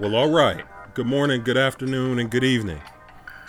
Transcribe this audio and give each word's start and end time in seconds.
Well, 0.00 0.16
all 0.16 0.30
right. 0.30 0.64
Good 0.94 1.06
morning, 1.06 1.42
good 1.42 1.58
afternoon, 1.58 2.18
and 2.18 2.30
good 2.30 2.42
evening. 2.42 2.80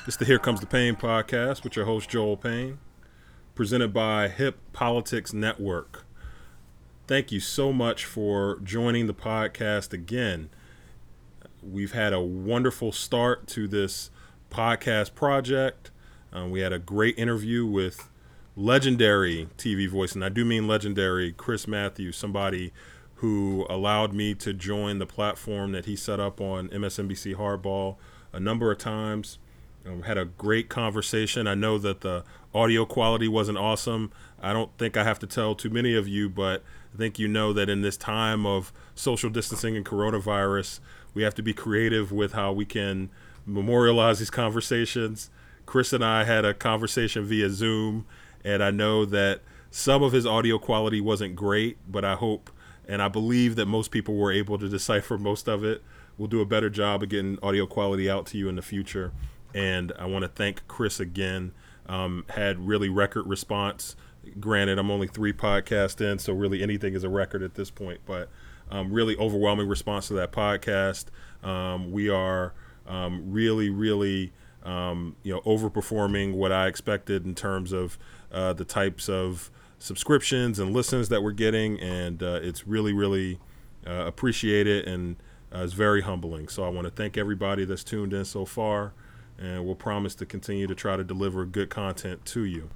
It's 0.05 0.17
the 0.17 0.25
Here 0.25 0.37
Comes 0.37 0.59
the 0.59 0.65
Pain 0.65 0.95
podcast 0.95 1.63
with 1.63 1.77
your 1.77 1.85
host, 1.85 2.09
Joel 2.09 2.35
Payne, 2.35 2.79
presented 3.55 3.93
by 3.93 4.27
Hip 4.27 4.59
Politics 4.73 5.31
Network. 5.31 6.05
Thank 7.07 7.31
you 7.31 7.39
so 7.39 7.71
much 7.71 8.03
for 8.03 8.59
joining 8.63 9.07
the 9.07 9.13
podcast 9.13 9.93
again. 9.93 10.49
We've 11.63 11.93
had 11.93 12.11
a 12.11 12.19
wonderful 12.19 12.91
start 12.91 13.47
to 13.47 13.67
this 13.67 14.09
podcast 14.51 15.15
project. 15.15 15.89
Um, 16.31 16.51
we 16.51 16.59
had 16.59 16.71
a 16.73 16.79
great 16.79 17.17
interview 17.17 17.65
with 17.65 18.09
legendary 18.55 19.47
TV 19.57 19.89
voice, 19.89 20.13
and 20.13 20.23
I 20.23 20.29
do 20.29 20.45
mean 20.45 20.67
legendary, 20.67 21.31
Chris 21.31 21.67
Matthews, 21.67 22.17
somebody 22.17 22.71
who 23.15 23.65
allowed 23.69 24.13
me 24.13 24.33
to 24.35 24.53
join 24.53 24.99
the 24.99 25.05
platform 25.05 25.71
that 25.71 25.85
he 25.85 25.95
set 25.95 26.19
up 26.19 26.41
on 26.41 26.69
MSNBC 26.69 27.35
Hardball 27.35 27.95
a 28.33 28.39
number 28.39 28.71
of 28.71 28.77
times. 28.77 29.37
Um, 29.85 30.03
had 30.03 30.17
a 30.17 30.25
great 30.25 30.69
conversation. 30.69 31.47
I 31.47 31.55
know 31.55 31.77
that 31.79 32.01
the 32.01 32.23
audio 32.53 32.85
quality 32.85 33.27
wasn't 33.27 33.57
awesome. 33.57 34.11
I 34.41 34.53
don't 34.53 34.75
think 34.77 34.97
I 34.97 35.03
have 35.03 35.19
to 35.19 35.27
tell 35.27 35.55
too 35.55 35.69
many 35.69 35.95
of 35.95 36.07
you, 36.07 36.29
but 36.29 36.63
I 36.93 36.97
think 36.97 37.17
you 37.17 37.27
know 37.27 37.53
that 37.53 37.69
in 37.69 37.81
this 37.81 37.97
time 37.97 38.45
of 38.45 38.71
social 38.95 39.29
distancing 39.29 39.75
and 39.75 39.85
coronavirus, 39.85 40.79
we 41.13 41.23
have 41.23 41.35
to 41.35 41.41
be 41.41 41.53
creative 41.53 42.11
with 42.11 42.33
how 42.33 42.51
we 42.51 42.65
can 42.65 43.09
memorialize 43.45 44.19
these 44.19 44.29
conversations. 44.29 45.29
Chris 45.65 45.93
and 45.93 46.03
I 46.03 46.23
had 46.23 46.45
a 46.45 46.53
conversation 46.53 47.25
via 47.25 47.49
Zoom, 47.49 48.05
and 48.43 48.63
I 48.63 48.71
know 48.71 49.05
that 49.05 49.41
some 49.69 50.03
of 50.03 50.11
his 50.11 50.25
audio 50.25 50.59
quality 50.59 50.99
wasn't 50.99 51.35
great, 51.35 51.77
but 51.87 52.03
I 52.03 52.15
hope 52.15 52.49
and 52.87 53.01
I 53.01 53.07
believe 53.07 53.55
that 53.55 53.67
most 53.67 53.89
people 53.91 54.15
were 54.15 54.31
able 54.31 54.57
to 54.57 54.67
decipher 54.67 55.17
most 55.17 55.47
of 55.47 55.63
it. 55.63 55.81
We'll 56.17 56.27
do 56.27 56.41
a 56.41 56.45
better 56.45 56.69
job 56.69 57.03
of 57.03 57.09
getting 57.09 57.39
audio 57.41 57.65
quality 57.65 58.09
out 58.09 58.25
to 58.27 58.37
you 58.37 58.49
in 58.49 58.55
the 58.55 58.61
future. 58.61 59.13
And 59.53 59.93
I 59.97 60.05
want 60.07 60.23
to 60.23 60.27
thank 60.27 60.67
Chris 60.67 60.99
again. 60.99 61.53
Um, 61.85 62.25
had 62.29 62.67
really 62.67 62.89
record 62.89 63.27
response. 63.27 63.95
Granted, 64.39 64.77
I'm 64.77 64.91
only 64.91 65.07
three 65.07 65.33
podcasts 65.33 65.99
in, 66.01 66.19
so 66.19 66.33
really 66.33 66.61
anything 66.61 66.93
is 66.93 67.03
a 67.03 67.09
record 67.09 67.43
at 67.43 67.55
this 67.55 67.71
point. 67.71 68.01
But 68.05 68.29
um, 68.69 68.91
really 68.91 69.17
overwhelming 69.17 69.67
response 69.67 70.07
to 70.09 70.13
that 70.15 70.31
podcast. 70.31 71.05
Um, 71.43 71.91
we 71.91 72.09
are 72.09 72.53
um, 72.87 73.31
really, 73.31 73.69
really, 73.69 74.33
um, 74.63 75.15
you 75.23 75.33
know, 75.33 75.41
overperforming 75.41 76.33
what 76.33 76.51
I 76.51 76.67
expected 76.67 77.25
in 77.25 77.35
terms 77.35 77.71
of 77.71 77.97
uh, 78.31 78.53
the 78.53 78.65
types 78.65 79.09
of 79.09 79.51
subscriptions 79.79 80.59
and 80.59 80.73
listens 80.73 81.09
that 81.09 81.23
we're 81.23 81.31
getting, 81.31 81.79
and 81.79 82.21
uh, 82.21 82.39
it's 82.41 82.67
really, 82.67 82.93
really 82.93 83.39
uh, 83.85 84.05
appreciated 84.05 84.87
and 84.87 85.15
uh, 85.53 85.59
it's 85.63 85.73
very 85.73 86.01
humbling. 86.01 86.47
So 86.47 86.63
I 86.63 86.69
want 86.69 86.85
to 86.85 86.91
thank 86.91 87.17
everybody 87.17 87.65
that's 87.65 87.83
tuned 87.83 88.13
in 88.13 88.25
so 88.25 88.45
far, 88.45 88.93
and 89.37 89.65
we'll 89.65 89.75
promise 89.75 90.15
to 90.15 90.25
continue 90.25 90.67
to 90.67 90.75
try 90.75 90.95
to 90.95 91.03
deliver 91.03 91.45
good 91.45 91.69
content 91.69 92.25
to 92.27 92.45
you. 92.45 92.69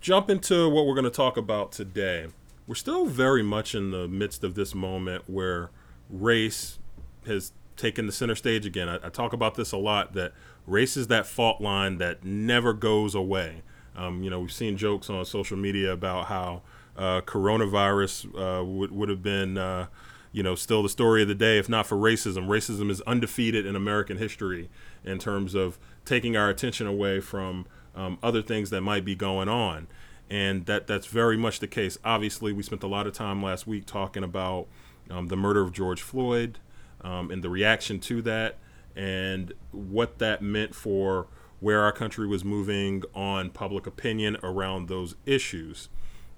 Jump 0.00 0.30
into 0.30 0.68
what 0.68 0.86
we're 0.86 0.94
going 0.94 1.04
to 1.04 1.10
talk 1.10 1.36
about 1.36 1.72
today. 1.72 2.28
We're 2.66 2.76
still 2.76 3.06
very 3.06 3.42
much 3.42 3.74
in 3.74 3.90
the 3.90 4.06
midst 4.06 4.44
of 4.44 4.54
this 4.54 4.74
moment 4.74 5.24
where 5.28 5.70
race 6.08 6.78
has 7.26 7.52
taken 7.78 8.06
the 8.06 8.12
center 8.12 8.34
stage 8.34 8.66
again. 8.66 8.88
I, 8.88 8.96
I 8.96 9.08
talk 9.08 9.32
about 9.32 9.54
this 9.54 9.72
a 9.72 9.78
lot 9.78 10.12
that 10.12 10.32
race 10.66 10.96
is 10.96 11.06
that 11.06 11.26
fault 11.26 11.60
line 11.60 11.96
that 11.98 12.24
never 12.24 12.74
goes 12.74 13.14
away. 13.14 13.62
Um, 13.96 14.22
you 14.22 14.30
know, 14.30 14.40
we've 14.40 14.52
seen 14.52 14.76
jokes 14.76 15.08
on 15.08 15.24
social 15.24 15.56
media 15.56 15.92
about 15.92 16.26
how 16.26 16.62
uh, 16.96 17.20
coronavirus 17.22 18.26
uh, 18.34 18.64
would 18.64 18.92
would 18.92 19.08
have 19.08 19.22
been, 19.22 19.56
uh, 19.56 19.86
you 20.32 20.42
know, 20.42 20.54
still 20.54 20.82
the 20.82 20.88
story 20.88 21.22
of 21.22 21.28
the 21.28 21.34
day 21.34 21.58
if 21.58 21.68
not 21.68 21.86
for 21.86 21.96
racism. 21.96 22.46
Racism 22.46 22.90
is 22.90 23.00
undefeated 23.02 23.64
in 23.64 23.74
American 23.74 24.18
history 24.18 24.68
in 25.04 25.18
terms 25.18 25.54
of 25.54 25.78
taking 26.04 26.36
our 26.36 26.48
attention 26.48 26.86
away 26.86 27.20
from 27.20 27.66
um, 27.94 28.18
other 28.22 28.42
things 28.42 28.70
that 28.70 28.82
might 28.82 29.04
be 29.04 29.14
going 29.14 29.48
on, 29.48 29.88
and 30.28 30.66
that 30.66 30.86
that's 30.86 31.06
very 31.06 31.36
much 31.36 31.60
the 31.60 31.68
case. 31.68 31.98
Obviously, 32.04 32.52
we 32.52 32.62
spent 32.62 32.82
a 32.82 32.88
lot 32.88 33.06
of 33.06 33.12
time 33.12 33.42
last 33.42 33.66
week 33.66 33.86
talking 33.86 34.22
about 34.22 34.66
um, 35.10 35.28
the 35.28 35.36
murder 35.36 35.62
of 35.62 35.72
George 35.72 36.02
Floyd 36.02 36.58
um, 37.02 37.30
and 37.30 37.42
the 37.42 37.50
reaction 37.50 38.00
to 38.00 38.22
that, 38.22 38.58
and 38.96 39.52
what 39.70 40.18
that 40.18 40.42
meant 40.42 40.74
for 40.74 41.26
where 41.60 41.82
our 41.82 41.92
country 41.92 42.26
was 42.26 42.44
moving 42.44 43.02
on 43.14 43.50
public 43.50 43.86
opinion 43.86 44.36
around 44.42 44.88
those 44.88 45.14
issues. 45.26 45.88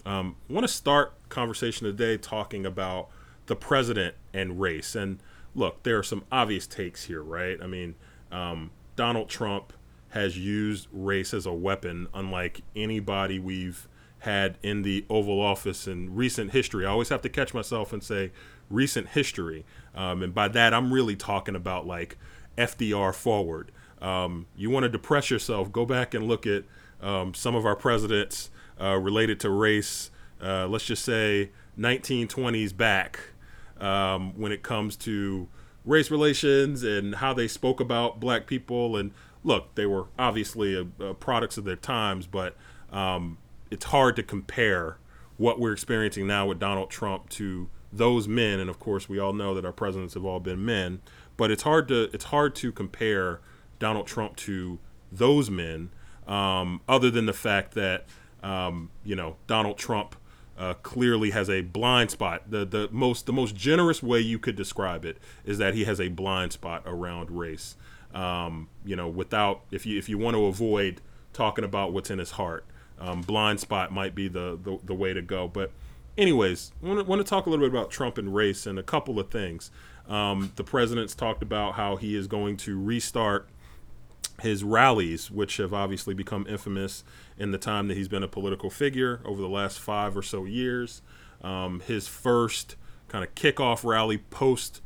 Um, 0.07 0.37
I 0.49 0.53
want 0.53 0.67
to 0.67 0.73
start 0.73 1.13
conversation 1.29 1.87
today 1.87 2.17
talking 2.17 2.65
about 2.65 3.09
the 3.47 3.57
president 3.57 4.15
and 4.33 4.61
race. 4.61 4.95
And 4.95 5.19
look, 5.55 5.83
there 5.83 5.99
are 5.99 6.03
some 6.03 6.25
obvious 6.33 6.67
takes 6.67 7.05
here, 7.05 7.23
right? 7.23 7.59
I 7.63 7.67
mean, 7.67 7.97
um, 8.33 8.71
Donald 8.97 9.29
Trump 9.29 9.73
has 10.11 10.39
used 10.39 10.89
race 10.93 11.35
as 11.35 11.47
a 11.47 11.53
weapon, 11.53 12.09
unlike 12.15 12.63
anybody 12.75 13.39
we've 13.39 13.89
had 14.21 14.59
in 14.63 14.83
the 14.83 15.05
Oval 15.09 15.41
Office 15.41 15.87
in 15.87 16.15
recent 16.15 16.53
history. 16.53 16.85
I 16.85 16.91
always 16.91 17.09
have 17.09 17.23
to 17.23 17.29
catch 17.29 17.55
myself 17.55 17.93
and 17.93 18.03
say 18.03 18.33
recent 18.69 19.09
history. 19.09 19.65
Um, 19.95 20.23
and 20.23 20.35
by 20.35 20.49
that, 20.49 20.73
I'm 20.73 20.93
really 20.93 21.17
talking 21.17 21.57
about 21.57 21.87
like 21.87 22.17
FDR 22.57 23.15
forward. 23.15 23.73
Um, 24.01 24.47
you 24.57 24.71
want 24.71 24.85
to 24.85 24.89
depress 24.89 25.31
yourself, 25.31 25.71
go 25.73 25.85
back 25.85 26.15
and 26.15 26.27
look 26.27 26.47
at 26.47 26.65
um, 27.03 27.35
some 27.35 27.55
of 27.55 27.67
our 27.67 27.77
presidents 27.77 28.51
uh, 28.81 28.97
related 28.97 29.41
to 29.41 29.51
race. 29.51 30.11
Uh, 30.43 30.67
let's 30.67 30.85
just 30.87 31.05
say 31.05 31.51
1920s 31.79 32.77
back 32.77 33.21
um, 33.79 34.39
when 34.39 34.53
it 34.53 34.63
comes 34.63 34.97
to 34.97 35.49
race 35.85 36.11
relations 36.11 36.83
and 36.83 37.17
how 37.17 37.35
they 37.35 37.49
spoke 37.49 37.81
about 37.81 38.21
black 38.21 38.47
people. 38.47 38.97
And 38.97 39.13
look, 39.45 39.75
they 39.75 39.87
were 39.87 40.07
obviously 40.19 40.75
a, 40.75 41.05
a 41.05 41.15
products 41.15 41.59
of 41.59 41.65
their 41.65 41.77
times, 41.77 42.27
but 42.27 42.57
um, 42.93 43.39
it's 43.71 43.87
hard 43.87 44.17
to 44.17 44.23
compare 44.23 44.99
what 45.37 45.59
we're 45.59 45.73
experiencing 45.73 46.27
now 46.27 46.47
with 46.47 46.59
Donald 46.59 46.91
Trump 46.91 47.29
to 47.31 47.69
those 47.93 48.29
men. 48.29 48.61
And 48.61 48.71
of 48.71 48.79
course, 48.79 49.09
we 49.09 49.19
all 49.19 49.33
know 49.33 49.55
that 49.55 49.65
our 49.65 49.73
presidents 49.73 50.15
have 50.15 50.25
all 50.25 50.41
been 50.41 50.65
men. 50.65 51.01
But 51.37 51.51
it's 51.51 51.63
hard 51.63 51.89
to 51.89 52.11
it's 52.13 52.27
hard 52.27 52.55
to 52.57 52.71
compare 52.71 53.41
Donald 53.79 54.07
Trump 54.07 54.37
to 54.37 54.79
those 55.11 55.51
men, 55.51 55.91
um, 56.27 56.81
other 56.89 57.11
than 57.11 57.27
the 57.27 57.33
fact 57.33 57.75
that 57.75 58.05
um, 58.43 58.91
you 59.05 59.17
know 59.17 59.37
Donald 59.47 59.79
Trump 59.79 60.17
uh, 60.59 60.75
clearly 60.75 61.31
has 61.31 61.49
a 61.49 61.63
blind 61.63 62.11
spot. 62.11 62.51
The 62.51 62.67
the 62.67 62.89
most 62.93 63.27
the 63.27 63.33
most 63.33 63.57
generous 63.57 64.03
way 64.03 64.21
you 64.21 64.39
could 64.39 64.57
describe 64.57 65.05
it 65.05 65.17
is 65.45 65.59
that 65.59 65.75
he 65.75 65.85
has 65.85 66.01
a 66.01 66.09
blind 66.09 66.53
spot 66.53 66.83
around 66.85 67.31
race. 67.31 67.77
Um, 68.15 68.69
you 68.85 68.95
know, 68.95 69.09
without 69.09 69.63
if 69.71 69.87
you 69.87 69.99
if 69.99 70.09
you 70.09 70.19
want 70.19 70.37
to 70.37 70.45
avoid 70.45 71.01
talking 71.33 71.65
about 71.65 71.93
what's 71.93 72.11
in 72.11 72.19
his 72.19 72.33
heart, 72.33 72.67
um, 72.99 73.23
blind 73.23 73.61
spot 73.61 73.91
might 73.93 74.15
be 74.15 74.29
the, 74.29 74.59
the 74.63 74.79
the 74.85 74.95
way 74.95 75.15
to 75.15 75.23
go. 75.23 75.49
But 75.49 75.73
anyways, 76.17 76.73
I 76.83 76.87
want 76.87 77.01
to, 77.01 77.05
want 77.05 77.21
to 77.21 77.29
talk 77.29 77.47
a 77.47 77.51
little 77.51 77.65
bit 77.65 77.77
about 77.77 77.91
Trump 77.91 78.19
and 78.19 78.35
race 78.35 78.67
and 78.67 78.79
a 78.79 78.83
couple 78.83 79.19
of 79.19 79.31
things. 79.31 79.71
Um, 80.09 80.53
the 80.57 80.65
president's 80.65 81.15
talked 81.15 81.43
about 81.43 81.75
how 81.75 81.97
he 81.97 82.17
is 82.17 82.27
going 82.27 82.57
to 82.59 82.81
restart 82.81 83.49
his 84.43 84.65
rallies, 84.65 85.31
which 85.31 85.59
have 85.59 85.73
obviously 85.73 86.15
become 86.15 86.47
infamous 86.49 87.05
in 87.39 87.53
the 87.53 87.59
time 87.59 87.89
that 87.89 87.97
he's 87.97 88.09
been 88.09 88.23
a 88.23 88.29
political 88.29 88.71
figure 88.71 89.21
over 89.25 89.41
the 89.41 89.49
last 89.49 89.79
five 89.79 90.17
or 90.17 90.23
so 90.23 90.45
years. 90.45 91.03
Um, 91.43 91.81
his 91.81 92.09
first 92.09 92.77
kind 93.09 93.25
of 93.25 93.35
kickoff 93.35 93.85
rally 93.85 94.19
post 94.19 94.81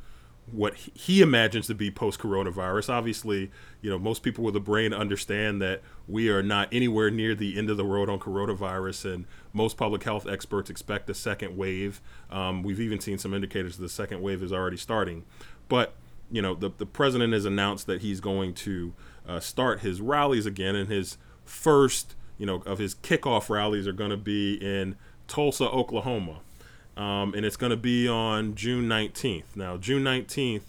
what 0.51 0.75
he 0.75 1.23
imagines 1.23 1.67
to 1.67 1.75
be 1.75 1.91
post 1.91 2.21
coronavirus. 2.21 2.91
Obviously, 2.91 3.51
you 3.81 3.91
know, 3.91 3.99
most 3.99 4.23
people 4.23 4.45
with 4.45 4.55
a 4.55 4.61
brain 4.61 4.93
understand 4.93 5.61
that 5.63 5.83
we 6.07 6.29
are 6.29 6.43
not 6.43 6.69
anywhere 6.71 7.11
near 7.11 7.35
the 7.35 7.59
end 7.59 7.71
of 7.71 7.77
the 7.77 7.85
road 7.85 8.11
on 8.11 8.19
coronavirus, 8.19 9.15
and 9.15 9.25
most 9.53 9.77
public 9.77 10.05
health 10.05 10.27
experts 10.29 10.69
expect 10.69 11.09
a 11.09 11.15
second 11.15 11.57
wave. 11.57 12.01
Um, 12.31 12.63
we've 12.63 12.81
even 12.81 13.01
seen 13.01 13.19
some 13.19 13.33
indicators 13.33 13.77
that 13.77 13.83
the 13.83 13.89
second 13.89 14.21
wave 14.21 14.43
is 14.43 14.53
already 14.53 14.77
starting. 14.77 15.25
But, 15.69 15.95
you 16.31 16.43
know, 16.43 16.55
the, 16.55 16.71
the 16.77 16.87
president 16.87 17.33
has 17.33 17.47
announced 17.47 17.87
that 17.87 18.03
he's 18.03 18.21
going 18.21 18.55
to 18.55 18.93
uh, 19.27 19.41
start 19.41 19.81
his 19.81 20.01
rallies 20.01 20.45
again, 20.45 20.77
and 20.77 20.91
his 20.91 21.17
first, 21.45 22.15
you 22.37 22.45
know, 22.45 22.63
of 22.67 22.79
his 22.79 22.95
kickoff 22.95 23.49
rallies 23.49 23.87
are 23.87 23.93
going 23.93 24.11
to 24.11 24.17
be 24.19 24.55
in 24.55 24.97
Tulsa, 25.27 25.65
Oklahoma, 25.65 26.41
um, 26.97 27.35
and 27.35 27.45
it's 27.45 27.57
going 27.57 27.71
to 27.71 27.77
be 27.77 28.09
on 28.09 28.55
June 28.55 28.89
19th. 28.89 29.57
Now, 29.57 29.77
June 29.77 30.03
19th, 30.05 30.63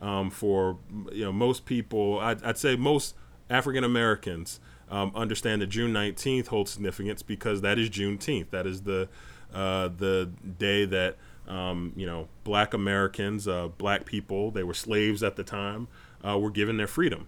um, 0.00 0.30
for 0.30 0.78
you 1.12 1.24
know 1.24 1.32
most 1.32 1.64
people, 1.64 2.18
I'd, 2.20 2.42
I'd 2.42 2.58
say 2.58 2.76
most 2.76 3.14
African 3.50 3.84
Americans 3.84 4.60
um, 4.90 5.12
understand 5.14 5.62
that 5.62 5.68
June 5.68 5.92
19th 5.92 6.48
holds 6.48 6.70
significance 6.72 7.22
because 7.22 7.60
that 7.62 7.78
is 7.78 7.88
Juneteenth. 7.90 8.50
That 8.50 8.66
is 8.66 8.82
the 8.82 9.08
uh, 9.54 9.88
the 9.88 10.30
day 10.58 10.84
that 10.86 11.16
um, 11.48 11.92
you 11.96 12.06
know 12.06 12.28
black 12.44 12.74
Americans, 12.74 13.46
uh, 13.48 13.68
black 13.68 14.04
people, 14.04 14.50
they 14.50 14.62
were 14.62 14.74
slaves 14.74 15.22
at 15.22 15.36
the 15.36 15.44
time, 15.44 15.88
uh, 16.26 16.38
were 16.38 16.50
given 16.50 16.76
their 16.76 16.86
freedom. 16.86 17.26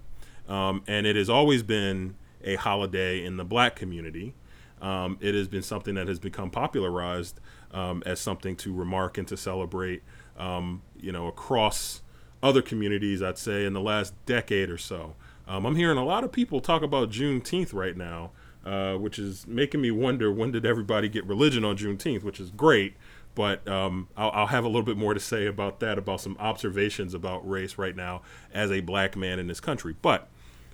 um, 0.49 0.83
and 0.87 1.07
it 1.07 1.17
has 1.17 1.29
always 1.31 1.63
been 1.63 2.15
a 2.43 2.57
holiday 2.57 3.25
in 3.25 3.37
the 3.37 3.45
black 3.45 3.75
community. 3.77 4.35
Um, 4.83 5.17
it 5.21 5.35
has 5.35 5.49
been 5.49 5.63
something 5.63 5.95
that 5.95 6.09
has 6.09 6.19
become 6.19 6.51
popularized 6.51 7.41
um, 7.75 8.03
as 8.07 8.21
something 8.21 8.57
to 8.57 8.73
remark 8.73 9.19
and 9.19 9.29
to 9.29 9.37
celebrate, 9.37 10.03
um, 10.39 10.81
you 10.97 11.13
know, 11.13 11.27
across 11.27 12.01
other 12.43 12.63
communities, 12.63 13.23
I'd 13.23 13.37
say, 13.37 13.67
in 13.67 13.73
the 13.73 13.81
last 13.81 14.15
decade 14.25 14.71
or 14.71 14.79
so. 14.79 15.17
Um, 15.47 15.67
I'm 15.67 15.77
hearing 15.77 15.99
a 15.99 16.05
lot 16.05 16.25
of 16.25 16.33
people 16.33 16.61
talk 16.61 16.83
about 16.83 17.11
Juneteenth 17.11 17.75
right 17.75 17.97
now, 17.97 18.31
uh, 18.65 18.95
which 18.95 19.19
is 19.19 19.47
making 19.47 19.81
me 19.81 19.91
wonder 19.91 20.33
when 20.33 20.53
did 20.53 20.65
everybody 20.65 21.09
get 21.09 21.27
religion 21.27 21.65
on 21.65 21.77
Juneteenth, 21.77 22.23
which 22.23 22.41
is 22.41 22.51
great. 22.51 22.95
But 23.35 23.67
um, 23.67 24.09
I'll, 24.17 24.31
I'll, 24.31 24.47
have 24.47 24.63
a 24.63 24.69
little 24.69 24.85
bit 24.85 24.97
more 24.97 25.13
to 25.13 25.19
say 25.19 25.47
about 25.47 25.81
that, 25.81 25.99
about 25.99 26.21
some 26.21 26.37
observations 26.39 27.15
about 27.15 27.49
race 27.49 27.77
right 27.77 27.97
now 27.97 28.23
as 28.53 28.71
a 28.71 28.81
black 28.81 29.17
man 29.17 29.41
in 29.41 29.49
this 29.49 29.59
country. 29.59 29.97
But 30.01 30.29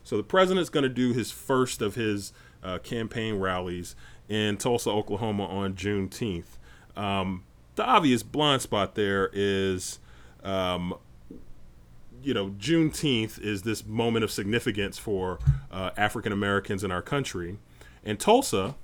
so 0.04 0.18
the 0.18 0.22
president's 0.22 0.68
going 0.68 0.82
to 0.82 0.90
do 0.90 1.14
his 1.14 1.30
first 1.30 1.80
of 1.80 1.94
his 1.94 2.34
uh, 2.62 2.78
campaign 2.78 3.36
rallies 3.36 3.96
in 4.28 4.58
Tulsa, 4.58 4.90
Oklahoma 4.90 5.46
on 5.46 5.74
Juneteenth. 5.74 6.58
Um, 6.96 7.44
the 7.76 7.84
obvious 7.84 8.22
blind 8.22 8.62
spot 8.62 8.94
there 8.94 9.30
is, 9.32 9.98
um, 10.44 10.94
you 12.22 12.34
know, 12.34 12.50
Juneteenth 12.50 13.40
is 13.40 13.62
this 13.62 13.86
moment 13.86 14.24
of 14.24 14.30
significance 14.30 14.98
for 14.98 15.38
uh, 15.70 15.90
African 15.96 16.32
Americans 16.32 16.84
in 16.84 16.90
our 16.90 17.02
country. 17.02 17.58
And 18.04 18.18
Tulsa 18.18 18.76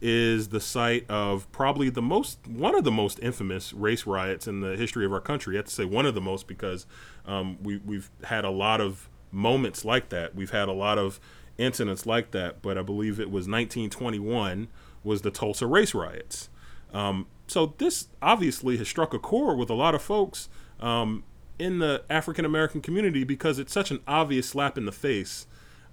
is 0.00 0.48
the 0.48 0.60
site 0.60 1.08
of 1.10 1.50
probably 1.52 1.88
the 1.88 2.02
most, 2.02 2.46
one 2.46 2.74
of 2.74 2.84
the 2.84 2.90
most 2.90 3.18
infamous 3.20 3.72
race 3.72 4.06
riots 4.06 4.46
in 4.46 4.60
the 4.60 4.76
history 4.76 5.04
of 5.06 5.12
our 5.12 5.20
country. 5.20 5.56
I 5.56 5.58
have 5.58 5.66
to 5.66 5.72
say 5.72 5.84
one 5.84 6.06
of 6.06 6.14
the 6.14 6.20
most 6.20 6.46
because 6.46 6.86
um, 7.24 7.58
we, 7.62 7.78
we've 7.78 8.10
had 8.24 8.44
a 8.44 8.50
lot 8.50 8.80
of 8.80 9.08
moments 9.32 9.84
like 9.84 10.10
that. 10.10 10.34
We've 10.34 10.50
had 10.50 10.68
a 10.68 10.72
lot 10.72 10.98
of 10.98 11.18
incidents 11.58 12.06
like 12.06 12.30
that, 12.32 12.62
but 12.62 12.76
I 12.76 12.82
believe 12.82 13.18
it 13.18 13.30
was 13.30 13.48
1921 13.48 14.68
was 15.02 15.22
the 15.22 15.30
Tulsa 15.30 15.66
race 15.66 15.94
riots. 15.94 16.50
Um, 16.92 17.26
so 17.46 17.74
this 17.78 18.08
obviously 18.20 18.76
has 18.78 18.88
struck 18.88 19.14
a 19.14 19.18
chord 19.18 19.58
with 19.58 19.70
a 19.70 19.74
lot 19.74 19.94
of 19.94 20.02
folks 20.02 20.48
um, 20.80 21.24
in 21.58 21.78
the 21.78 22.04
African 22.10 22.44
American 22.44 22.80
community 22.80 23.24
because 23.24 23.58
it's 23.58 23.72
such 23.72 23.90
an 23.90 24.00
obvious 24.06 24.48
slap 24.48 24.76
in 24.76 24.84
the 24.84 24.92
face 24.92 25.46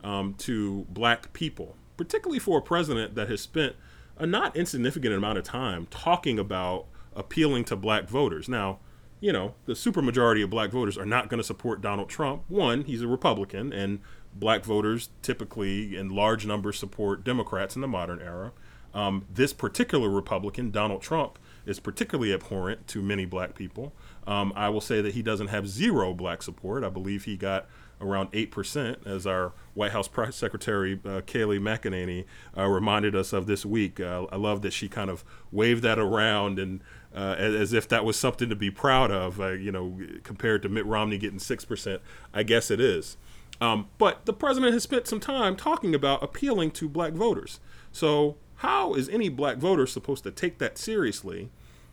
um, 0.04 0.34
to 0.40 0.86
black 0.90 1.34
people, 1.34 1.76
particularly 1.98 2.40
for 2.40 2.60
a 2.60 2.62
president 2.62 3.16
that 3.16 3.30
has 3.30 3.42
spent 3.42 3.76
a 4.18 4.26
not 4.26 4.56
insignificant 4.56 5.14
amount 5.14 5.38
of 5.38 5.44
time 5.44 5.88
talking 5.90 6.38
about 6.38 6.86
appealing 7.16 7.64
to 7.66 7.76
black 7.76 8.10
voters. 8.10 8.50
Now, 8.50 8.80
you 9.20 9.32
know, 9.32 9.56
the 9.66 9.74
supermajority 9.74 10.44
of 10.44 10.50
black 10.50 10.72
voters 10.72 10.98
are 10.98 11.06
not 11.06 11.30
going 11.30 11.40
to 11.40 11.44
support 11.44 11.82
Donald 11.82 12.10
Trump. 12.10 12.44
One, 12.50 12.84
he's 12.84 13.02
a 13.02 13.08
Republican, 13.08 13.72
and 13.72 14.00
black 14.36 14.66
voters 14.66 15.10
typically 15.22 15.96
in 15.96 16.10
large 16.10 16.46
numbers 16.46 16.78
support 16.78 17.24
Democrats 17.24 17.76
in 17.76 17.82
the 17.82 17.88
modern 17.88 18.20
era. 18.20 18.52
Um, 18.94 19.26
this 19.34 19.54
particular 19.54 20.10
Republican, 20.10 20.72
Donald 20.72 21.02
Trump, 21.02 21.40
is 21.66 21.80
particularly 21.80 22.34
abhorrent 22.34 22.88
to 22.88 23.02
many 23.02 23.26
black 23.26 23.56
people. 23.56 23.94
Um, 24.28 24.54
I 24.56 24.70
will 24.70 24.82
say 24.82 25.02
that 25.02 25.14
he 25.14 25.22
doesn't 25.22 25.48
have 25.48 25.68
zero 25.68 26.14
black 26.14 26.42
support. 26.42 26.84
I 26.84 26.90
believe 26.90 27.26
he 27.26 27.38
got 27.38 27.68
around 28.02 28.32
8%, 28.32 29.08
as 29.08 29.26
our 29.26 29.54
White 29.74 29.92
House 29.92 30.08
Press 30.08 30.36
Secretary 30.38 31.00
uh, 31.06 31.22
Kayleigh 31.22 31.60
McEnany 31.60 32.26
uh, 32.58 32.68
reminded 32.68 33.16
us 33.16 33.34
of 33.34 33.48
this 33.48 33.66
week. 33.66 34.00
Uh, 34.00 34.26
I 34.32 34.36
love 34.36 34.62
that 34.62 34.74
she 34.74 34.90
kind 34.90 35.10
of 35.10 35.24
waved 35.52 35.84
that 35.84 36.00
around 36.00 36.60
and 36.60 36.82
uh, 37.16 37.36
as, 37.38 37.54
as, 37.54 37.74
if 37.74 37.88
that 37.90 38.04
was 38.04 38.18
something 38.18 38.50
to 38.50 38.56
be 38.56 38.72
proud 38.72 39.12
of, 39.12 39.40
uh, 39.40 39.50
you 39.50 39.72
know, 39.72 40.00
compared 40.24 40.64
to 40.64 40.70
Mitt 40.70 40.86
Romney 40.86 41.20
getting 41.20 41.38
6%. 41.38 42.00
I 42.34 42.44
guess 42.44 42.72
it 42.72 42.82
is. 42.82 43.18
Um, 43.62 43.88
but 44.00 44.26
the 44.26 44.34
president 44.34 44.74
has 44.74 44.82
spent 44.82 45.08
some 45.08 45.20
time 45.20 45.56
talking 45.56 45.94
about 45.94 46.24
appealing 46.24 46.72
to 46.72 46.90
black 46.90 47.14
voters. 47.14 47.60
So, 47.92 48.36
how 48.64 48.94
is 48.94 49.10
any 49.10 49.28
black 49.28 49.58
voter 49.58 49.86
supposed 49.86 50.24
to 50.24 50.32
take 50.32 50.58
that 50.58 50.78
seriously 50.78 51.50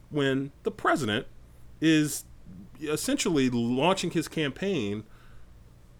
when 0.08 0.52
the 0.62 0.70
president 0.70 1.26
is 1.80 2.24
essentially 2.80 3.50
launching 3.50 4.12
his 4.12 4.28
campaign 4.28 5.02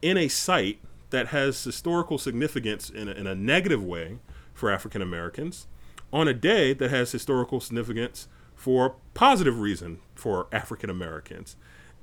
in 0.00 0.16
a 0.16 0.28
site 0.28 0.78
that 1.10 1.28
has 1.28 1.62
historical 1.62 2.18
significance 2.18 2.88
in 2.88 3.08
a, 3.08 3.12
in 3.12 3.26
a 3.26 3.34
negative 3.34 3.82
way 3.82 4.18
for 4.54 4.70
African 4.70 5.02
Americans 5.02 5.66
on 6.12 6.28
a 6.28 6.34
day 6.34 6.72
that 6.72 6.90
has 6.90 7.10
historical 7.10 7.60
significance 7.60 8.28
for 8.54 8.94
positive 9.12 9.58
reason 9.58 9.98
for 10.14 10.46
African 10.52 10.88
Americans. 10.88 11.56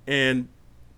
And 0.05 0.49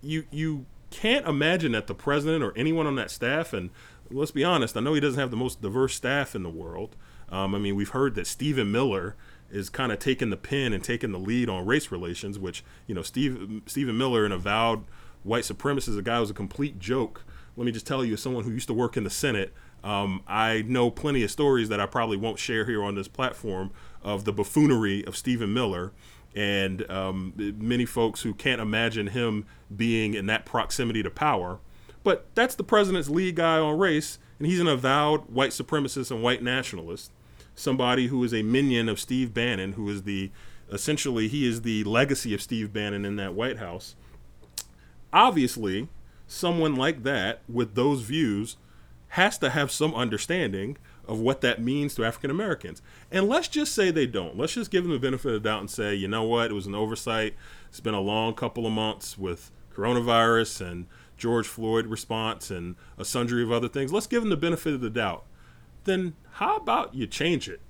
you 0.02 0.24
you 0.32 0.66
can't 0.90 1.24
imagine 1.26 1.70
that 1.72 1.86
the 1.86 1.94
president 1.94 2.42
or 2.42 2.52
anyone 2.56 2.88
on 2.88 2.96
that 2.96 3.12
staff 3.12 3.52
and 3.52 3.70
let's 4.10 4.32
be 4.32 4.42
honest, 4.42 4.76
I 4.76 4.80
know 4.80 4.94
he 4.94 5.00
doesn't 5.00 5.20
have 5.20 5.30
the 5.30 5.36
most 5.36 5.62
diverse 5.62 5.94
staff 5.94 6.34
in 6.34 6.42
the 6.42 6.50
world. 6.50 6.96
Um, 7.30 7.54
I 7.54 7.58
mean, 7.58 7.76
we've 7.76 7.90
heard 7.90 8.14
that 8.16 8.26
Stephen 8.26 8.72
Miller 8.72 9.16
is 9.50 9.68
kind 9.68 9.92
of 9.92 9.98
taking 9.98 10.30
the 10.30 10.36
pen 10.36 10.72
and 10.72 10.82
taking 10.82 11.12
the 11.12 11.18
lead 11.18 11.48
on 11.48 11.66
race 11.66 11.90
relations, 11.90 12.38
which 12.38 12.64
you 12.86 12.94
know, 12.94 13.02
Steve 13.02 13.62
Stephen 13.66 13.96
Miller, 13.96 14.24
an 14.24 14.32
avowed 14.32 14.84
white 15.22 15.44
supremacist, 15.44 15.98
a 15.98 16.02
guy 16.02 16.16
who 16.16 16.20
was 16.20 16.30
a 16.30 16.34
complete 16.34 16.78
joke. 16.78 17.24
Let 17.56 17.64
me 17.64 17.72
just 17.72 17.86
tell 17.86 18.04
you, 18.04 18.14
as 18.14 18.22
someone 18.22 18.44
who 18.44 18.52
used 18.52 18.68
to 18.68 18.74
work 18.74 18.96
in 18.96 19.04
the 19.04 19.10
Senate, 19.10 19.52
um, 19.82 20.22
I 20.26 20.62
know 20.62 20.90
plenty 20.90 21.22
of 21.22 21.30
stories 21.30 21.68
that 21.68 21.80
I 21.80 21.86
probably 21.86 22.16
won't 22.16 22.38
share 22.38 22.64
here 22.64 22.82
on 22.82 22.94
this 22.94 23.08
platform 23.08 23.70
of 24.02 24.24
the 24.24 24.32
buffoonery 24.32 25.04
of 25.04 25.16
Stephen 25.16 25.52
Miller 25.52 25.92
and 26.34 26.88
um, 26.90 27.32
many 27.36 27.84
folks 27.84 28.22
who 28.22 28.34
can't 28.34 28.60
imagine 28.60 29.08
him 29.08 29.46
being 29.74 30.14
in 30.14 30.26
that 30.26 30.46
proximity 30.46 31.02
to 31.02 31.10
power. 31.10 31.58
But 32.02 32.26
that's 32.34 32.54
the 32.54 32.64
president's 32.64 33.08
lead 33.08 33.36
guy 33.36 33.58
on 33.58 33.78
race, 33.78 34.18
and 34.38 34.46
he's 34.46 34.60
an 34.60 34.68
avowed 34.68 35.28
white 35.30 35.50
supremacist 35.50 36.10
and 36.10 36.22
white 36.22 36.42
nationalist, 36.42 37.10
somebody 37.60 38.08
who 38.08 38.24
is 38.24 38.32
a 38.34 38.42
minion 38.42 38.88
of 38.88 38.98
Steve 38.98 39.34
Bannon, 39.34 39.72
who 39.72 39.88
is 39.88 40.02
the 40.02 40.30
essentially 40.72 41.28
he 41.28 41.46
is 41.46 41.62
the 41.62 41.84
legacy 41.84 42.32
of 42.32 42.42
Steve 42.42 42.72
Bannon 42.72 43.04
in 43.04 43.16
that 43.16 43.34
White 43.34 43.58
House. 43.58 43.96
Obviously, 45.12 45.88
someone 46.26 46.76
like 46.76 47.02
that 47.02 47.40
with 47.48 47.74
those 47.74 48.02
views 48.02 48.56
has 49.08 49.36
to 49.38 49.50
have 49.50 49.72
some 49.72 49.92
understanding 49.94 50.76
of 51.06 51.18
what 51.18 51.40
that 51.40 51.60
means 51.60 51.96
to 51.96 52.04
African 52.04 52.30
Americans. 52.30 52.80
And 53.10 53.28
let's 53.28 53.48
just 53.48 53.74
say 53.74 53.90
they 53.90 54.06
don't. 54.06 54.38
Let's 54.38 54.54
just 54.54 54.70
give 54.70 54.84
them 54.84 54.92
the 54.92 55.00
benefit 55.00 55.34
of 55.34 55.42
the 55.42 55.48
doubt 55.48 55.60
and 55.60 55.70
say, 55.70 55.94
you 55.94 56.06
know 56.06 56.22
what, 56.22 56.52
it 56.52 56.54
was 56.54 56.66
an 56.66 56.76
oversight. 56.76 57.34
It's 57.68 57.80
been 57.80 57.94
a 57.94 58.00
long 58.00 58.34
couple 58.34 58.66
of 58.66 58.72
months 58.72 59.18
with 59.18 59.50
coronavirus 59.74 60.60
and 60.70 60.86
George 61.16 61.48
Floyd 61.48 61.86
response 61.86 62.50
and 62.50 62.76
a 62.96 63.04
sundry 63.04 63.42
of 63.42 63.50
other 63.50 63.68
things. 63.68 63.92
Let's 63.92 64.06
give 64.06 64.22
them 64.22 64.30
the 64.30 64.36
benefit 64.36 64.74
of 64.74 64.80
the 64.80 64.90
doubt. 64.90 65.24
Then 65.84 66.14
how 66.32 66.56
about 66.56 66.94
you 66.94 67.06
change 67.06 67.48
it? 67.48 67.60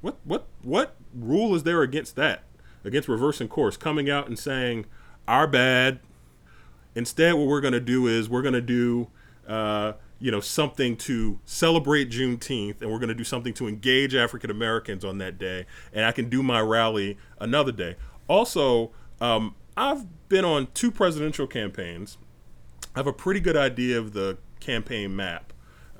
What 0.00 0.16
what 0.24 0.46
what 0.62 0.96
rule 1.14 1.54
is 1.54 1.62
there 1.64 1.82
against 1.82 2.16
that? 2.16 2.42
Against 2.84 3.08
reversing 3.08 3.48
course, 3.48 3.76
coming 3.76 4.08
out 4.08 4.26
and 4.26 4.38
saying, 4.38 4.86
"Our 5.28 5.46
bad." 5.46 6.00
Instead, 6.94 7.34
what 7.34 7.46
we're 7.46 7.60
going 7.60 7.72
to 7.72 7.80
do 7.80 8.08
is 8.08 8.28
we're 8.28 8.42
going 8.42 8.54
to 8.54 8.60
do 8.60 9.08
uh, 9.46 9.92
you 10.18 10.30
know 10.30 10.40
something 10.40 10.96
to 10.96 11.40
celebrate 11.44 12.10
Juneteenth, 12.10 12.80
and 12.80 12.90
we're 12.90 12.98
going 12.98 13.08
to 13.08 13.14
do 13.14 13.24
something 13.24 13.54
to 13.54 13.68
engage 13.68 14.14
African 14.14 14.50
Americans 14.50 15.04
on 15.04 15.18
that 15.18 15.38
day, 15.38 15.66
and 15.92 16.04
I 16.04 16.12
can 16.12 16.28
do 16.28 16.42
my 16.42 16.60
rally 16.60 17.18
another 17.38 17.72
day. 17.72 17.96
Also, 18.28 18.90
um, 19.20 19.54
I've 19.76 20.06
been 20.28 20.44
on 20.44 20.68
two 20.74 20.90
presidential 20.90 21.46
campaigns. 21.46 22.18
I 22.94 22.98
have 22.98 23.06
a 23.06 23.12
pretty 23.12 23.40
good 23.40 23.56
idea 23.56 23.98
of 23.98 24.12
the 24.12 24.38
campaign 24.60 25.14
map. 25.16 25.49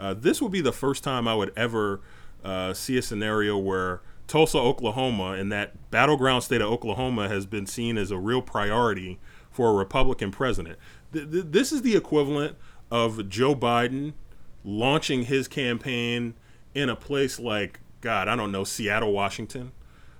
Uh, 0.00 0.14
this 0.14 0.40
would 0.40 0.50
be 0.50 0.60
the 0.60 0.72
first 0.72 1.04
time 1.04 1.28
I 1.28 1.34
would 1.34 1.52
ever 1.56 2.00
uh, 2.42 2.72
see 2.72 2.96
a 2.96 3.02
scenario 3.02 3.58
where 3.58 4.00
Tulsa, 4.26 4.58
Oklahoma, 4.58 5.32
and 5.32 5.52
that 5.52 5.90
battleground 5.90 6.42
state 6.42 6.60
of 6.60 6.70
Oklahoma 6.70 7.28
has 7.28 7.46
been 7.46 7.66
seen 7.66 7.98
as 7.98 8.10
a 8.10 8.16
real 8.16 8.40
priority 8.40 9.18
for 9.50 9.70
a 9.70 9.74
Republican 9.74 10.30
president. 10.30 10.78
Th- 11.12 11.30
th- 11.30 11.44
this 11.48 11.72
is 11.72 11.82
the 11.82 11.96
equivalent 11.96 12.56
of 12.90 13.28
Joe 13.28 13.54
Biden 13.54 14.14
launching 14.64 15.24
his 15.24 15.48
campaign 15.48 16.34
in 16.74 16.88
a 16.88 16.96
place 16.96 17.38
like 17.38 17.80
God, 18.00 18.28
I 18.28 18.36
don't 18.36 18.52
know, 18.52 18.64
Seattle, 18.64 19.12
Washington, 19.12 19.72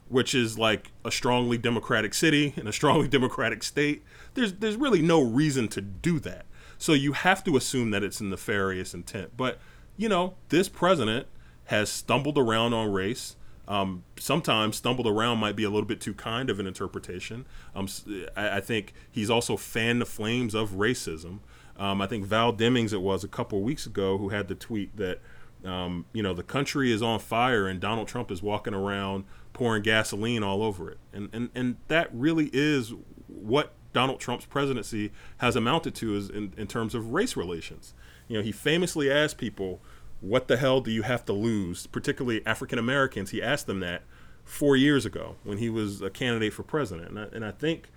which 0.09 0.35
is 0.35 0.59
like 0.59 0.91
a 1.05 1.11
strongly 1.11 1.57
democratic 1.57 2.13
city 2.13 2.53
and 2.57 2.69
a 2.69 2.73
strongly 2.73 3.09
democratic 3.17 3.63
state. 3.63 4.03
There's 4.35 4.55
there's 4.55 4.77
really 4.77 5.03
no 5.03 5.23
reason 5.23 5.69
to 5.69 5.81
do 5.81 6.19
that. 6.21 6.47
So 6.79 6.95
you 6.95 7.13
have 7.13 7.45
to 7.45 7.57
assume 7.57 7.91
that 7.91 8.03
it's 8.03 8.21
a 8.21 8.25
nefarious 8.25 8.95
intent. 8.95 9.37
But 9.37 9.61
you 10.01 10.09
know, 10.09 10.33
this 10.49 10.67
president 10.71 11.27
has 11.67 11.91
stumbled 11.91 12.39
around 12.39 12.73
on 12.73 12.91
race. 12.91 13.37
Um, 13.69 14.03
sometimes 14.19 14.77
stumbled 14.77 15.07
around 15.07 15.39
might 15.39 15.57
be 15.57 15.63
a 15.63 15.69
little 15.69 15.87
bit 15.87 16.01
too 16.01 16.15
kind 16.15 16.49
of 16.49 16.59
an 16.59 16.67
interpretation. 16.67 17.45
Um, 17.75 17.87
I, 18.35 18.57
I 18.57 18.61
think 18.63 18.95
he's 19.11 19.29
also 19.29 19.59
fanned 19.59 20.01
the 20.01 20.07
flames 20.07 20.55
of 20.55 20.71
racism. 20.71 21.41
Um, 21.77 22.01
I 22.01 22.07
think 22.07 22.25
Val 22.25 22.51
Demings 22.51 22.95
it 22.95 23.03
was 23.03 23.25
a 23.25 23.29
couple 23.29 23.61
weeks 23.61 23.85
ago 23.85 24.17
who 24.17 24.31
had 24.31 24.49
the 24.49 24.55
tweet 24.55 24.97
that 24.97 25.21
um, 25.67 26.07
you 26.15 26.23
know 26.23 26.33
the 26.33 26.43
country 26.43 26.91
is 26.91 27.03
on 27.03 27.19
fire 27.19 27.69
and 27.69 27.79
Donald 27.79 28.09
Trump 28.09 28.31
is 28.31 28.43
walking 28.43 28.73
around 28.73 29.25
pouring 29.53 29.83
gasoline 29.83 30.43
all 30.43 30.63
over 30.63 30.91
it, 30.91 30.99
and 31.13 31.29
and 31.35 31.51
and 31.55 31.77
that 31.89 32.09
really 32.15 32.49
is 32.55 32.95
what 33.27 33.75
Donald 33.93 34.19
Trump's 34.19 34.47
presidency 34.47 35.13
has 35.39 35.57
amounted 35.57 35.95
to 35.97 36.17
is 36.17 36.31
in, 36.31 36.55
in 36.57 36.67
terms 36.67 36.95
of 36.95 37.13
race 37.13 37.37
relations. 37.37 37.93
You 38.31 38.37
know, 38.37 38.43
he 38.45 38.53
famously 38.53 39.11
asked 39.11 39.39
people, 39.39 39.83
"What 40.21 40.47
the 40.47 40.57
hell 40.57 40.81
do 40.81 40.93
you 40.93 41.03
have 41.03 41.25
to 41.25 41.33
lose?" 41.33 41.89
Particularly 41.89 42.47
African 42.47 42.79
Americans. 42.79 43.31
He 43.31 43.43
asked 43.43 43.67
them 43.67 43.81
that 43.81 44.05
four 44.45 44.77
years 44.77 45.05
ago 45.05 45.35
when 45.43 45.59
he 45.59 45.69
was 45.69 46.01
a 46.01 46.11
candidate 46.11 46.53
for 46.53 46.63
president, 46.63 47.09
and 47.09 47.19
I, 47.19 47.27
and 47.33 47.45
I 47.45 47.51
think 47.51 47.89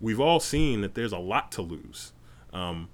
we've 0.00 0.18
all 0.18 0.40
seen 0.40 0.80
that 0.80 0.94
there's 0.94 1.12
a 1.12 1.18
lot 1.18 1.52
to 1.52 1.62
lose. 1.62 2.14
Um, 2.54 2.88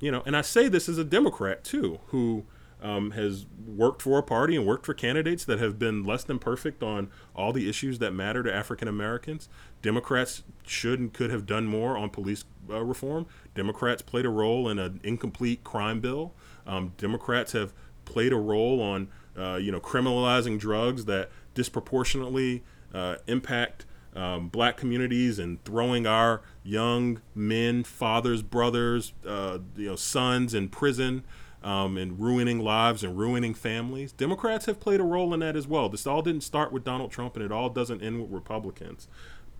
you 0.00 0.10
know, 0.10 0.22
and 0.24 0.34
I 0.34 0.40
say 0.40 0.68
this 0.68 0.88
as 0.88 0.96
a 0.96 1.04
Democrat 1.04 1.64
too, 1.64 2.00
who 2.06 2.46
um, 2.86 3.10
has 3.10 3.46
worked 3.66 4.00
for 4.00 4.16
a 4.16 4.22
party 4.22 4.54
and 4.54 4.64
worked 4.64 4.86
for 4.86 4.94
candidates 4.94 5.44
that 5.44 5.58
have 5.58 5.76
been 5.76 6.04
less 6.04 6.22
than 6.22 6.38
perfect 6.38 6.84
on 6.84 7.10
all 7.34 7.52
the 7.52 7.68
issues 7.68 7.98
that 7.98 8.12
matter 8.12 8.44
to 8.44 8.54
African 8.54 8.86
Americans. 8.86 9.48
Democrats 9.82 10.44
should 10.64 11.00
and 11.00 11.12
could 11.12 11.30
have 11.30 11.46
done 11.46 11.66
more 11.66 11.96
on 11.96 12.10
police 12.10 12.44
uh, 12.70 12.80
reform. 12.84 13.26
Democrats 13.56 14.02
played 14.02 14.24
a 14.24 14.28
role 14.28 14.68
in 14.68 14.78
an 14.78 15.00
incomplete 15.02 15.64
crime 15.64 15.98
bill. 15.98 16.32
Um, 16.64 16.92
Democrats 16.96 17.52
have 17.52 17.72
played 18.04 18.32
a 18.32 18.36
role 18.36 18.80
on, 18.80 19.08
uh, 19.36 19.56
you 19.56 19.72
know, 19.72 19.80
criminalizing 19.80 20.56
drugs 20.56 21.06
that 21.06 21.30
disproportionately 21.54 22.62
uh, 22.94 23.16
impact 23.26 23.84
um, 24.14 24.48
black 24.48 24.76
communities 24.76 25.40
and 25.40 25.62
throwing 25.64 26.06
our 26.06 26.40
young 26.62 27.20
men, 27.34 27.82
fathers, 27.82 28.42
brothers, 28.42 29.12
uh, 29.26 29.58
you 29.76 29.88
know, 29.88 29.96
sons 29.96 30.54
in 30.54 30.68
prison 30.68 31.24
um, 31.66 31.98
and 31.98 32.20
ruining 32.20 32.60
lives 32.60 33.02
and 33.02 33.18
ruining 33.18 33.52
families. 33.52 34.12
Democrats 34.12 34.66
have 34.66 34.78
played 34.78 35.00
a 35.00 35.04
role 35.04 35.34
in 35.34 35.40
that 35.40 35.56
as 35.56 35.66
well. 35.66 35.88
This 35.88 36.06
all 36.06 36.22
didn't 36.22 36.44
start 36.44 36.70
with 36.70 36.84
Donald 36.84 37.10
Trump 37.10 37.34
and 37.34 37.44
it 37.44 37.50
all 37.50 37.68
doesn't 37.68 38.02
end 38.02 38.22
with 38.22 38.30
Republicans. 38.30 39.08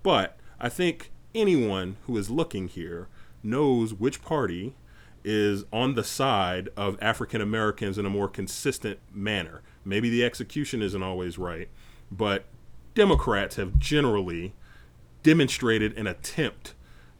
But 0.04 0.38
I 0.60 0.68
think 0.68 1.10
anyone 1.34 1.96
who 2.06 2.16
is 2.16 2.30
looking 2.30 2.68
here 2.68 3.08
knows 3.42 3.92
which 3.92 4.22
party 4.22 4.76
is 5.24 5.64
on 5.72 5.96
the 5.96 6.04
side 6.04 6.68
of 6.76 6.96
African 7.02 7.40
Americans 7.40 7.98
in 7.98 8.06
a 8.06 8.10
more 8.10 8.28
consistent 8.28 9.00
manner. 9.12 9.62
Maybe 9.84 10.08
the 10.08 10.24
execution 10.24 10.82
isn't 10.82 11.02
always 11.02 11.38
right, 11.38 11.68
but 12.08 12.44
Democrats 12.94 13.56
have 13.56 13.80
generally 13.80 14.54
demonstrated 15.24 15.98
an 15.98 16.06
attempt 16.06 16.74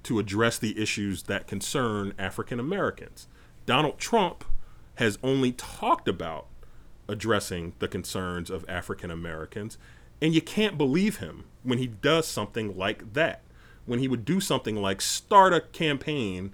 to 0.05 0.21
address 0.21 0.59
the 0.59 0.81
issues 0.81 1.25
that 1.25 1.49
concern 1.49 2.15
African 2.21 2.61
Americans. 2.61 3.27
Donald 3.67 3.99
Trump 3.99 4.45
has 4.97 5.19
only 5.23 5.53
talked 5.53 6.09
about 6.09 6.47
addressing 7.09 7.75
the 7.79 7.89
concerns 7.89 8.51
of 8.51 8.65
African 8.69 9.11
Americans, 9.11 9.79
and 10.21 10.35
you 10.35 10.41
can't 10.41 10.77
believe 10.79 11.19
him 11.19 11.45
when 11.63 11.79
he 11.79 11.87
does 11.87 12.27
something 12.27 12.77
like 12.77 13.13
that. 13.15 13.43
When 13.85 14.01
he 14.01 14.09
would 14.09 14.25
do 14.25 14.41
something 14.41 14.77
like 14.77 15.01
start 15.01 15.53
a 15.53 15.61
campaign 15.61 16.53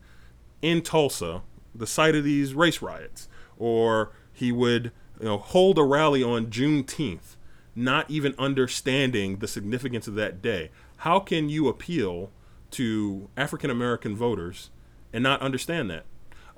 in 0.60 0.82
Tulsa, 0.82 1.42
the 1.74 1.86
site 1.86 2.14
of 2.14 2.24
these 2.24 2.52
race 2.52 2.82
riots, 2.82 3.28
or 3.58 4.12
he 4.32 4.52
would 4.52 4.92
you 5.18 5.26
know, 5.26 5.38
hold 5.38 5.78
a 5.78 5.82
rally 5.82 6.22
on 6.22 6.46
Juneteenth 6.46 7.36
not 7.74 8.10
even 8.10 8.34
understanding 8.38 9.38
the 9.38 9.48
significance 9.48 10.06
of 10.06 10.14
that 10.14 10.42
day. 10.42 10.70
How 10.98 11.20
can 11.20 11.48
you 11.48 11.68
appeal 11.68 12.30
to 12.72 13.28
African 13.36 13.70
American 13.70 14.14
voters 14.14 14.70
and 15.12 15.22
not 15.22 15.40
understand 15.40 15.90
that? 15.90 16.04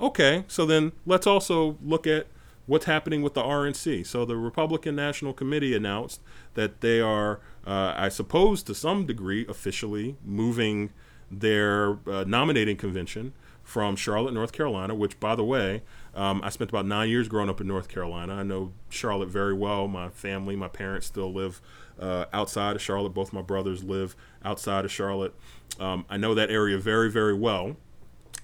Okay, 0.00 0.44
so 0.48 0.66
then 0.66 0.92
let's 1.06 1.26
also 1.26 1.78
look 1.82 2.06
at 2.06 2.26
what's 2.66 2.86
happening 2.86 3.22
with 3.22 3.34
the 3.34 3.42
RNC. 3.42 4.06
So 4.06 4.24
the 4.24 4.36
Republican 4.36 4.96
National 4.96 5.32
Committee 5.32 5.74
announced 5.74 6.20
that 6.54 6.80
they 6.80 7.00
are, 7.00 7.40
uh, 7.66 7.94
I 7.96 8.08
suppose, 8.08 8.62
to 8.64 8.74
some 8.74 9.06
degree, 9.06 9.46
officially 9.48 10.16
moving 10.24 10.90
their 11.30 11.98
uh, 12.06 12.24
nominating 12.26 12.76
convention 12.76 13.32
from 13.62 13.96
Charlotte, 13.96 14.34
North 14.34 14.52
Carolina, 14.52 14.94
which, 14.94 15.18
by 15.18 15.34
the 15.34 15.44
way, 15.44 15.82
um, 16.14 16.40
I 16.44 16.50
spent 16.50 16.70
about 16.70 16.86
nine 16.86 17.08
years 17.08 17.28
growing 17.28 17.48
up 17.48 17.60
in 17.60 17.66
North 17.66 17.88
Carolina. 17.88 18.34
I 18.34 18.42
know 18.42 18.72
Charlotte 18.90 19.30
very 19.30 19.54
well. 19.54 19.88
My 19.88 20.10
family, 20.10 20.54
my 20.54 20.68
parents 20.68 21.06
still 21.06 21.32
live 21.32 21.62
uh, 21.98 22.26
outside 22.32 22.76
of 22.76 22.82
Charlotte. 22.82 23.14
Both 23.14 23.32
my 23.32 23.42
brothers 23.42 23.82
live 23.82 24.14
outside 24.44 24.84
of 24.84 24.92
Charlotte. 24.92 25.34
Um, 25.80 26.04
I 26.10 26.18
know 26.18 26.34
that 26.34 26.50
area 26.50 26.76
very, 26.78 27.10
very 27.10 27.34
well. 27.34 27.76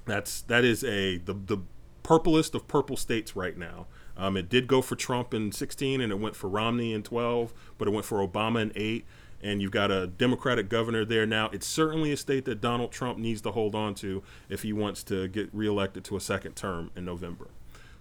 That's 0.07 0.43
that 0.43 0.65
is 0.65 0.83
a 0.85 1.19
the 1.19 1.35
the 1.35 1.59
purplest 2.03 2.55
of 2.55 2.67
purple 2.67 2.97
states 2.97 3.37
right 3.37 3.57
now. 3.57 3.87
Um, 4.17 4.37
it 4.37 4.49
did 4.49 4.67
go 4.67 4.83
for 4.83 4.97
Trump 4.97 5.33
in 5.33 5.53
16, 5.53 6.01
and 6.01 6.13
it 6.13 6.19
went 6.19 6.37
for 6.37 6.49
Romney 6.49 6.93
in 6.93 7.03
12, 7.03 7.55
but 7.79 7.89
it 7.89 7.93
went 7.93 8.05
for 8.05 8.27
Obama 8.27 8.61
in 8.61 8.73
8 8.75 9.07
and 9.43 9.63
you've 9.63 9.71
got 9.71 9.91
a 9.91 10.07
Democratic 10.07 10.69
governor 10.69 11.05
there 11.05 11.27
now. 11.27 11.49
It's 11.53 11.67
certainly 11.67 12.13
a 12.13 12.17
state 12.17 12.45
that 12.45 12.61
Donald 12.61 12.93
Trump 12.93 13.19
needs 13.19 13.41
to 13.43 13.53
hold 13.53 13.75
on 13.75 13.95
to 13.97 14.23
if 14.49 14.63
he 14.63 14.73
wants 14.73 15.03
to 15.05 15.29
get 15.29 15.49
reelected 15.53 16.05
to 16.05 16.17
a 16.17 16.21
second 16.21 16.57
term 16.57 16.91
in 16.95 17.05
November. 17.05 17.49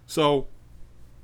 So, 0.06 0.48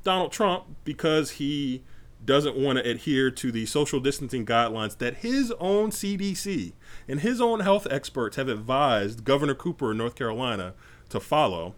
Donald 0.05 0.33
Trump, 0.33 0.65
because 0.85 1.33
he 1.33 1.83
doesn't 2.25 2.57
want 2.57 2.79
to 2.79 2.89
adhere 2.89 3.31
to 3.31 3.53
the 3.53 3.67
social 3.67 4.01
distancing 4.01 4.47
guidelines 4.47 4.97
that 4.99 5.19
his 5.19 5.53
own 5.61 5.91
CDC 5.91 6.73
and 7.09 7.21
his 7.21 7.41
own 7.41 7.61
health 7.61 7.87
experts 7.91 8.37
have 8.37 8.49
advised 8.49 9.25
Governor 9.25 9.55
Cooper 9.55 9.93
in 9.93 9.99
North 9.99 10.15
Carolina 10.15 10.75
to 11.09 11.21
follow, 11.21 11.75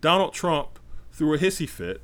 Donald 0.00 0.32
Trump 0.32 0.78
threw 1.12 1.34
a 1.34 1.38
hissy 1.38 1.68
fit 1.68 2.00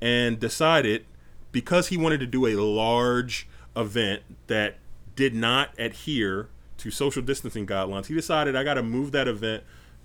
and 0.00 0.40
decided 0.40 1.06
because 1.52 1.88
he 1.88 1.96
wanted 1.96 2.18
to 2.20 2.26
do 2.26 2.46
a 2.46 2.56
large 2.56 3.48
event 3.76 4.22
that 4.48 4.76
did 5.14 5.34
not 5.34 5.70
adhere 5.78 6.48
to 6.78 6.90
social 6.90 7.22
distancing 7.22 7.66
guidelines, 7.66 8.06
he 8.06 8.14
decided 8.14 8.56
I 8.56 8.64
got 8.64 8.74
to 8.74 8.82
move 8.82 9.12
that 9.12 9.28
event 9.28 9.62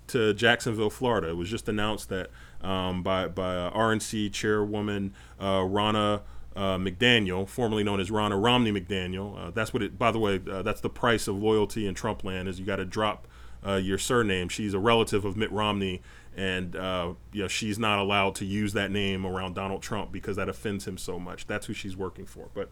to 0.08 0.32
Jacksonville, 0.34 0.90
Florida. 0.90 1.30
It 1.30 1.36
was 1.36 1.50
just 1.50 1.68
announced 1.68 2.08
that 2.08 2.30
um, 2.62 3.02
by 3.02 3.28
by 3.28 3.56
uh, 3.56 3.70
RNC 3.72 4.32
chairwoman 4.32 5.14
uh, 5.40 5.60
Ronna. 5.60 6.22
Uh, 6.58 6.76
McDaniel, 6.76 7.46
formerly 7.46 7.84
known 7.84 8.00
as 8.00 8.10
Ronna 8.10 8.42
Romney 8.42 8.72
McDaniel. 8.72 9.38
Uh, 9.38 9.50
that's 9.52 9.72
what 9.72 9.80
it. 9.80 9.96
By 9.96 10.10
the 10.10 10.18
way, 10.18 10.40
uh, 10.50 10.62
that's 10.62 10.80
the 10.80 10.90
price 10.90 11.28
of 11.28 11.40
loyalty 11.40 11.86
in 11.86 11.94
Trump 11.94 12.24
land. 12.24 12.48
Is 12.48 12.58
you 12.58 12.66
got 12.66 12.76
to 12.76 12.84
drop 12.84 13.28
uh, 13.64 13.76
your 13.76 13.96
surname. 13.96 14.48
She's 14.48 14.74
a 14.74 14.80
relative 14.80 15.24
of 15.24 15.36
Mitt 15.36 15.52
Romney, 15.52 16.02
and 16.36 16.74
uh, 16.74 17.12
you 17.32 17.42
know 17.42 17.48
she's 17.48 17.78
not 17.78 18.00
allowed 18.00 18.34
to 18.36 18.44
use 18.44 18.72
that 18.72 18.90
name 18.90 19.24
around 19.24 19.54
Donald 19.54 19.82
Trump 19.82 20.10
because 20.10 20.34
that 20.34 20.48
offends 20.48 20.84
him 20.84 20.98
so 20.98 21.20
much. 21.20 21.46
That's 21.46 21.66
who 21.66 21.74
she's 21.74 21.96
working 21.96 22.26
for. 22.26 22.48
But 22.54 22.70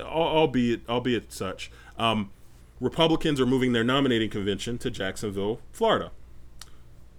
albeit 0.00 0.80
albeit 0.88 1.32
such, 1.32 1.70
um, 1.96 2.32
Republicans 2.80 3.40
are 3.40 3.46
moving 3.46 3.72
their 3.74 3.84
nominating 3.84 4.28
convention 4.28 4.76
to 4.78 4.90
Jacksonville, 4.90 5.60
Florida. 5.70 6.10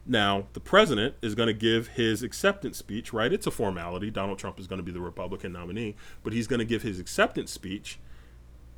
Now, 0.05 0.47
the 0.53 0.59
president 0.59 1.15
is 1.21 1.33
going 1.33 1.47
to 1.47 1.53
give 1.53 1.89
his 1.89 2.21
acceptance 2.21 2.77
speech, 2.77 3.11
right? 3.11 3.33
It's 3.33 3.47
a 3.47 3.51
formality. 3.51 4.11
Donald 4.11 4.37
Trump 4.37 4.59
is 4.59 4.67
going 4.67 4.77
to 4.77 4.83
be 4.83 4.91
the 4.91 5.01
Republican 5.01 5.51
nominee, 5.51 5.95
but 6.23 6.31
he's 6.31 6.45
going 6.45 6.59
to 6.59 6.65
give 6.65 6.83
his 6.83 6.99
acceptance 6.99 7.51
speech 7.51 7.97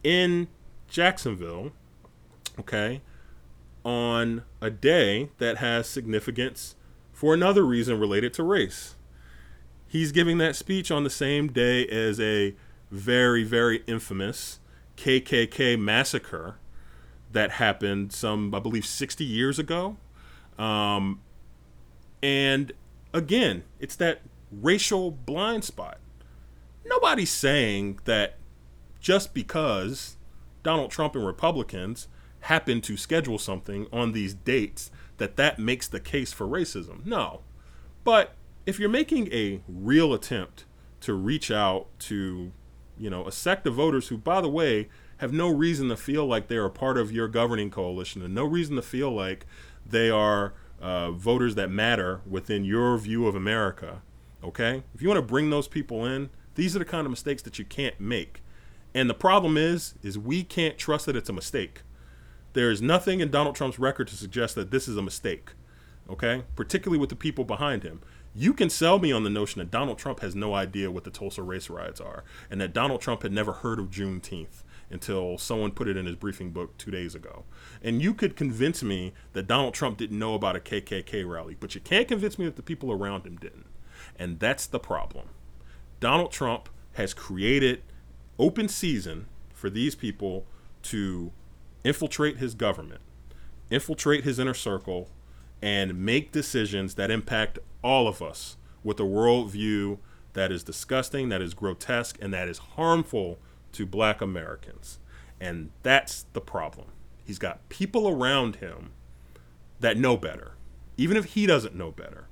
in 0.03 0.47
Jacksonville, 0.87 1.73
okay, 2.57 3.01
on 3.83 4.43
a 4.61 4.69
day 4.69 5.29
that 5.37 5.57
has 5.57 5.89
significance 5.89 6.75
for 7.11 7.33
another 7.33 7.65
reason 7.65 7.99
related 7.99 8.33
to 8.35 8.43
race. 8.43 8.95
He's 9.85 10.13
giving 10.13 10.37
that 10.37 10.55
speech 10.55 10.91
on 10.91 11.03
the 11.03 11.09
same 11.09 11.47
day 11.51 11.85
as 11.87 12.19
a 12.21 12.55
very, 12.89 13.43
very 13.43 13.83
infamous 13.85 14.59
KKK 14.95 15.77
massacre 15.79 16.55
that 17.33 17.51
happened 17.51 18.13
some, 18.13 18.55
I 18.55 18.59
believe, 18.59 18.85
60 18.85 19.25
years 19.25 19.59
ago 19.59 19.97
um, 20.57 21.21
and 22.21 22.71
again, 23.13 23.63
it's 23.79 23.95
that 23.97 24.21
racial 24.51 25.11
blind 25.11 25.63
spot. 25.63 25.97
Nobody's 26.85 27.29
saying 27.29 27.99
that 28.05 28.35
just 28.99 29.33
because 29.33 30.17
Donald 30.63 30.91
Trump 30.91 31.15
and 31.15 31.25
Republicans 31.25 32.07
happen 32.41 32.81
to 32.81 32.97
schedule 32.97 33.37
something 33.37 33.87
on 33.91 34.13
these 34.13 34.33
dates 34.33 34.91
that 35.17 35.35
that 35.35 35.59
makes 35.59 35.87
the 35.87 35.99
case 35.99 36.31
for 36.31 36.47
racism. 36.47 37.05
No. 37.05 37.41
But 38.03 38.35
if 38.65 38.79
you're 38.79 38.89
making 38.89 39.31
a 39.33 39.61
real 39.67 40.13
attempt 40.13 40.65
to 41.01 41.13
reach 41.13 41.51
out 41.51 41.87
to, 41.99 42.51
you 42.97 43.09
know, 43.09 43.25
a 43.25 43.31
sect 43.31 43.67
of 43.67 43.75
voters 43.75 44.07
who 44.07 44.17
by 44.17 44.41
the 44.41 44.49
way 44.49 44.89
have 45.17 45.33
no 45.33 45.49
reason 45.49 45.89
to 45.89 45.97
feel 45.97 46.25
like 46.25 46.47
they're 46.47 46.65
a 46.65 46.69
part 46.71 46.97
of 46.97 47.11
your 47.11 47.27
governing 47.27 47.69
coalition 47.71 48.21
and 48.21 48.35
no 48.35 48.43
reason 48.45 48.75
to 48.75 48.81
feel 48.81 49.11
like 49.11 49.45
they 49.89 50.09
are 50.09 50.53
uh, 50.81 51.11
voters 51.11 51.55
that 51.55 51.69
matter 51.69 52.21
within 52.29 52.63
your 52.63 52.97
view 52.97 53.27
of 53.27 53.35
America. 53.35 54.01
Okay, 54.43 54.83
if 54.93 55.01
you 55.01 55.07
want 55.07 55.17
to 55.17 55.23
bring 55.23 55.49
those 55.49 55.67
people 55.67 56.05
in, 56.05 56.29
these 56.55 56.75
are 56.75 56.79
the 56.79 56.85
kind 56.85 57.05
of 57.05 57.11
mistakes 57.11 57.41
that 57.41 57.57
you 57.57 57.65
can't 57.65 57.99
make. 57.99 58.41
And 58.93 59.09
the 59.09 59.15
problem 59.15 59.57
is, 59.57 59.95
is 60.03 60.17
we 60.17 60.43
can't 60.43 60.77
trust 60.77 61.05
that 61.05 61.15
it's 61.15 61.29
a 61.29 61.33
mistake. 61.33 61.81
There 62.53 62.71
is 62.71 62.81
nothing 62.81 63.19
in 63.19 63.29
Donald 63.29 63.55
Trump's 63.55 63.79
record 63.79 64.07
to 64.07 64.15
suggest 64.15 64.55
that 64.55 64.71
this 64.71 64.87
is 64.87 64.97
a 64.97 65.01
mistake. 65.01 65.51
Okay, 66.09 66.43
particularly 66.55 66.99
with 66.99 67.09
the 67.09 67.15
people 67.15 67.43
behind 67.43 67.83
him. 67.83 68.01
You 68.33 68.53
can 68.53 68.69
sell 68.69 68.99
me 68.99 69.11
on 69.11 69.23
the 69.23 69.29
notion 69.29 69.59
that 69.59 69.71
Donald 69.71 69.97
Trump 69.97 70.19
has 70.21 70.35
no 70.35 70.53
idea 70.53 70.91
what 70.91 71.03
the 71.03 71.09
Tulsa 71.09 71.41
race 71.41 71.69
riots 71.69 71.99
are, 71.99 72.23
and 72.49 72.61
that 72.61 72.71
Donald 72.71 73.01
Trump 73.01 73.23
had 73.23 73.31
never 73.31 73.51
heard 73.51 73.79
of 73.79 73.89
Juneteenth, 73.89 74.63
until 74.89 75.37
someone 75.37 75.71
put 75.71 75.87
it 75.87 75.97
in 75.97 76.05
his 76.05 76.15
briefing 76.15 76.51
book 76.51 76.77
two 76.77 76.91
days 76.91 77.13
ago. 77.13 77.43
And 77.81 78.01
you 78.01 78.13
could 78.13 78.35
convince 78.35 78.81
me 78.81 79.13
that 79.33 79.47
Donald 79.47 79.73
Trump 79.73 79.97
didn't 79.97 80.17
know 80.17 80.33
about 80.33 80.55
a 80.55 80.59
KKK 80.59 81.27
rally, 81.27 81.55
but 81.59 81.75
you 81.75 81.81
can't 81.81 82.07
convince 82.07 82.39
me 82.39 82.45
that 82.45 82.55
the 82.55 82.61
people 82.61 82.91
around 82.91 83.25
him 83.25 83.37
didn't. 83.37 83.67
And 84.17 84.39
that's 84.39 84.65
the 84.65 84.79
problem. 84.79 85.29
Donald 85.99 86.31
Trump 86.31 86.69
has 86.93 87.13
created 87.13 87.83
open 88.39 88.67
season 88.67 89.27
for 89.53 89.69
these 89.69 89.95
people 89.95 90.45
to 90.83 91.31
infiltrate 91.83 92.37
his 92.37 92.53
government, 92.53 93.01
infiltrate 93.69 94.23
his 94.23 94.39
inner 94.39 94.53
circle, 94.53 95.09
and 95.61 95.99
make 95.99 96.31
decisions 96.31 96.95
that 96.95 97.11
impact 97.11 97.59
all 97.83 98.07
of 98.07 98.21
us 98.21 98.57
with 98.83 98.99
a 98.99 99.03
worldview 99.03 99.97
that 100.33 100.51
is 100.51 100.63
disgusting, 100.63 101.29
that 101.29 101.41
is 101.41 101.53
grotesque, 101.53 102.17
and 102.21 102.33
that 102.33 102.47
is 102.47 102.59
harmful 102.59 103.39
to 103.77 103.85
black 103.85 104.21
Americans. 104.21 104.99
And 105.39 105.69
that's 105.83 106.25
the 106.33 106.41
problem. 106.41 106.87
He's 107.23 107.39
got 107.39 107.67
people 107.69 108.07
around 108.07 108.57
him 108.57 108.91
that 109.79 109.97
know 109.97 110.17
better, 110.17 110.53
even 110.97 111.15
if 111.15 111.25
he 111.25 111.45
doesn't 111.45 111.75
know 111.75 111.91
better. 111.91 112.27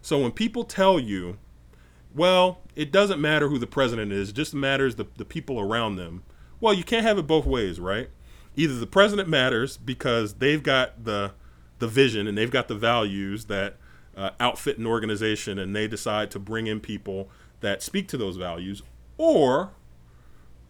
So 0.00 0.18
when 0.18 0.32
people 0.32 0.64
tell 0.64 0.98
you, 0.98 1.38
well, 2.14 2.60
it 2.74 2.90
doesn't 2.90 3.20
matter 3.20 3.48
who 3.48 3.58
the 3.58 3.66
president 3.66 4.12
is, 4.12 4.30
it 4.30 4.34
just 4.34 4.54
matters 4.54 4.96
the, 4.96 5.06
the 5.16 5.24
people 5.24 5.60
around 5.60 5.96
them. 5.96 6.22
Well, 6.60 6.72
you 6.72 6.84
can't 6.84 7.04
have 7.04 7.18
it 7.18 7.26
both 7.26 7.44
ways, 7.44 7.78
right? 7.78 8.08
Either 8.56 8.76
the 8.76 8.86
president 8.86 9.28
matters 9.28 9.76
because 9.76 10.34
they've 10.34 10.62
got 10.62 11.04
the 11.04 11.32
the 11.78 11.88
vision 11.88 12.28
and 12.28 12.38
they've 12.38 12.50
got 12.50 12.68
the 12.68 12.76
values 12.76 13.46
that 13.46 13.76
uh, 14.16 14.30
outfit 14.38 14.78
an 14.78 14.86
organization 14.86 15.58
and 15.58 15.74
they 15.74 15.88
decide 15.88 16.30
to 16.30 16.38
bring 16.38 16.68
in 16.68 16.78
people 16.78 17.28
that 17.60 17.82
speak 17.82 18.06
to 18.08 18.16
those 18.16 18.36
values, 18.36 18.82
or 19.18 19.72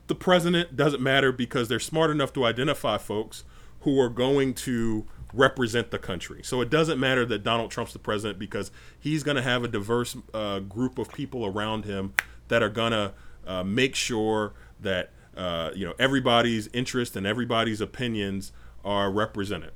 the 0.06 0.14
president 0.14 0.76
doesn't 0.76 1.02
matter 1.02 1.32
because 1.32 1.68
they're 1.68 1.80
smart 1.80 2.10
enough 2.10 2.32
to 2.34 2.44
identify 2.44 2.98
folks 2.98 3.44
who 3.80 3.98
are 4.00 4.08
going 4.08 4.54
to 4.54 5.06
represent 5.32 5.90
the 5.90 5.98
country. 5.98 6.42
So 6.42 6.60
it 6.60 6.70
doesn't 6.70 7.00
matter 7.00 7.24
that 7.26 7.42
Donald 7.42 7.70
Trump's 7.70 7.92
the 7.92 7.98
president 7.98 8.38
because 8.38 8.70
he's 8.98 9.22
going 9.22 9.36
to 9.36 9.42
have 9.42 9.64
a 9.64 9.68
diverse 9.68 10.16
uh, 10.34 10.60
group 10.60 10.98
of 10.98 11.12
people 11.12 11.46
around 11.46 11.84
him 11.84 12.12
that 12.48 12.62
are 12.62 12.68
going 12.68 12.92
to 12.92 13.12
uh, 13.46 13.64
make 13.64 13.94
sure 13.94 14.52
that 14.80 15.10
uh, 15.36 15.70
you 15.74 15.86
know 15.86 15.94
everybody's 15.98 16.68
interest 16.68 17.16
and 17.16 17.26
everybody's 17.26 17.80
opinions 17.80 18.52
are 18.84 19.10
represented. 19.10 19.72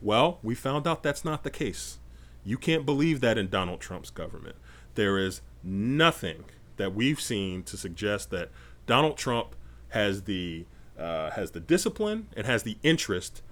Well, 0.00 0.38
we 0.42 0.54
found 0.54 0.86
out 0.86 1.02
that's 1.02 1.24
not 1.24 1.42
the 1.42 1.50
case. 1.50 1.98
You 2.44 2.58
can't 2.58 2.84
believe 2.86 3.20
that 3.20 3.38
in 3.38 3.48
Donald 3.48 3.80
Trump's 3.80 4.10
government. 4.10 4.56
There 4.94 5.18
is 5.18 5.40
nothing 5.62 6.44
that 6.76 6.94
we've 6.94 7.20
seen 7.20 7.62
to 7.64 7.76
suggest 7.76 8.30
that 8.30 8.50
Donald 8.86 9.16
Trump 9.16 9.54
has 9.90 10.22
the 10.22 10.66
uh, 10.98 11.30
has 11.30 11.52
the 11.52 11.60
discipline 11.60 12.28
and 12.36 12.46
has 12.46 12.62
the 12.62 12.76
interest 12.82 13.42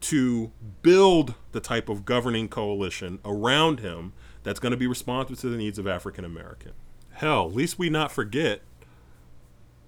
to 0.00 0.50
build 0.82 1.34
the 1.52 1.60
type 1.60 1.88
of 1.88 2.04
governing 2.04 2.48
coalition 2.48 3.18
around 3.24 3.80
him 3.80 4.12
that's 4.42 4.60
going 4.60 4.70
to 4.70 4.76
be 4.76 4.86
responsive 4.86 5.38
to 5.38 5.48
the 5.48 5.56
needs 5.56 5.78
of 5.78 5.86
African 5.86 6.24
American. 6.24 6.72
Hell, 7.12 7.50
least 7.50 7.78
we 7.78 7.90
not 7.90 8.10
forget 8.10 8.62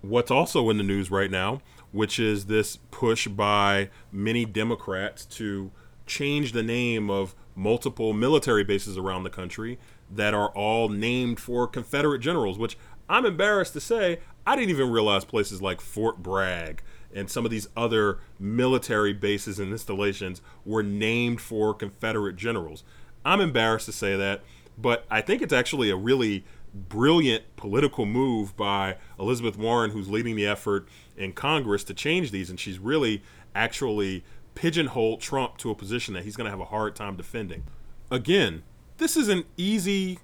what's 0.03 0.31
also 0.31 0.69
in 0.69 0.77
the 0.77 0.83
news 0.83 1.11
right 1.11 1.31
now, 1.31 1.63
which 1.93 2.19
is 2.19 2.47
this 2.47 2.77
push 2.91 3.29
by 3.29 3.89
many 4.11 4.45
Democrats 4.45 5.25
to 5.25 5.71
change 6.07 6.53
the 6.53 6.63
name 6.63 7.09
of 7.09 7.35
multiple 7.55 8.13
military 8.13 8.65
bases 8.65 8.99
around 8.99 9.23
the 9.23 9.31
country 9.31 9.79
that 10.11 10.35
are 10.35 10.49
all 10.51 10.89
named 10.89 11.39
for 11.39 11.67
Confederate 11.67 12.19
generals, 12.19 12.59
which 12.59 12.77
I'm 13.09 13.25
embarrassed 13.25 13.73
to 13.75 13.81
say 13.81 14.21
I 14.47 14.57
didn't 14.57 14.71
even 14.71 14.91
realize 14.91 15.25
places 15.25 15.63
like 15.63 15.81
Fort 15.81 16.23
Bragg 16.23 16.83
and 17.15 17.31
some 17.31 17.45
of 17.45 17.51
these 17.51 17.69
other 17.77 18.19
military 18.39 19.13
bases 19.13 19.59
and 19.59 19.71
installations 19.71 20.41
were 20.65 20.83
named 20.83 21.41
for 21.41 21.75
Confederate 21.75 22.37
generals. 22.37 22.85
I'm 23.25 23.41
embarrassed 23.41 23.87
to 23.87 23.93
say 23.93 24.17
that, 24.17 24.43
but 24.77 25.05
I 25.11 25.21
think 25.21 25.43
it's 25.43 25.53
actually 25.53 25.91
a 25.91 25.97
really 25.97 26.45
brilliant 26.75 27.45
political 27.57 28.07
move 28.07 28.57
by 28.57 28.97
Elizabeth 29.19 29.59
Warren, 29.59 29.91
who's 29.91 30.09
leading 30.09 30.37
the 30.37 30.47
effort 30.47 30.89
in 31.17 31.33
Congress 31.33 31.85
to 31.85 31.95
change 31.95 32.31
these. 32.31 32.49
And 32.49 32.59
she's 32.59 32.79
really 32.79 33.23
actually 33.55 34.25
pigeonholed 34.55 35.21
Trump 35.21 35.59
to 35.59 35.71
a 35.71 35.75
position 35.75 36.15
that 36.15 36.25
he's 36.25 36.37
going 36.37 36.47
to 36.47 36.51
have 36.51 36.61
a 36.61 36.67
hard 36.67 36.97
time 36.97 37.17
defending. 37.17 37.65
Again, 38.11 38.63
this 38.97 39.17
is 39.17 39.29
an 39.29 39.45
easy 39.57 40.19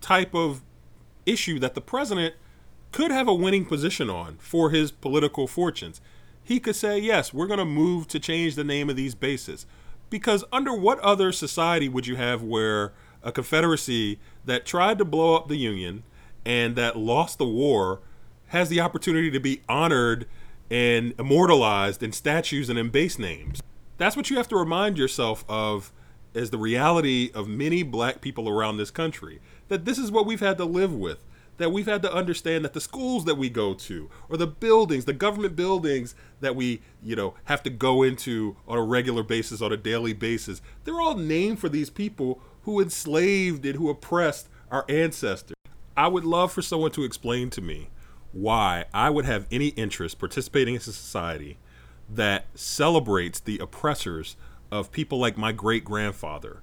type 0.00 0.34
of 0.34 0.62
issue 1.26 1.58
that 1.58 1.74
the 1.74 1.80
president 1.80 2.34
could 2.94 3.10
have 3.10 3.26
a 3.26 3.34
winning 3.34 3.64
position 3.64 4.08
on 4.08 4.36
for 4.36 4.70
his 4.70 4.92
political 4.92 5.48
fortunes. 5.48 6.00
He 6.44 6.60
could 6.60 6.76
say, 6.76 6.96
yes, 6.96 7.34
we're 7.34 7.48
going 7.48 7.58
to 7.58 7.64
move 7.64 8.06
to 8.06 8.20
change 8.20 8.54
the 8.54 8.62
name 8.62 8.88
of 8.88 8.94
these 8.94 9.16
bases. 9.16 9.66
Because 10.10 10.44
under 10.52 10.72
what 10.72 11.00
other 11.00 11.32
society 11.32 11.88
would 11.88 12.06
you 12.06 12.14
have 12.14 12.40
where 12.40 12.92
a 13.20 13.32
confederacy 13.32 14.20
that 14.44 14.64
tried 14.64 14.98
to 14.98 15.04
blow 15.04 15.34
up 15.34 15.48
the 15.48 15.56
Union 15.56 16.04
and 16.46 16.76
that 16.76 16.96
lost 16.96 17.38
the 17.38 17.44
war 17.44 17.98
has 18.48 18.68
the 18.68 18.80
opportunity 18.80 19.28
to 19.28 19.40
be 19.40 19.62
honored 19.68 20.28
and 20.70 21.14
immortalized 21.18 22.00
in 22.00 22.12
statues 22.12 22.70
and 22.70 22.78
in 22.78 22.90
base 22.90 23.18
names? 23.18 23.60
That's 23.98 24.16
what 24.16 24.30
you 24.30 24.36
have 24.36 24.48
to 24.50 24.56
remind 24.56 24.98
yourself 24.98 25.44
of 25.48 25.90
as 26.32 26.50
the 26.50 26.58
reality 26.58 27.32
of 27.34 27.48
many 27.48 27.82
black 27.82 28.20
people 28.20 28.48
around 28.48 28.76
this 28.76 28.92
country. 28.92 29.40
That 29.66 29.84
this 29.84 29.98
is 29.98 30.12
what 30.12 30.26
we've 30.26 30.38
had 30.38 30.58
to 30.58 30.64
live 30.64 30.94
with. 30.94 31.24
That 31.58 31.70
we've 31.70 31.86
had 31.86 32.02
to 32.02 32.12
understand 32.12 32.64
that 32.64 32.72
the 32.72 32.80
schools 32.80 33.24
that 33.26 33.36
we 33.36 33.48
go 33.48 33.74
to, 33.74 34.10
or 34.28 34.36
the 34.36 34.46
buildings, 34.46 35.04
the 35.04 35.12
government 35.12 35.54
buildings 35.54 36.16
that 36.40 36.56
we, 36.56 36.82
you 37.02 37.14
know, 37.14 37.34
have 37.44 37.62
to 37.62 37.70
go 37.70 38.02
into 38.02 38.56
on 38.66 38.76
a 38.76 38.82
regular 38.82 39.22
basis, 39.22 39.62
on 39.62 39.72
a 39.72 39.76
daily 39.76 40.12
basis, 40.12 40.60
they're 40.82 41.00
all 41.00 41.16
named 41.16 41.60
for 41.60 41.68
these 41.68 41.90
people 41.90 42.40
who 42.62 42.80
enslaved 42.80 43.64
and 43.64 43.76
who 43.76 43.88
oppressed 43.88 44.48
our 44.70 44.84
ancestors. 44.88 45.54
I 45.96 46.08
would 46.08 46.24
love 46.24 46.52
for 46.52 46.62
someone 46.62 46.90
to 46.92 47.04
explain 47.04 47.50
to 47.50 47.60
me 47.60 47.90
why 48.32 48.86
I 48.92 49.10
would 49.10 49.24
have 49.24 49.46
any 49.52 49.68
interest 49.68 50.18
participating 50.18 50.74
in 50.74 50.80
a 50.80 50.82
society 50.82 51.58
that 52.10 52.46
celebrates 52.54 53.38
the 53.38 53.58
oppressors 53.58 54.36
of 54.72 54.90
people 54.90 55.18
like 55.18 55.38
my 55.38 55.52
great 55.52 55.84
grandfather, 55.84 56.62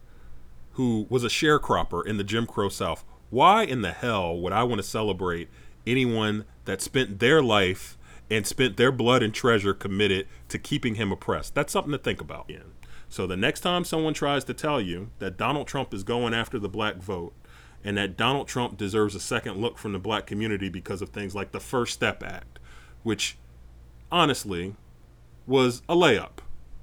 who 0.73 1.07
was 1.09 1.23
a 1.23 1.29
sharecropper 1.29 2.05
in 2.05 2.17
the 2.17 2.25
Jim 2.25 2.45
Crow 2.45 2.67
South. 2.67 3.05
Why 3.31 3.63
in 3.63 3.81
the 3.81 3.93
hell 3.93 4.37
would 4.37 4.53
I 4.53 4.63
want 4.63 4.79
to 4.79 4.87
celebrate 4.87 5.49
anyone 5.87 6.45
that 6.65 6.81
spent 6.81 7.19
their 7.19 7.41
life 7.41 7.97
and 8.29 8.45
spent 8.45 8.77
their 8.77 8.91
blood 8.91 9.23
and 9.23 9.33
treasure 9.33 9.73
committed 9.73 10.27
to 10.49 10.59
keeping 10.59 10.95
him 10.95 11.11
oppressed? 11.11 11.55
That's 11.55 11.73
something 11.73 11.93
to 11.93 11.97
think 11.97 12.21
about. 12.21 12.51
So 13.09 13.25
the 13.25 13.37
next 13.37 13.61
time 13.61 13.85
someone 13.85 14.13
tries 14.13 14.43
to 14.45 14.53
tell 14.53 14.79
you 14.79 15.11
that 15.19 15.37
Donald 15.37 15.67
Trump 15.67 15.93
is 15.93 16.03
going 16.03 16.33
after 16.33 16.59
the 16.59 16.69
black 16.69 16.97
vote 16.97 17.33
and 17.83 17.97
that 17.97 18.17
Donald 18.17 18.47
Trump 18.47 18.77
deserves 18.77 19.15
a 19.15 19.19
second 19.19 19.57
look 19.57 19.77
from 19.77 19.93
the 19.93 19.99
black 19.99 20.27
community 20.27 20.69
because 20.69 21.01
of 21.01 21.09
things 21.09 21.33
like 21.33 21.51
the 21.51 21.59
First 21.59 21.93
Step 21.93 22.21
Act, 22.21 22.59
which 23.03 23.37
honestly 24.11 24.75
was 25.47 25.81
a 25.87 25.95
layup, 25.95 26.40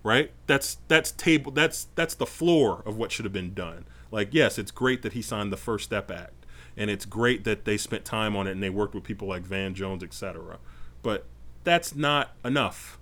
right? 0.09 0.31
That's 0.47 0.79
that's 0.89 1.13
table 1.13 1.53
that's 1.53 1.89
that's 1.95 2.15
the 2.15 2.27
floor 2.27 2.83
of 2.87 2.97
what 2.97 3.13
should 3.13 3.27
have 3.27 3.33
been 3.33 3.53
done. 3.53 3.85
Like 4.11 4.31
yes, 4.33 4.59
it's 4.59 4.71
great 4.71 5.03
that 5.03 5.13
he 5.13 5.21
signed 5.21 5.53
the 5.53 5.59
First 5.59 5.85
Step 5.85 6.11
Act 6.11 6.47
and 6.79 6.89
it's 6.91 7.05
great 7.05 7.45
that 7.45 7.67
they 7.67 7.77
spent 7.77 8.07
time 8.07 8.35
on 8.35 8.47
it 8.47 8.53
and 8.53 8.63
they 8.63 8.71
worked 8.71 8.95
with 8.95 9.05
people 9.05 9.29
like 9.29 9.43
Van 9.43 9.75
Jones, 9.75 10.03
etc. 10.03 10.59
But 11.03 11.27
that's 11.63 11.95
not 11.95 12.33
enough. 12.43 12.99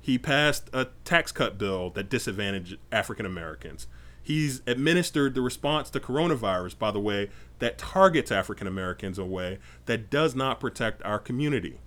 He 0.00 0.18
passed 0.18 0.68
a 0.72 0.88
tax 1.04 1.30
cut 1.30 1.58
bill 1.58 1.90
that 1.90 2.10
disadvantaged 2.10 2.76
African 2.90 3.24
Americans. 3.24 3.86
He's 4.20 4.62
administered 4.66 5.34
the 5.34 5.42
response 5.42 5.90
to 5.90 6.00
coronavirus, 6.00 6.78
by 6.78 6.90
the 6.90 7.00
way, 7.00 7.30
that 7.60 7.78
targets 7.78 8.32
African 8.32 8.66
Americans 8.66 9.18
in 9.18 9.24
a 9.24 9.28
way 9.28 9.58
that 9.86 10.10
does 10.10 10.34
not 10.34 10.58
protect 10.58 11.02
our 11.04 11.20
community. 11.20 11.78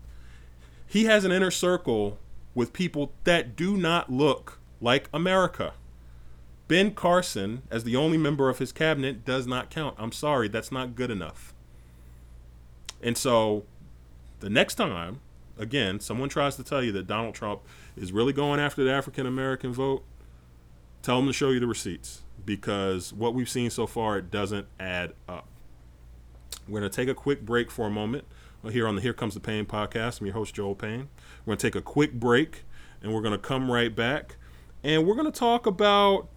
He 0.87 1.05
has 1.05 1.25
an 1.25 1.31
inner 1.31 1.51
circle 1.51 2.19
with 2.55 2.73
people 2.73 3.11
that 3.25 3.55
do 3.55 3.77
not 3.77 4.11
look 4.11 4.59
like 4.81 5.09
America. 5.13 5.73
Ben 6.67 6.91
Carson, 6.91 7.61
as 7.69 7.83
the 7.83 7.95
only 7.95 8.17
member 8.17 8.49
of 8.49 8.57
his 8.57 8.71
cabinet, 8.71 9.23
does 9.23 9.45
not 9.45 9.69
count. 9.69 9.95
I'm 9.99 10.11
sorry, 10.11 10.47
that's 10.47 10.71
not 10.71 10.95
good 10.95 11.11
enough. 11.11 11.53
And 13.03 13.15
so 13.15 13.65
the 14.39 14.49
next 14.49 14.75
time, 14.75 15.19
again, 15.59 15.99
someone 15.99 16.29
tries 16.29 16.55
to 16.55 16.63
tell 16.63 16.83
you 16.83 16.91
that 16.93 17.05
Donald 17.05 17.35
Trump 17.35 17.61
is 17.95 18.11
really 18.11 18.33
going 18.33 18.59
after 18.59 18.83
the 18.83 18.91
African 18.91 19.27
American 19.27 19.71
vote, 19.73 20.03
tell 21.03 21.17
them 21.17 21.27
to 21.27 21.33
show 21.33 21.51
you 21.51 21.59
the 21.59 21.67
receipts 21.67 22.23
because 22.45 23.13
what 23.13 23.33
we've 23.33 23.49
seen 23.49 23.69
so 23.69 23.85
far 23.85 24.17
it 24.17 24.31
doesn't 24.31 24.67
add 24.79 25.13
up. 25.29 25.47
We're 26.67 26.79
going 26.79 26.91
to 26.91 26.95
take 26.95 27.09
a 27.09 27.13
quick 27.13 27.45
break 27.45 27.69
for 27.69 27.85
a 27.85 27.91
moment 27.91 28.25
here 28.71 28.87
on 28.87 28.95
the 28.95 29.01
Here 29.01 29.13
Comes 29.13 29.33
the 29.33 29.39
Pain 29.39 29.65
podcast. 29.65 30.19
I'm 30.19 30.27
your 30.27 30.33
host, 30.33 30.55
Joel 30.55 30.75
Payne. 30.75 31.09
We're 31.45 31.51
going 31.51 31.57
to 31.57 31.67
take 31.67 31.75
a 31.75 31.81
quick 31.81 32.13
break 32.13 32.63
and 33.01 33.13
we're 33.13 33.21
going 33.21 33.31
to 33.33 33.37
come 33.37 33.71
right 33.71 33.95
back 33.95 34.37
and 34.83 35.05
we're 35.05 35.15
going 35.15 35.31
to 35.31 35.39
talk 35.39 35.65
about 35.65 36.29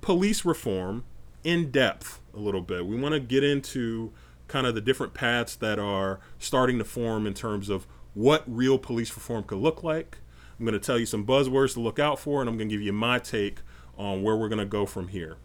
police 0.00 0.44
reform 0.44 1.04
in 1.44 1.70
depth 1.70 2.20
a 2.34 2.38
little 2.38 2.60
bit. 2.60 2.86
We 2.86 3.00
want 3.00 3.14
to 3.14 3.20
get 3.20 3.44
into 3.44 4.12
kind 4.48 4.66
of 4.66 4.74
the 4.74 4.80
different 4.80 5.14
paths 5.14 5.56
that 5.56 5.78
are 5.78 6.20
starting 6.38 6.78
to 6.78 6.84
form 6.84 7.26
in 7.26 7.34
terms 7.34 7.68
of 7.68 7.86
what 8.14 8.42
real 8.46 8.78
police 8.78 9.14
reform 9.14 9.44
could 9.44 9.58
look 9.58 9.82
like. 9.82 10.18
I'm 10.58 10.64
going 10.64 10.78
to 10.78 10.84
tell 10.84 10.98
you 10.98 11.06
some 11.06 11.24
buzzwords 11.24 11.74
to 11.74 11.80
look 11.80 11.98
out 11.98 12.18
for, 12.18 12.40
and 12.40 12.50
I'm 12.50 12.56
going 12.56 12.68
to 12.68 12.74
give 12.74 12.82
you 12.82 12.92
my 12.92 13.18
take 13.20 13.58
on 13.96 14.22
where 14.22 14.36
we're 14.36 14.48
going 14.48 14.58
to 14.58 14.64
go 14.64 14.86
from 14.86 15.08
here. 15.08 15.36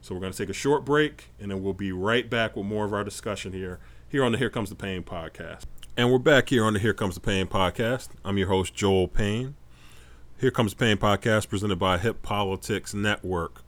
So 0.00 0.14
we're 0.14 0.20
going 0.20 0.32
to 0.32 0.38
take 0.38 0.48
a 0.50 0.54
short 0.54 0.84
break, 0.84 1.26
and 1.40 1.50
then 1.50 1.62
we'll 1.62 1.72
be 1.72 1.92
right 1.92 2.28
back 2.28 2.56
with 2.56 2.66
more 2.66 2.84
of 2.84 2.92
our 2.92 3.04
discussion 3.04 3.52
here, 3.52 3.78
here 4.08 4.24
on 4.24 4.32
the 4.32 4.38
Here 4.38 4.50
Comes 4.50 4.70
the 4.70 4.76
Pain 4.76 5.02
podcast. 5.02 5.64
And 5.98 6.12
we're 6.12 6.18
back 6.18 6.50
here 6.50 6.62
on 6.62 6.74
the 6.74 6.78
Here 6.78 6.92
Comes 6.92 7.14
the 7.14 7.22
Pain 7.22 7.46
podcast. 7.46 8.08
I'm 8.22 8.36
your 8.36 8.48
host, 8.48 8.74
Joel 8.74 9.08
Payne. 9.08 9.54
Here 10.38 10.50
Comes 10.50 10.74
the 10.74 10.78
Pain 10.78 10.98
podcast 10.98 11.48
presented 11.48 11.78
by 11.78 11.96
Hip 11.96 12.20
Politics 12.20 12.92
Network. 12.92 13.62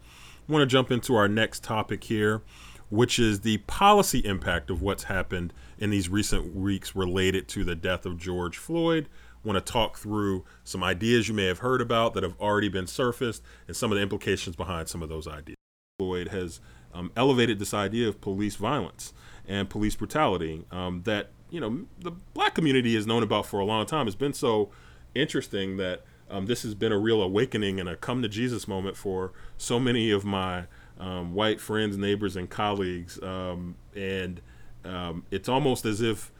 I 0.46 0.52
want 0.52 0.60
to 0.60 0.66
jump 0.66 0.90
into 0.90 1.16
our 1.16 1.26
next 1.26 1.64
topic 1.64 2.04
here, 2.04 2.42
which 2.90 3.18
is 3.18 3.40
the 3.40 3.56
policy 3.66 4.18
impact 4.18 4.68
of 4.68 4.82
what's 4.82 5.04
happened 5.04 5.54
in 5.78 5.88
these 5.88 6.10
recent 6.10 6.54
weeks 6.54 6.94
related 6.94 7.48
to 7.48 7.64
the 7.64 7.74
death 7.74 8.04
of 8.04 8.18
George 8.18 8.58
Floyd. 8.58 9.08
I 9.42 9.48
want 9.48 9.64
to 9.64 9.72
talk 9.72 9.96
through 9.96 10.44
some 10.64 10.84
ideas 10.84 11.28
you 11.28 11.34
may 11.34 11.46
have 11.46 11.60
heard 11.60 11.80
about 11.80 12.12
that 12.12 12.24
have 12.24 12.38
already 12.38 12.68
been 12.68 12.86
surfaced 12.86 13.42
and 13.66 13.74
some 13.74 13.90
of 13.90 13.96
the 13.96 14.02
implications 14.02 14.54
behind 14.54 14.90
some 14.90 15.02
of 15.02 15.08
those 15.08 15.26
ideas. 15.26 15.56
Floyd 15.98 16.28
has 16.28 16.60
um, 16.92 17.10
elevated 17.16 17.58
this 17.58 17.72
idea 17.72 18.06
of 18.06 18.20
police 18.20 18.56
violence 18.56 19.14
and 19.46 19.70
police 19.70 19.96
brutality 19.96 20.66
um, 20.70 21.00
that 21.04 21.30
you 21.50 21.60
know 21.60 21.86
the 21.98 22.10
black 22.34 22.54
community 22.54 22.94
has 22.94 23.06
known 23.06 23.22
about 23.22 23.46
for 23.46 23.60
a 23.60 23.64
long 23.64 23.86
time. 23.86 24.06
It's 24.06 24.16
been 24.16 24.34
so 24.34 24.70
interesting 25.14 25.76
that 25.78 26.02
um, 26.30 26.46
this 26.46 26.62
has 26.62 26.74
been 26.74 26.92
a 26.92 26.98
real 26.98 27.22
awakening 27.22 27.80
and 27.80 27.88
a 27.88 27.96
come 27.96 28.22
to 28.22 28.28
Jesus 28.28 28.68
moment 28.68 28.96
for 28.96 29.32
so 29.56 29.80
many 29.80 30.10
of 30.10 30.24
my 30.24 30.64
um, 30.98 31.34
white 31.34 31.60
friends, 31.60 31.96
neighbors, 31.96 32.36
and 32.36 32.50
colleagues. 32.50 33.22
Um, 33.22 33.76
and 33.94 34.40
um, 34.84 35.24
it's 35.30 35.48
almost 35.48 35.84
as 35.84 36.00
if 36.00 36.30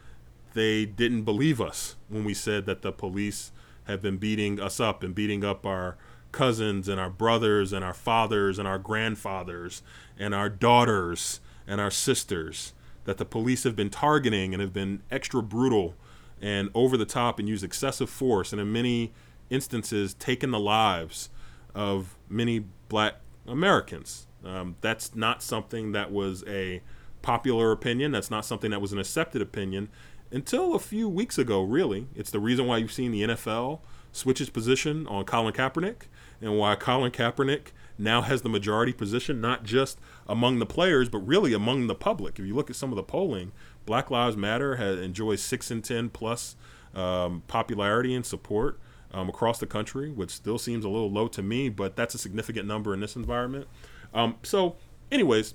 they 0.55 0.85
didn't 0.85 1.23
believe 1.23 1.61
us 1.61 1.97
when 2.09 2.25
we 2.25 2.35
said 2.35 2.67
that 2.67 2.83
the 2.83 2.93
police 2.93 3.53
have 3.85 4.03
been 4.03 4.17
beating 4.17 4.61
us 4.61 4.81
up 4.81 5.03
and 5.03 5.15
beating 5.15 5.45
up 5.45 5.65
our 5.65 5.97
cousins 6.33 6.89
and 6.89 7.01
our 7.01 7.09
brothers 7.09 7.73
and 7.73 7.85
our 7.85 7.95
fathers 7.95 8.59
and 8.59 8.69
our 8.69 8.79
grandfathers 8.79 9.83
and 10.19 10.35
our 10.35 10.49
daughters 10.51 11.41
and 11.67 11.81
our 11.81 11.91
sisters 11.91 12.75
that 13.09 13.17
the 13.17 13.25
police 13.25 13.65
have 13.65 13.75
been 13.75 13.89
targeting 13.89 14.53
and 14.53 14.61
have 14.61 14.75
been 14.75 15.01
extra 15.11 15.43
brutal 15.43 15.95
and 16.43 16.69
over 16.75 16.95
the 16.95 17.07
top 17.07 17.39
and 17.39 17.49
use 17.49 17.63
excessive 17.63 18.11
force 18.11 18.53
and 18.53 18.61
in 18.61 18.71
many 18.71 19.15
instances 19.49 20.13
taken 20.13 20.51
the 20.51 20.59
lives 20.59 21.31
of 21.75 22.19
many 22.29 22.67
black 22.91 23.15
Americans. 23.47 24.27
Um, 24.45 24.77
that's 24.83 25.15
not 25.15 25.43
something 25.43 25.93
that 25.93 26.13
was 26.13 26.45
a 26.47 26.83
popular 27.23 27.73
opinion. 27.73 28.13
That's 28.13 28.31
not 28.31 28.45
something 28.45 28.71
that 28.73 28.83
was 28.83 28.93
an 28.93 28.99
accepted 28.99 29.41
opinion 29.41 29.89
until 30.31 30.75
a 30.75 30.79
few 30.79 31.09
weeks 31.09 31.39
ago, 31.39 31.63
really. 31.63 32.09
It's 32.15 32.31
the 32.31 32.41
reason 32.41 32.67
why 32.67 32.77
you've 32.77 32.93
seen 32.93 33.11
the 33.11 33.23
NFL 33.23 33.81
switch 34.13 34.43
its 34.43 34.51
position 34.51 35.07
on 35.07 35.25
Colin 35.25 35.55
Kaepernick 35.55 36.09
and 36.43 36.59
why 36.59 36.75
Colin 36.75 37.11
Kaepernick 37.11 37.69
now 37.99 38.23
has 38.23 38.43
the 38.43 38.49
majority 38.49 38.93
position, 38.93 39.41
not 39.41 39.65
just 39.65 39.99
among 40.29 40.61
the 40.61 40.67
players, 40.67 41.09
but 41.09 41.19
really 41.19 41.53
among 41.53 41.89
the 41.89 41.95
public. 41.95 42.39
If 42.39 42.47
you 42.47 42.55
look 42.55 42.71
at 42.71 42.77
some 42.77 42.91
of 42.91 42.97
the 42.97 43.03
polling, 43.03 43.53
Black 43.87 44.11
Lives 44.11 44.37
Matter 44.37 44.77
has 44.77 45.01
enjoys 45.01 45.43
six 45.43 45.71
and 45.71 45.83
ten 45.83 46.09
plus 46.09 46.57
um, 46.95 47.43
popularity 47.49 48.15
and 48.15 48.25
support 48.25 48.79
um, 49.13 49.29
across 49.29 49.59
the 49.59 49.67
country, 49.67 50.11
which 50.11 50.31
still 50.31 50.59
seems 50.59 50.85
a 50.85 50.89
little 50.89 51.11
low 51.11 51.29
to 51.29 51.43
me, 51.43 51.69
but 51.69 51.97
that's 51.97 52.15
a 52.15 52.19
significant 52.19 52.67
number 52.67 52.95
in 52.95 53.01
this 53.01 53.17
environment. 53.17 53.67
Um, 54.15 54.37
so, 54.43 54.77
anyways, 55.11 55.55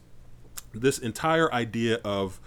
this 0.73 0.97
entire 0.97 1.51
idea 1.53 1.99
of 2.03 2.39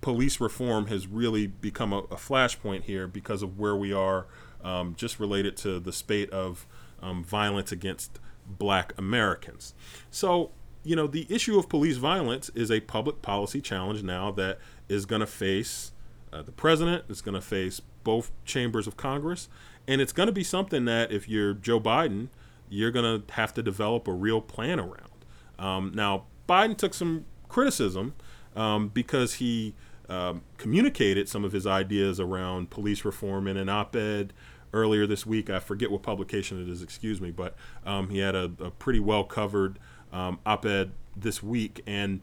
police 0.00 0.40
reform 0.40 0.86
has 0.86 1.06
really 1.06 1.46
become 1.46 1.92
a, 1.92 1.98
a 1.98 2.16
flashpoint 2.16 2.82
here 2.82 3.06
because 3.06 3.42
of 3.42 3.58
where 3.58 3.76
we 3.76 3.92
are, 3.92 4.26
um, 4.62 4.94
just 4.96 5.18
related 5.18 5.56
to 5.58 5.80
the 5.80 5.92
spate 5.92 6.30
of 6.30 6.66
um, 7.02 7.24
violence 7.24 7.72
against 7.72 8.18
black 8.46 8.92
Americans. 8.98 9.74
So, 10.10 10.50
you 10.82 10.96
know, 10.96 11.06
the 11.06 11.26
issue 11.28 11.58
of 11.58 11.68
police 11.68 11.96
violence 11.96 12.50
is 12.54 12.70
a 12.70 12.80
public 12.80 13.22
policy 13.22 13.60
challenge 13.60 14.02
now 14.02 14.30
that 14.32 14.58
is 14.88 15.06
going 15.06 15.20
to 15.20 15.26
face 15.26 15.92
uh, 16.32 16.42
the 16.42 16.52
president, 16.52 17.04
it's 17.08 17.20
going 17.20 17.36
to 17.36 17.40
face 17.40 17.80
both 18.02 18.30
chambers 18.44 18.86
of 18.86 18.96
Congress, 18.96 19.48
and 19.86 20.00
it's 20.00 20.12
going 20.12 20.26
to 20.26 20.32
be 20.32 20.44
something 20.44 20.84
that 20.84 21.12
if 21.12 21.28
you're 21.28 21.54
Joe 21.54 21.80
Biden, 21.80 22.28
you're 22.68 22.90
going 22.90 23.22
to 23.22 23.34
have 23.34 23.54
to 23.54 23.62
develop 23.62 24.08
a 24.08 24.12
real 24.12 24.40
plan 24.40 24.80
around. 24.80 25.24
Um, 25.58 25.92
now, 25.94 26.24
Biden 26.48 26.76
took 26.76 26.92
some 26.92 27.24
criticism 27.48 28.14
um, 28.56 28.88
because 28.88 29.34
he 29.34 29.74
um, 30.08 30.42
communicated 30.58 31.28
some 31.28 31.44
of 31.44 31.52
his 31.52 31.66
ideas 31.66 32.20
around 32.20 32.70
police 32.70 33.04
reform 33.04 33.46
in 33.46 33.56
an 33.56 33.68
op 33.68 33.94
ed 33.96 34.32
earlier 34.74 35.06
this 35.06 35.24
week. 35.24 35.48
I 35.48 35.60
forget 35.60 35.90
what 35.90 36.02
publication 36.02 36.60
it 36.60 36.68
is, 36.68 36.82
excuse 36.82 37.20
me, 37.20 37.30
but 37.30 37.54
um, 37.86 38.10
he 38.10 38.18
had 38.18 38.34
a, 38.34 38.52
a, 38.60 38.70
pretty 38.70 39.00
well 39.00 39.24
covered 39.24 39.78
um, 40.12 40.38
op 40.44 40.66
ed 40.66 40.92
this 41.16 41.42
week. 41.42 41.82
And, 41.86 42.20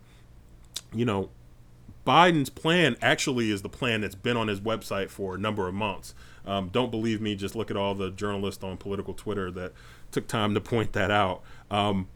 you 0.93 1.05
know, 1.05 1.29
Biden's 2.05 2.49
plan 2.49 2.95
actually 3.01 3.51
is 3.51 3.61
the 3.61 3.69
plan 3.69 4.01
that's 4.01 4.15
been 4.15 4.37
on 4.37 4.47
his 4.47 4.59
website 4.59 5.09
for 5.09 5.35
a 5.35 5.37
number 5.37 5.67
of 5.67 5.73
months. 5.73 6.13
Um, 6.45 6.69
don't 6.69 6.91
believe 6.91 7.21
me, 7.21 7.35
just 7.35 7.55
look 7.55 7.71
at 7.71 7.77
all 7.77 7.95
the 7.95 8.11
journalists 8.11 8.63
on 8.63 8.77
political 8.77 9.13
Twitter 9.13 9.51
that 9.51 9.73
took 10.11 10.27
time 10.27 10.53
to 10.53 10.61
point 10.61 10.93
that 10.93 11.11
out. 11.11 11.41
Um, 11.69 12.07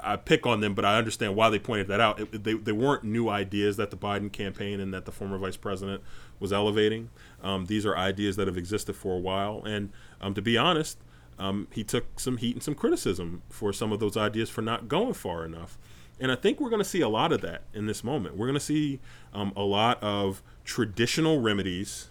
I 0.00 0.16
pick 0.16 0.46
on 0.46 0.60
them, 0.60 0.74
but 0.74 0.84
I 0.84 0.98
understand 0.98 1.34
why 1.34 1.50
they 1.50 1.58
pointed 1.58 1.88
that 1.88 2.00
out. 2.00 2.20
It, 2.20 2.44
they, 2.44 2.54
they 2.54 2.72
weren't 2.72 3.04
new 3.04 3.28
ideas 3.28 3.76
that 3.76 3.90
the 3.90 3.96
Biden 3.96 4.32
campaign 4.32 4.80
and 4.80 4.92
that 4.92 5.04
the 5.04 5.12
former 5.12 5.38
vice 5.38 5.56
president 5.56 6.02
was 6.40 6.52
elevating. 6.52 7.10
Um, 7.42 7.66
these 7.66 7.86
are 7.86 7.96
ideas 7.96 8.36
that 8.36 8.46
have 8.46 8.58
existed 8.58 8.96
for 8.96 9.14
a 9.14 9.18
while. 9.18 9.62
And 9.64 9.90
um, 10.20 10.34
to 10.34 10.42
be 10.42 10.56
honest, 10.56 10.98
um, 11.38 11.68
he 11.72 11.84
took 11.84 12.18
some 12.18 12.36
heat 12.38 12.56
and 12.56 12.62
some 12.62 12.74
criticism 12.74 13.42
for 13.48 13.72
some 13.72 13.92
of 13.92 14.00
those 14.00 14.16
ideas 14.16 14.50
for 14.50 14.62
not 14.62 14.88
going 14.88 15.14
far 15.14 15.44
enough. 15.44 15.78
And 16.20 16.32
I 16.32 16.34
think 16.34 16.60
we're 16.60 16.70
going 16.70 16.82
to 16.82 16.88
see 16.88 17.00
a 17.00 17.08
lot 17.08 17.32
of 17.32 17.40
that 17.42 17.62
in 17.72 17.86
this 17.86 18.02
moment. 18.02 18.36
We're 18.36 18.46
going 18.46 18.58
to 18.58 18.60
see 18.60 18.98
um, 19.32 19.52
a 19.56 19.62
lot 19.62 20.02
of 20.02 20.42
traditional 20.64 21.40
remedies 21.40 22.08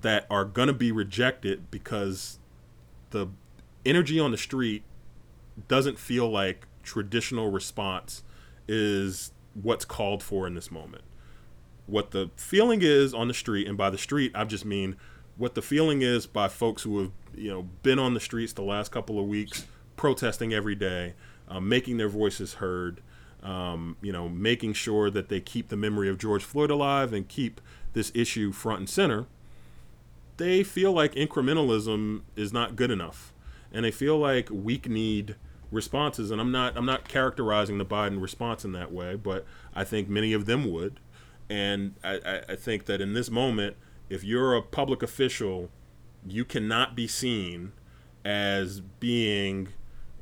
that 0.00 0.26
are 0.28 0.44
going 0.44 0.66
to 0.66 0.74
be 0.74 0.90
rejected 0.90 1.70
because 1.70 2.38
the 3.10 3.28
energy 3.86 4.18
on 4.18 4.32
the 4.32 4.38
street 4.38 4.82
doesn't 5.68 5.98
feel 5.98 6.28
like 6.28 6.66
traditional 6.82 7.50
response 7.50 8.22
is 8.68 9.32
what's 9.54 9.84
called 9.84 10.22
for 10.22 10.46
in 10.46 10.54
this 10.54 10.70
moment. 10.70 11.04
What 11.86 12.12
the 12.12 12.30
feeling 12.36 12.80
is 12.82 13.12
on 13.12 13.28
the 13.28 13.34
street, 13.34 13.66
and 13.66 13.76
by 13.76 13.90
the 13.90 13.98
street, 13.98 14.32
I 14.34 14.44
just 14.44 14.64
mean 14.64 14.96
what 15.36 15.54
the 15.54 15.62
feeling 15.62 16.02
is 16.02 16.26
by 16.26 16.48
folks 16.48 16.82
who 16.82 17.00
have 17.00 17.12
you 17.34 17.50
know 17.50 17.62
been 17.82 17.98
on 17.98 18.14
the 18.14 18.20
streets 18.20 18.52
the 18.52 18.62
last 18.62 18.90
couple 18.90 19.18
of 19.18 19.26
weeks, 19.26 19.66
protesting 19.96 20.52
every 20.52 20.74
day, 20.74 21.14
um, 21.48 21.68
making 21.68 21.96
their 21.96 22.08
voices 22.08 22.54
heard, 22.54 23.00
um, 23.42 23.96
you 24.00 24.12
know, 24.12 24.28
making 24.28 24.72
sure 24.74 25.10
that 25.10 25.28
they 25.28 25.40
keep 25.40 25.68
the 25.68 25.76
memory 25.76 26.08
of 26.08 26.18
George 26.18 26.44
Floyd 26.44 26.70
alive 26.70 27.12
and 27.12 27.28
keep 27.28 27.60
this 27.92 28.12
issue 28.14 28.52
front 28.52 28.78
and 28.80 28.88
center. 28.88 29.26
They 30.36 30.62
feel 30.62 30.92
like 30.92 31.14
incrementalism 31.14 32.22
is 32.36 32.52
not 32.52 32.76
good 32.76 32.90
enough, 32.90 33.32
and 33.72 33.84
they 33.84 33.90
feel 33.90 34.18
like 34.18 34.48
weak 34.50 34.88
need 34.88 35.36
responses. 35.72 36.30
And 36.30 36.40
I'm 36.40 36.52
not 36.52 36.76
I'm 36.76 36.86
not 36.86 37.08
characterizing 37.08 37.78
the 37.78 37.84
Biden 37.84 38.22
response 38.22 38.64
in 38.64 38.72
that 38.72 38.92
way, 38.92 39.16
but 39.16 39.44
I 39.74 39.82
think 39.82 40.08
many 40.08 40.32
of 40.32 40.46
them 40.46 40.70
would. 40.70 41.00
And 41.50 41.96
I, 42.04 42.42
I 42.48 42.56
think 42.56 42.86
that 42.86 43.00
in 43.00 43.14
this 43.14 43.30
moment, 43.30 43.76
if 44.08 44.22
you're 44.24 44.54
a 44.54 44.62
public 44.62 45.02
official, 45.02 45.70
you 46.26 46.44
cannot 46.44 46.94
be 46.94 47.06
seen 47.06 47.72
as 48.24 48.80
being 48.80 49.68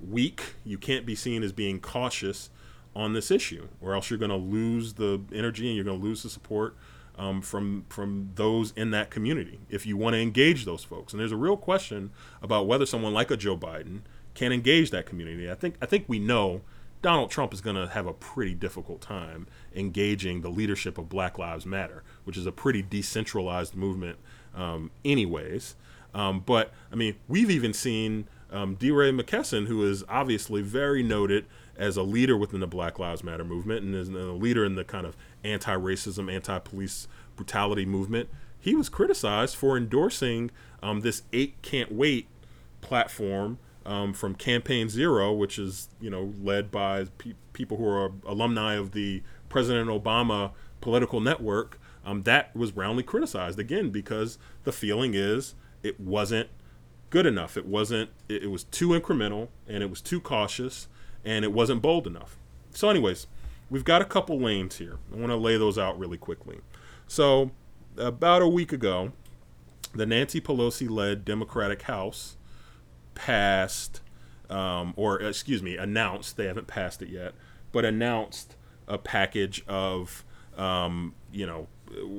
weak. 0.01 0.55
You 0.65 0.79
can't 0.79 1.05
be 1.05 1.15
seen 1.15 1.43
as 1.43 1.53
being 1.53 1.79
cautious 1.79 2.51
on 2.97 3.13
this 3.13 3.31
issue, 3.31 3.69
or 3.81 3.95
else 3.95 4.11
you're 4.11 4.19
going 4.19 4.31
to 4.31 4.37
lose 4.37 4.95
the 4.95 5.21
energy 5.33 5.67
and 5.69 5.77
you're 5.77 5.85
going 5.85 6.01
to 6.01 6.05
lose 6.05 6.23
the 6.23 6.31
support 6.31 6.77
um, 7.17 7.43
from 7.43 7.85
from 7.89 8.31
those 8.35 8.73
in 8.77 8.91
that 8.93 9.11
community 9.11 9.61
if 9.69 9.85
you 9.87 9.97
want 9.97 10.15
to 10.15 10.21
engage 10.21 10.65
those 10.65 10.83
folks. 10.83 11.13
And 11.13 11.21
there's 11.21 11.33
a 11.33 11.37
real 11.37 11.57
question 11.57 12.11
about 12.43 12.67
whether 12.67 12.87
someone 12.87 13.13
like 13.13 13.31
a 13.31 13.37
Joe 13.37 13.57
Biden 13.57 14.01
can 14.35 14.53
engage 14.53 14.91
that 14.91 15.07
community. 15.07 15.51
I 15.51 15.55
think 15.55 15.77
I 15.83 15.87
think 15.87 16.05
we 16.09 16.19
know 16.19 16.63
Donald 17.03 17.31
Trump 17.31 17.55
is 17.55 17.61
going 17.61 17.77
to 17.77 17.89
have 17.89 18.07
a 18.07 18.13
pretty 18.13 18.55
difficult 18.55 19.01
time 19.01 19.47
engaging 19.75 20.43
the 20.43 20.51
leadership 20.51 20.99
of 20.99 21.09
Black 21.09 21.39
Lives 21.39 21.65
Matter, 21.65 22.03
which 22.25 22.37
is 22.37 22.47
a 22.47 22.53
pretty 22.53 22.83
decentralized 22.83 23.75
movement, 23.75 24.19
um, 24.55 24.91
anyways. 25.05 25.77
Um, 26.15 26.41
but 26.41 26.73
I 26.93 26.97
mean, 26.97 27.17
we've 27.29 27.51
even 27.51 27.73
seen 27.73 28.27
um, 28.51 28.75
DeRay 28.75 29.13
McKesson, 29.13 29.67
who 29.67 29.89
is 29.89 30.05
obviously 30.09 30.61
very 30.61 31.03
noted 31.03 31.47
as 31.77 31.97
a 31.97 32.03
leader 32.03 32.37
within 32.37 32.61
the 32.61 32.67
Black 32.67 32.99
Lives 32.99 33.25
Matter 33.25 33.45
movement 33.45 33.85
and 33.85 33.95
is 33.95 34.09
a 34.09 34.13
leader 34.13 34.65
in 34.65 34.75
the 34.75 34.85
kind 34.85 35.07
of 35.07 35.17
anti-racism, 35.43 36.31
anti-police 36.33 37.09
brutality 37.37 37.87
movement. 37.87 38.29
He 38.59 38.75
was 38.75 38.91
criticized 38.91 39.57
for 39.57 39.77
endorsing 39.77 40.51
um, 40.83 41.01
this 41.01 41.23
eight 41.33 41.63
can't 41.63 41.91
wait 41.91 42.27
platform 42.83 43.59
um, 43.87 44.13
from 44.13 44.35
Campaign 44.35 44.89
Zero, 44.89 45.33
which 45.33 45.59
is 45.59 45.89
you 46.01 46.11
know 46.11 46.33
led 46.43 46.71
by 46.71 47.05
pe- 47.19 47.35
people 47.53 47.77
who 47.77 47.87
are 47.87 48.13
alumni 48.27 48.75
of 48.75 48.93
the 48.93 49.23
President 49.49 49.89
Obama 49.89 50.53
political 50.81 51.21
network, 51.21 51.79
um, 52.05 52.23
that 52.23 52.55
was 52.57 52.73
roundly 52.73 53.03
criticized 53.03 53.59
again 53.59 53.91
because 53.91 54.39
the 54.65 54.73
feeling 54.73 55.15
is 55.15 55.55
it 55.83 56.01
wasn't 56.01 56.49
good 57.11 57.27
enough. 57.27 57.57
It 57.57 57.67
wasn't. 57.67 58.11
It, 58.29 58.45
it 58.45 58.47
was 58.49 58.65
too 58.65 58.89
incremental 58.89 59.49
and 59.69 59.83
it 59.83 59.91
was 59.91 60.01
too 60.01 60.21
cautious 60.21 60.89
and 61.25 61.45
it 61.45 61.53
wasn't 61.53 61.83
bold 61.83 62.07
enough. 62.07 62.39
So, 62.73 62.89
anyways, 62.89 63.27
we've 63.69 63.85
got 63.85 64.01
a 64.01 64.05
couple 64.05 64.41
lanes 64.41 64.79
here. 64.79 64.99
I 65.13 65.17
want 65.17 65.31
to 65.31 65.37
lay 65.37 65.57
those 65.57 65.77
out 65.77 65.99
really 65.99 66.17
quickly. 66.17 66.61
So, 67.07 67.51
about 67.97 68.43
a 68.43 68.49
week 68.49 68.73
ago, 68.73 69.13
the 69.95 70.07
Nancy 70.07 70.41
Pelosi 70.41 70.89
led 70.89 71.25
Democratic 71.25 71.83
House 71.83 72.37
passed, 73.21 74.01
um, 74.49 74.95
or 74.97 75.21
excuse 75.21 75.63
me, 75.63 75.77
announced, 75.77 76.39
they 76.39 76.47
haven't 76.47 76.67
passed 76.67 77.03
it 77.03 77.11
yet, 77.11 77.35
but 77.71 77.85
announced 77.85 78.57
a 78.89 78.97
package 78.97 79.63
of, 79.69 80.25
um, 80.57 81.15
you 81.31 81.47
know, 81.47 81.69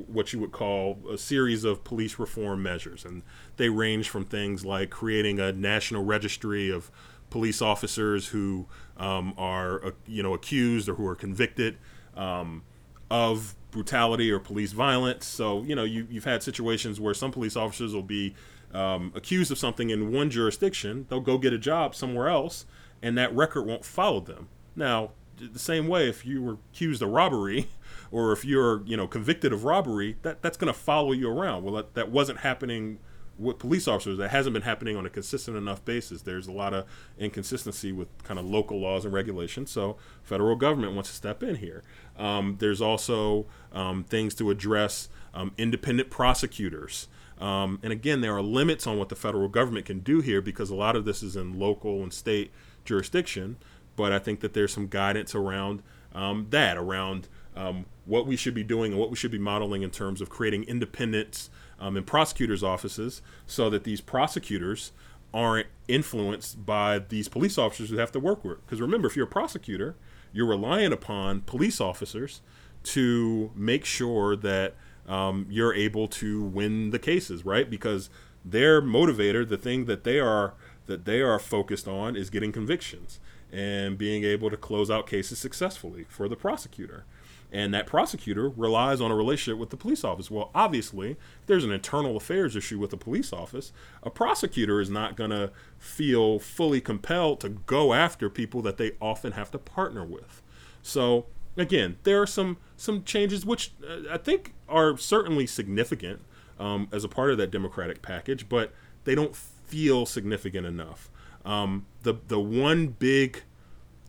what 0.06 0.32
you 0.32 0.38
would 0.38 0.52
call 0.52 0.98
a 1.10 1.18
series 1.18 1.64
of 1.64 1.82
police 1.82 2.20
reform 2.20 2.62
measures. 2.62 3.04
And 3.04 3.22
they 3.56 3.68
range 3.68 4.08
from 4.08 4.24
things 4.24 4.64
like 4.64 4.90
creating 4.90 5.40
a 5.40 5.52
national 5.52 6.04
registry 6.04 6.70
of 6.70 6.90
police 7.30 7.60
officers 7.60 8.28
who 8.28 8.66
um, 8.96 9.34
are, 9.36 9.84
uh, 9.84 9.90
you 10.06 10.22
know, 10.22 10.34
accused 10.34 10.88
or 10.88 10.94
who 10.94 11.06
are 11.06 11.16
convicted 11.16 11.78
um, 12.16 12.62
of 13.10 13.56
brutality 13.72 14.30
or 14.30 14.38
police 14.38 14.70
violence. 14.72 15.26
So, 15.26 15.62
you 15.62 15.74
know, 15.74 15.84
you, 15.84 16.06
you've 16.08 16.26
had 16.26 16.44
situations 16.44 17.00
where 17.00 17.14
some 17.14 17.32
police 17.32 17.56
officers 17.56 17.92
will 17.92 18.02
be 18.02 18.34
um, 18.72 19.12
accused 19.14 19.50
of 19.50 19.58
something 19.58 19.90
in 19.90 20.12
one 20.12 20.30
jurisdiction, 20.30 21.06
they'll 21.08 21.20
go 21.20 21.38
get 21.38 21.52
a 21.52 21.58
job 21.58 21.94
somewhere 21.94 22.28
else, 22.28 22.66
and 23.02 23.16
that 23.18 23.34
record 23.34 23.66
won't 23.66 23.84
follow 23.84 24.20
them. 24.20 24.48
Now, 24.74 25.10
the 25.36 25.58
same 25.58 25.88
way, 25.88 26.08
if 26.08 26.24
you 26.24 26.42
were 26.42 26.56
accused 26.72 27.02
of 27.02 27.10
robbery, 27.10 27.68
or 28.10 28.32
if 28.32 28.44
you're 28.44 28.82
you 28.84 28.96
know 28.96 29.06
convicted 29.06 29.52
of 29.52 29.64
robbery, 29.64 30.16
that 30.22 30.42
that's 30.42 30.56
going 30.56 30.72
to 30.72 30.78
follow 30.78 31.12
you 31.12 31.28
around. 31.28 31.64
Well, 31.64 31.74
that, 31.74 31.94
that 31.94 32.10
wasn't 32.10 32.40
happening 32.40 32.98
with 33.38 33.58
police 33.58 33.88
officers. 33.88 34.18
That 34.18 34.30
hasn't 34.30 34.52
been 34.52 34.62
happening 34.62 34.96
on 34.96 35.06
a 35.06 35.10
consistent 35.10 35.56
enough 35.56 35.84
basis. 35.84 36.22
There's 36.22 36.46
a 36.46 36.52
lot 36.52 36.74
of 36.74 36.86
inconsistency 37.18 37.92
with 37.92 38.08
kind 38.24 38.38
of 38.38 38.46
local 38.46 38.80
laws 38.80 39.04
and 39.04 39.12
regulations. 39.12 39.70
So 39.70 39.96
federal 40.22 40.54
government 40.56 40.94
wants 40.94 41.10
to 41.10 41.16
step 41.16 41.42
in 41.42 41.56
here. 41.56 41.82
Um, 42.18 42.56
there's 42.60 42.80
also 42.80 43.46
um, 43.72 44.04
things 44.04 44.34
to 44.36 44.50
address 44.50 45.08
um, 45.34 45.52
independent 45.56 46.10
prosecutors. 46.10 47.08
Um, 47.42 47.80
and 47.82 47.92
again, 47.92 48.20
there 48.20 48.36
are 48.36 48.42
limits 48.42 48.86
on 48.86 48.98
what 48.98 49.08
the 49.08 49.16
federal 49.16 49.48
government 49.48 49.84
can 49.84 49.98
do 49.98 50.20
here 50.20 50.40
because 50.40 50.70
a 50.70 50.76
lot 50.76 50.94
of 50.94 51.04
this 51.04 51.24
is 51.24 51.34
in 51.34 51.58
local 51.58 52.00
and 52.00 52.12
state 52.12 52.52
jurisdiction. 52.84 53.56
But 53.96 54.12
I 54.12 54.20
think 54.20 54.40
that 54.40 54.54
there's 54.54 54.72
some 54.72 54.86
guidance 54.86 55.34
around 55.34 55.82
um, 56.14 56.46
that, 56.50 56.76
around 56.76 57.26
um, 57.56 57.86
what 58.04 58.26
we 58.26 58.36
should 58.36 58.54
be 58.54 58.62
doing 58.62 58.92
and 58.92 59.00
what 59.00 59.10
we 59.10 59.16
should 59.16 59.32
be 59.32 59.38
modeling 59.38 59.82
in 59.82 59.90
terms 59.90 60.20
of 60.20 60.30
creating 60.30 60.62
independence 60.64 61.50
um, 61.80 61.96
in 61.96 62.04
prosecutors' 62.04 62.62
offices 62.62 63.22
so 63.44 63.68
that 63.70 63.82
these 63.82 64.00
prosecutors 64.00 64.92
aren't 65.34 65.66
influenced 65.88 66.64
by 66.64 67.00
these 67.00 67.28
police 67.28 67.58
officers 67.58 67.90
who 67.90 67.96
have 67.96 68.12
to 68.12 68.20
work 68.20 68.44
with. 68.44 68.64
Because 68.64 68.80
remember, 68.80 69.08
if 69.08 69.16
you're 69.16 69.26
a 69.26 69.28
prosecutor, 69.28 69.96
you're 70.32 70.46
relying 70.46 70.92
upon 70.92 71.40
police 71.40 71.80
officers 71.80 72.40
to 72.84 73.50
make 73.56 73.84
sure 73.84 74.36
that 74.36 74.74
um, 75.08 75.46
you're 75.48 75.74
able 75.74 76.08
to 76.08 76.42
win 76.42 76.90
the 76.90 76.98
cases, 76.98 77.44
right? 77.44 77.68
Because 77.68 78.10
their 78.44 78.80
motivator, 78.80 79.48
the 79.48 79.56
thing 79.56 79.86
that 79.86 80.04
they 80.04 80.18
are 80.20 80.54
that 80.86 81.04
they 81.04 81.20
are 81.20 81.38
focused 81.38 81.86
on, 81.86 82.16
is 82.16 82.28
getting 82.28 82.52
convictions 82.52 83.20
and 83.52 83.96
being 83.98 84.24
able 84.24 84.50
to 84.50 84.56
close 84.56 84.90
out 84.90 85.06
cases 85.06 85.38
successfully 85.38 86.04
for 86.08 86.28
the 86.28 86.36
prosecutor. 86.36 87.04
And 87.52 87.74
that 87.74 87.86
prosecutor 87.86 88.48
relies 88.48 89.02
on 89.02 89.10
a 89.10 89.14
relationship 89.14 89.60
with 89.60 89.68
the 89.68 89.76
police 89.76 90.04
office. 90.04 90.30
Well, 90.30 90.50
obviously, 90.54 91.10
if 91.10 91.46
there's 91.46 91.64
an 91.64 91.70
internal 91.70 92.16
affairs 92.16 92.56
issue 92.56 92.78
with 92.78 92.90
the 92.90 92.96
police 92.96 93.30
office, 93.30 93.72
a 94.02 94.08
prosecutor 94.08 94.80
is 94.80 94.88
not 94.88 95.16
going 95.16 95.30
to 95.30 95.50
feel 95.78 96.38
fully 96.38 96.80
compelled 96.80 97.40
to 97.40 97.50
go 97.50 97.92
after 97.92 98.30
people 98.30 98.62
that 98.62 98.78
they 98.78 98.92
often 99.02 99.32
have 99.32 99.50
to 99.50 99.58
partner 99.58 100.02
with. 100.02 100.40
So 100.82 101.26
again, 101.56 101.96
there 102.02 102.20
are 102.20 102.26
some 102.26 102.58
some 102.76 103.04
changes 103.04 103.44
which 103.46 103.72
uh, 103.86 104.12
I 104.12 104.18
think 104.18 104.54
are 104.68 104.96
certainly 104.96 105.46
significant 105.46 106.20
um, 106.58 106.88
as 106.92 107.04
a 107.04 107.08
part 107.08 107.30
of 107.30 107.38
that 107.38 107.50
democratic 107.50 108.02
package, 108.02 108.48
but 108.48 108.72
they 109.04 109.14
don't 109.14 109.34
feel 109.34 110.06
significant 110.06 110.66
enough. 110.66 111.10
Um, 111.44 111.86
the 112.02 112.14
the 112.28 112.40
one 112.40 112.88
big 112.88 113.42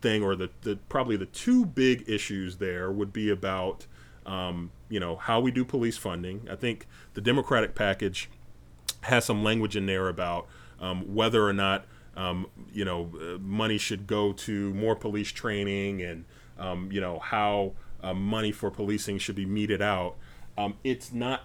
thing, 0.01 0.23
or 0.23 0.36
the, 0.36 0.49
the 0.62 0.77
probably 0.89 1.17
the 1.17 1.25
two 1.25 1.65
big 1.65 2.03
issues 2.08 2.58
there, 2.58 2.91
would 2.91 3.12
be 3.13 3.29
about 3.29 3.88
um, 4.25 4.71
you 4.89 4.99
know 4.99 5.15
how 5.15 5.39
we 5.39 5.51
do 5.51 5.65
police 5.65 5.97
funding. 5.97 6.47
I 6.49 6.56
think 6.56 6.88
the 7.13 7.21
democratic 7.21 7.75
package 7.75 8.29
has 9.01 9.25
some 9.25 9.43
language 9.43 9.75
in 9.75 9.86
there 9.86 10.08
about 10.08 10.47
um, 10.79 11.15
whether 11.15 11.45
or 11.45 11.53
not 11.53 11.86
um, 12.15 12.47
you 12.71 12.86
know 12.86 13.12
uh, 13.15 13.38
money 13.39 13.77
should 13.77 14.08
go 14.08 14.34
to 14.34 14.73
more 14.73 14.95
police 14.95 15.32
training 15.32 16.01
and 16.01 16.25
um, 16.57 16.89
you 16.91 17.01
know 17.01 17.19
how 17.19 17.73
uh, 18.01 18.13
money 18.13 18.51
for 18.51 18.69
policing 18.69 19.17
should 19.17 19.35
be 19.35 19.45
meted 19.45 19.81
out. 19.81 20.15
Um, 20.57 20.75
it's 20.83 21.13
not 21.13 21.43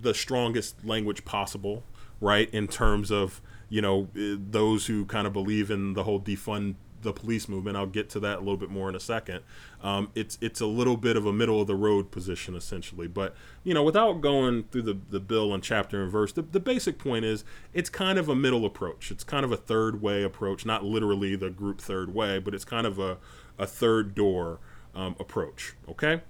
the 0.00 0.14
strongest 0.14 0.84
language 0.84 1.24
possible, 1.24 1.82
right? 2.20 2.48
In 2.52 2.68
terms 2.68 3.10
of 3.10 3.40
you 3.68 3.82
know 3.82 4.08
uh, 4.16 4.36
those 4.38 4.86
who 4.86 5.04
kind 5.06 5.26
of 5.26 5.32
believe 5.32 5.70
in 5.70 5.94
the 5.94 6.04
whole 6.04 6.20
defund 6.20 6.76
the 7.06 7.12
police 7.12 7.48
movement. 7.48 7.76
I'll 7.76 7.86
get 7.86 8.10
to 8.10 8.20
that 8.20 8.36
a 8.36 8.40
little 8.40 8.56
bit 8.56 8.70
more 8.70 8.88
in 8.88 8.94
a 8.94 9.00
second. 9.00 9.40
Um, 9.82 10.10
it's 10.14 10.36
it's 10.40 10.60
a 10.60 10.66
little 10.66 10.96
bit 10.96 11.16
of 11.16 11.24
a 11.24 11.32
middle 11.32 11.60
of 11.60 11.66
the 11.66 11.74
road 11.74 12.10
position 12.10 12.54
essentially, 12.54 13.06
but 13.06 13.34
you 13.64 13.72
know, 13.72 13.82
without 13.82 14.20
going 14.20 14.64
through 14.64 14.82
the, 14.82 14.98
the 15.10 15.20
bill 15.20 15.54
and 15.54 15.62
chapter 15.62 16.02
and 16.02 16.10
verse, 16.10 16.32
the, 16.32 16.42
the 16.42 16.60
basic 16.60 16.98
point 16.98 17.24
is 17.24 17.44
it's 17.72 17.88
kind 17.88 18.18
of 18.18 18.28
a 18.28 18.34
middle 18.34 18.66
approach. 18.66 19.10
It's 19.10 19.24
kind 19.24 19.44
of 19.44 19.52
a 19.52 19.56
third 19.56 20.02
way 20.02 20.22
approach, 20.22 20.66
not 20.66 20.84
literally 20.84 21.36
the 21.36 21.50
group 21.50 21.80
third 21.80 22.12
way, 22.12 22.38
but 22.38 22.54
it's 22.54 22.64
kind 22.64 22.86
of 22.86 22.98
a 22.98 23.18
a 23.58 23.66
third 23.66 24.14
door 24.14 24.58
um, 24.94 25.16
approach. 25.18 25.74
Okay. 25.88 26.22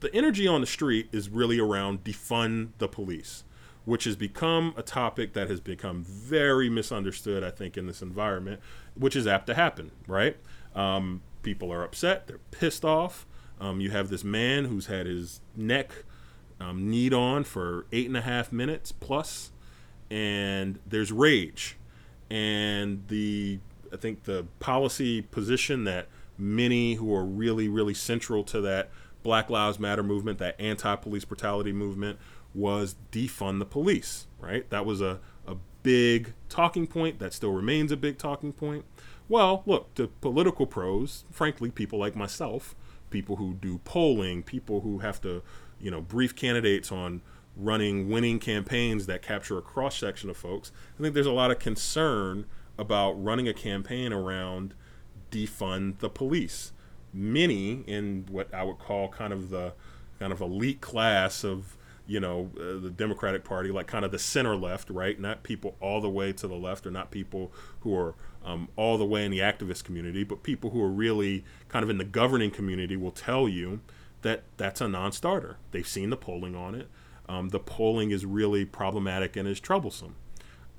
The 0.00 0.14
energy 0.14 0.46
on 0.46 0.60
the 0.60 0.66
street 0.66 1.08
is 1.12 1.28
really 1.28 1.58
around 1.58 2.04
defund 2.04 2.70
the 2.78 2.88
police, 2.88 3.44
which 3.84 4.04
has 4.04 4.16
become 4.16 4.74
a 4.76 4.82
topic 4.82 5.32
that 5.32 5.48
has 5.48 5.60
become 5.60 6.04
very 6.04 6.68
misunderstood, 6.68 7.42
I 7.42 7.50
think, 7.50 7.76
in 7.76 7.86
this 7.86 8.02
environment, 8.02 8.60
which 8.94 9.16
is 9.16 9.26
apt 9.26 9.46
to 9.46 9.54
happen, 9.54 9.92
right? 10.06 10.36
Um, 10.74 11.22
people 11.42 11.72
are 11.72 11.82
upset, 11.82 12.26
they're 12.26 12.40
pissed 12.50 12.84
off. 12.84 13.26
Um, 13.60 13.80
you 13.80 13.90
have 13.90 14.08
this 14.08 14.24
man 14.24 14.66
who's 14.66 14.86
had 14.86 15.06
his 15.06 15.40
neck 15.56 16.04
um, 16.60 16.90
kneed 16.90 17.14
on 17.14 17.44
for 17.44 17.86
eight 17.92 18.06
and 18.06 18.16
a 18.16 18.20
half 18.20 18.52
minutes 18.52 18.92
plus, 18.92 19.52
and 20.10 20.78
there's 20.86 21.12
rage. 21.12 21.76
And 22.30 23.04
the 23.08 23.58
I 23.92 23.96
think 23.96 24.24
the 24.24 24.46
policy 24.58 25.22
position 25.22 25.84
that 25.84 26.08
many 26.38 26.94
who 26.94 27.14
are 27.14 27.24
really, 27.24 27.68
really 27.68 27.94
central 27.94 28.44
to 28.44 28.60
that 28.62 28.90
Black 29.22 29.50
Lives 29.50 29.78
Matter 29.78 30.02
movement, 30.02 30.38
that 30.38 30.60
anti 30.60 30.94
police 30.96 31.24
brutality 31.24 31.72
movement, 31.72 32.18
was 32.54 32.96
defund 33.10 33.58
the 33.58 33.64
police, 33.64 34.26
right? 34.38 34.68
That 34.70 34.86
was 34.86 35.00
a, 35.00 35.20
a 35.46 35.56
big 35.82 36.34
talking 36.48 36.86
point. 36.86 37.18
That 37.18 37.32
still 37.32 37.52
remains 37.52 37.90
a 37.90 37.96
big 37.96 38.18
talking 38.18 38.52
point. 38.52 38.84
Well, 39.28 39.62
look, 39.66 39.94
to 39.94 40.08
political 40.08 40.66
pros, 40.66 41.24
frankly, 41.30 41.70
people 41.70 41.98
like 41.98 42.14
myself, 42.14 42.74
people 43.10 43.36
who 43.36 43.54
do 43.54 43.78
polling, 43.84 44.42
people 44.42 44.82
who 44.82 44.98
have 44.98 45.20
to, 45.22 45.42
you 45.80 45.90
know, 45.90 46.00
brief 46.00 46.36
candidates 46.36 46.92
on 46.92 47.22
running 47.56 48.10
winning 48.10 48.38
campaigns 48.38 49.06
that 49.06 49.22
capture 49.22 49.56
a 49.56 49.62
cross 49.62 49.96
section 49.96 50.28
of 50.28 50.36
folks, 50.36 50.72
I 50.98 51.02
think 51.02 51.14
there's 51.14 51.26
a 51.26 51.32
lot 51.32 51.50
of 51.50 51.58
concern 51.58 52.44
about 52.76 53.12
running 53.12 53.48
a 53.48 53.54
campaign 53.54 54.12
around 54.12 54.74
defund 55.34 55.98
the 55.98 56.08
police. 56.08 56.72
Many 57.12 57.82
in 57.86 58.26
what 58.30 58.52
I 58.52 58.62
would 58.62 58.78
call 58.78 59.08
kind 59.08 59.32
of 59.32 59.50
the 59.50 59.72
kind 60.18 60.32
of 60.32 60.40
elite 60.40 60.80
class 60.80 61.44
of 61.44 61.76
you 62.06 62.20
know 62.20 62.50
uh, 62.56 62.80
the 62.80 62.90
Democratic 62.90 63.44
Party, 63.44 63.70
like 63.70 63.86
kind 63.86 64.04
of 64.04 64.10
the 64.10 64.18
center 64.18 64.56
left, 64.56 64.90
right? 64.90 65.18
Not 65.18 65.42
people 65.42 65.76
all 65.80 66.00
the 66.00 66.10
way 66.10 66.32
to 66.32 66.46
the 66.46 66.54
left, 66.54 66.86
or 66.86 66.90
not 66.90 67.10
people 67.10 67.52
who 67.80 67.96
are 67.96 68.14
um, 68.44 68.68
all 68.76 68.98
the 68.98 69.06
way 69.06 69.24
in 69.24 69.30
the 69.30 69.38
activist 69.38 69.84
community, 69.84 70.22
but 70.22 70.42
people 70.42 70.70
who 70.70 70.82
are 70.82 70.90
really 70.90 71.44
kind 71.68 71.82
of 71.82 71.90
in 71.90 71.98
the 71.98 72.04
governing 72.04 72.50
community 72.50 72.96
will 72.96 73.10
tell 73.10 73.48
you 73.48 73.80
that 74.22 74.42
that's 74.56 74.80
a 74.80 74.88
non-starter. 74.88 75.56
They've 75.70 75.88
seen 75.88 76.10
the 76.10 76.16
polling 76.16 76.54
on 76.54 76.74
it. 76.74 76.88
Um, 77.28 77.48
the 77.50 77.58
polling 77.58 78.10
is 78.10 78.26
really 78.26 78.64
problematic 78.64 79.36
and 79.36 79.48
is 79.48 79.60
troublesome. 79.60 80.16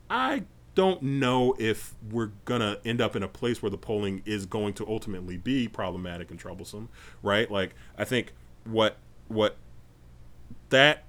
I 0.10 0.44
don't 0.76 1.02
know 1.02 1.56
if 1.58 1.96
we're 2.12 2.32
gonna 2.44 2.78
end 2.86 3.02
up 3.02 3.16
in 3.16 3.24
a 3.24 3.28
place 3.28 3.62
where 3.62 3.70
the 3.70 3.78
polling 3.78 4.22
is 4.26 4.46
going 4.46 4.74
to 4.76 4.88
ultimately 4.88 5.38
be 5.38 5.68
problematic 5.68 6.30
and 6.30 6.40
troublesome, 6.40 6.90
right? 7.24 7.50
Like 7.50 7.74
I 7.98 8.04
think 8.04 8.34
what 8.66 8.98
what 9.28 9.56
that 10.70 11.04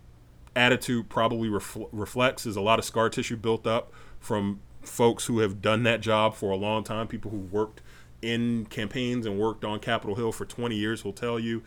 attitude 0.55 1.09
probably 1.09 1.49
refl- 1.49 1.89
reflects 1.93 2.47
is 2.47 2.57
a 2.57 2.61
lot 2.61 2.79
of 2.79 2.85
scar 2.85 3.11
tissue 3.11 3.37
built 3.37 3.67
up 3.67 3.93
from 4.21 4.61
folks 4.83 5.27
who 5.27 5.41
have 5.41 5.61
done 5.61 5.83
that 5.83 6.01
job 6.01 6.35
for 6.35 6.51
a 6.51 6.57
long 6.57 6.85
time, 6.85 7.07
people 7.07 7.31
who 7.31 7.39
worked 7.39 7.83
in 8.23 8.67
campaigns 8.67 9.27
and 9.27 9.39
worked 9.39 9.65
on 9.65 9.79
Capitol 9.79 10.15
Hill 10.15 10.33
for 10.33 10.45
20 10.45 10.75
years 10.75 11.05
will 11.05 11.13
tell 11.13 11.39
you 11.39 11.63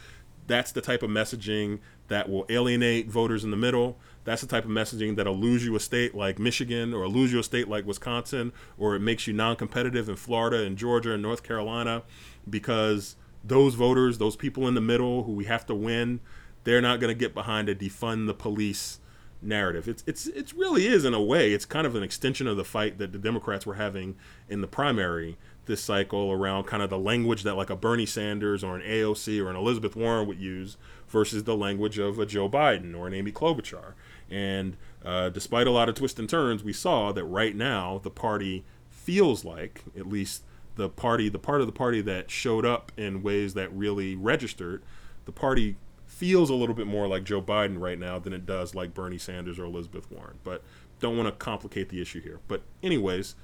that's 0.47 0.71
the 0.71 0.81
type 0.81 1.03
of 1.03 1.09
messaging 1.09 1.79
that 2.07 2.27
will 2.27 2.45
alienate 2.49 3.07
voters 3.07 3.43
in 3.43 3.51
the 3.51 3.57
middle. 3.57 3.97
That's 4.25 4.41
the 4.41 4.47
type 4.47 4.65
of 4.65 4.71
messaging 4.71 5.15
that'll 5.15 5.37
lose 5.37 5.65
you 5.65 5.75
a 5.75 5.79
state 5.79 6.13
like 6.13 6.39
Michigan 6.39 6.93
or 6.93 7.07
lose 7.07 7.31
you 7.31 7.39
a 7.39 7.43
state 7.43 7.67
like 7.67 7.85
Wisconsin, 7.85 8.51
or 8.77 8.95
it 8.95 8.99
makes 8.99 9.27
you 9.27 9.33
non 9.33 9.55
competitive 9.55 10.09
in 10.09 10.15
Florida 10.15 10.63
and 10.63 10.77
Georgia 10.77 11.13
and 11.13 11.23
North 11.23 11.43
Carolina 11.43 12.03
because 12.49 13.15
those 13.43 13.75
voters, 13.75 14.17
those 14.17 14.35
people 14.35 14.67
in 14.67 14.75
the 14.75 14.81
middle 14.81 15.23
who 15.23 15.31
we 15.31 15.45
have 15.45 15.65
to 15.67 15.75
win, 15.75 16.19
they're 16.63 16.81
not 16.81 16.99
going 16.99 17.13
to 17.13 17.19
get 17.19 17.33
behind 17.33 17.69
a 17.69 17.75
defund 17.75 18.27
the 18.27 18.33
police 18.33 18.99
narrative. 19.41 19.87
It's 19.87 20.03
it's 20.05 20.27
it 20.27 20.53
really 20.53 20.85
is 20.85 21.05
in 21.05 21.13
a 21.13 21.21
way. 21.21 21.53
It's 21.53 21.65
kind 21.65 21.87
of 21.87 21.95
an 21.95 22.03
extension 22.03 22.47
of 22.47 22.57
the 22.57 22.65
fight 22.65 22.97
that 22.97 23.11
the 23.11 23.17
Democrats 23.17 23.65
were 23.65 23.75
having 23.75 24.15
in 24.49 24.61
the 24.61 24.67
primary 24.67 25.37
this 25.69 25.81
cycle 25.81 26.33
around 26.33 26.65
kind 26.65 26.83
of 26.83 26.89
the 26.89 26.97
language 26.97 27.43
that 27.43 27.55
like 27.55 27.69
a 27.69 27.75
Bernie 27.75 28.05
Sanders 28.05 28.63
or 28.63 28.75
an 28.75 28.81
AOC 28.81 29.41
or 29.41 29.49
an 29.49 29.55
Elizabeth 29.55 29.95
Warren 29.95 30.27
would 30.27 30.39
use 30.39 30.75
versus 31.07 31.45
the 31.45 31.55
language 31.55 31.97
of 31.97 32.19
a 32.19 32.25
Joe 32.25 32.49
Biden 32.49 32.97
or 32.97 33.07
an 33.07 33.13
Amy 33.13 33.31
Klobuchar. 33.31 33.93
And 34.29 34.75
uh, 35.05 35.29
despite 35.29 35.67
a 35.67 35.71
lot 35.71 35.87
of 35.87 35.95
twists 35.95 36.19
and 36.19 36.29
turns, 36.29 36.63
we 36.63 36.73
saw 36.73 37.13
that 37.13 37.23
right 37.23 37.55
now 37.55 37.99
the 38.03 38.09
party 38.09 38.65
feels 38.89 39.45
like, 39.45 39.83
at 39.97 40.09
least 40.09 40.43
the 40.75 40.89
party, 40.89 41.29
the 41.29 41.39
part 41.39 41.61
of 41.61 41.67
the 41.67 41.73
party 41.73 42.01
that 42.01 42.29
showed 42.29 42.65
up 42.65 42.91
in 42.97 43.23
ways 43.23 43.53
that 43.53 43.71
really 43.71 44.15
registered, 44.15 44.83
the 45.25 45.31
party 45.31 45.77
feels 46.05 46.49
a 46.49 46.55
little 46.55 46.75
bit 46.75 46.87
more 46.87 47.07
like 47.07 47.23
Joe 47.23 47.41
Biden 47.41 47.79
right 47.79 47.97
now 47.97 48.19
than 48.19 48.33
it 48.33 48.45
does 48.45 48.75
like 48.75 48.93
Bernie 48.93 49.17
Sanders 49.17 49.59
or 49.59 49.65
Elizabeth 49.65 50.11
Warren. 50.11 50.39
But 50.43 50.63
don't 50.99 51.15
want 51.15 51.27
to 51.27 51.31
complicate 51.33 51.89
the 51.89 52.01
issue 52.01 52.21
here. 52.21 52.39
But 52.47 52.63
anyways, 52.83 53.35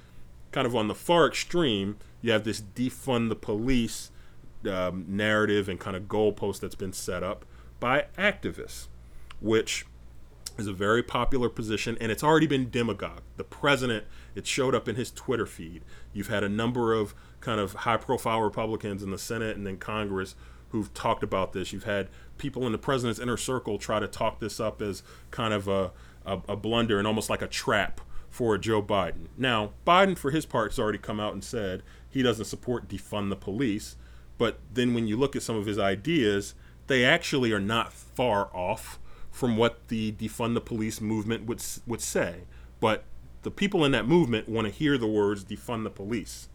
kind 0.52 0.66
of 0.66 0.74
on 0.74 0.88
the 0.88 0.94
far 0.94 1.26
extreme, 1.26 1.96
you 2.22 2.32
have 2.32 2.44
this 2.44 2.60
defund 2.60 3.28
the 3.28 3.36
police 3.36 4.10
um, 4.68 5.04
narrative 5.08 5.68
and 5.68 5.78
kind 5.78 5.96
of 5.96 6.04
goalpost 6.04 6.60
that's 6.60 6.74
been 6.74 6.92
set 6.92 7.22
up 7.22 7.44
by 7.78 8.06
activists, 8.18 8.88
which 9.40 9.86
is 10.58 10.66
a 10.66 10.72
very 10.72 11.02
popular 11.02 11.48
position 11.48 11.96
and 12.00 12.10
it's 12.10 12.24
already 12.24 12.46
been 12.46 12.70
demagogued. 12.70 13.22
The 13.36 13.44
president, 13.44 14.04
it 14.34 14.46
showed 14.46 14.74
up 14.74 14.88
in 14.88 14.96
his 14.96 15.10
Twitter 15.10 15.46
feed. 15.46 15.82
You've 16.12 16.28
had 16.28 16.42
a 16.42 16.48
number 16.48 16.94
of 16.94 17.14
kind 17.40 17.60
of 17.60 17.74
high 17.74 17.98
profile 17.98 18.40
Republicans 18.40 19.02
in 19.02 19.10
the 19.10 19.18
Senate 19.18 19.56
and 19.56 19.66
then 19.66 19.76
Congress 19.76 20.34
who've 20.70 20.92
talked 20.94 21.22
about 21.22 21.52
this. 21.52 21.72
You've 21.72 21.84
had 21.84 22.08
people 22.38 22.66
in 22.66 22.72
the 22.72 22.78
president's 22.78 23.20
inner 23.20 23.36
circle 23.36 23.78
try 23.78 24.00
to 24.00 24.08
talk 24.08 24.40
this 24.40 24.58
up 24.58 24.82
as 24.82 25.02
kind 25.30 25.54
of 25.54 25.68
a, 25.68 25.92
a, 26.24 26.40
a 26.48 26.56
blunder 26.56 26.98
and 26.98 27.06
almost 27.06 27.30
like 27.30 27.42
a 27.42 27.46
trap 27.46 28.00
for 28.30 28.58
Joe 28.58 28.82
Biden. 28.82 29.28
Now, 29.36 29.72
Biden, 29.86 30.16
for 30.16 30.30
his 30.30 30.46
part, 30.46 30.72
has 30.72 30.78
already 30.78 30.98
come 30.98 31.20
out 31.20 31.32
and 31.32 31.42
said 31.42 31.82
he 32.08 32.22
doesn't 32.22 32.44
support 32.46 32.88
defund 32.88 33.30
the 33.30 33.36
police. 33.36 33.96
But 34.38 34.58
then 34.72 34.94
when 34.94 35.08
you 35.08 35.16
look 35.16 35.34
at 35.34 35.42
some 35.42 35.56
of 35.56 35.66
his 35.66 35.78
ideas, 35.78 36.54
they 36.86 37.04
actually 37.04 37.52
are 37.52 37.60
not 37.60 37.92
far 37.92 38.50
off 38.54 38.98
from 39.30 39.56
what 39.56 39.88
the 39.88 40.12
defund 40.12 40.54
the 40.54 40.60
police 40.60 41.00
movement 41.00 41.46
would 41.46 41.62
would 41.86 42.00
say. 42.00 42.44
But 42.80 43.04
the 43.42 43.50
people 43.50 43.84
in 43.84 43.92
that 43.92 44.06
movement 44.06 44.48
want 44.48 44.66
to 44.66 44.72
hear 44.72 44.98
the 44.98 45.06
words 45.06 45.44
defund 45.44 45.84
the 45.84 45.90
police. 45.90 46.48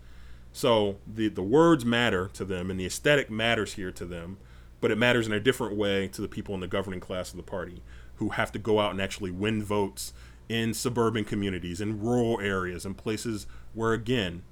So 0.53 0.97
the 1.07 1.29
the 1.29 1.43
words 1.43 1.85
matter 1.85 2.29
to 2.33 2.43
them 2.43 2.69
and 2.69 2.79
the 2.79 2.85
aesthetic 2.85 3.29
matters 3.29 3.73
here 3.73 3.91
to 3.91 4.05
them, 4.05 4.37
but 4.81 4.91
it 4.91 4.97
matters 4.97 5.27
in 5.27 5.33
a 5.33 5.39
different 5.39 5.75
way 5.75 6.07
to 6.09 6.21
the 6.21 6.27
people 6.27 6.55
in 6.55 6.61
the 6.61 6.67
governing 6.67 6.99
class 6.99 7.31
of 7.31 7.37
the 7.37 7.43
party 7.43 7.81
who 8.15 8.29
have 8.29 8.51
to 8.51 8.59
go 8.59 8.79
out 8.79 8.91
and 8.91 9.01
actually 9.01 9.31
win 9.31 9.63
votes 9.63 10.13
in 10.51 10.73
suburban 10.73 11.23
communities, 11.23 11.79
in 11.79 11.97
rural 12.01 12.37
areas, 12.41 12.85
in 12.85 12.93
places 12.93 13.47
where, 13.73 13.93
again, 13.93 14.43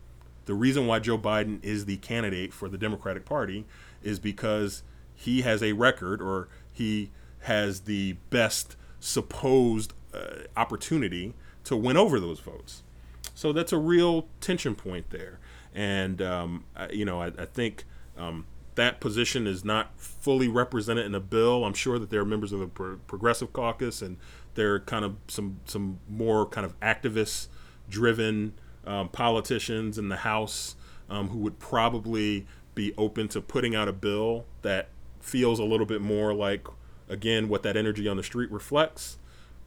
the 0.45 0.53
reason 0.53 0.87
why 0.87 0.97
Joe 0.97 1.17
Biden 1.17 1.61
is 1.61 1.83
the 1.83 1.97
candidate 1.97 2.53
for 2.53 2.69
the 2.69 2.77
Democratic 2.77 3.25
Party 3.25 3.65
is 4.01 4.17
because 4.17 4.83
he 5.13 5.41
has 5.41 5.61
a 5.61 5.73
record 5.73 6.21
or 6.21 6.47
he 6.71 7.11
has 7.39 7.81
the 7.81 8.13
best 8.29 8.77
supposed 9.01 9.91
uh, 10.13 10.43
opportunity 10.55 11.33
to 11.65 11.75
win 11.75 11.97
over 11.97 12.17
those 12.17 12.39
votes. 12.39 12.81
So 13.35 13.51
that's 13.51 13.73
a 13.73 13.77
real 13.77 14.29
tension 14.39 14.75
point 14.75 15.09
there. 15.09 15.41
And, 15.75 16.21
um, 16.21 16.63
I, 16.77 16.91
you 16.91 17.03
know, 17.03 17.21
I, 17.21 17.27
I 17.27 17.45
think 17.45 17.83
um, 18.17 18.45
that 18.75 19.01
position 19.01 19.47
is 19.47 19.65
not 19.65 19.99
fully 19.99 20.47
represented 20.47 21.05
in 21.05 21.11
the 21.11 21.19
bill. 21.19 21.65
I'm 21.65 21.73
sure 21.73 21.99
that 21.99 22.09
there 22.09 22.21
are 22.21 22.25
members 22.25 22.53
of 22.53 22.61
the 22.61 22.67
Pro- 22.67 22.99
Progressive 23.05 23.51
Caucus 23.51 24.01
and 24.01 24.15
there 24.59 24.73
are 24.73 24.79
kind 24.81 25.05
of 25.05 25.15
some 25.27 25.59
some 25.65 25.99
more 26.09 26.45
kind 26.45 26.65
of 26.65 26.77
activist 26.81 27.47
driven 27.89 28.53
um, 28.85 29.07
politicians 29.09 29.97
in 29.97 30.09
the 30.09 30.17
House 30.17 30.75
um, 31.09 31.29
who 31.29 31.37
would 31.39 31.59
probably 31.59 32.45
be 32.75 32.93
open 32.97 33.27
to 33.29 33.41
putting 33.41 33.75
out 33.75 33.87
a 33.87 33.93
bill 33.93 34.45
that 34.61 34.89
feels 35.21 35.59
a 35.59 35.63
little 35.63 35.85
bit 35.85 36.01
more 36.01 36.33
like 36.33 36.67
again 37.07 37.47
what 37.47 37.63
that 37.63 37.77
energy 37.77 38.07
on 38.07 38.17
the 38.17 38.23
street 38.23 38.51
reflects 38.51 39.17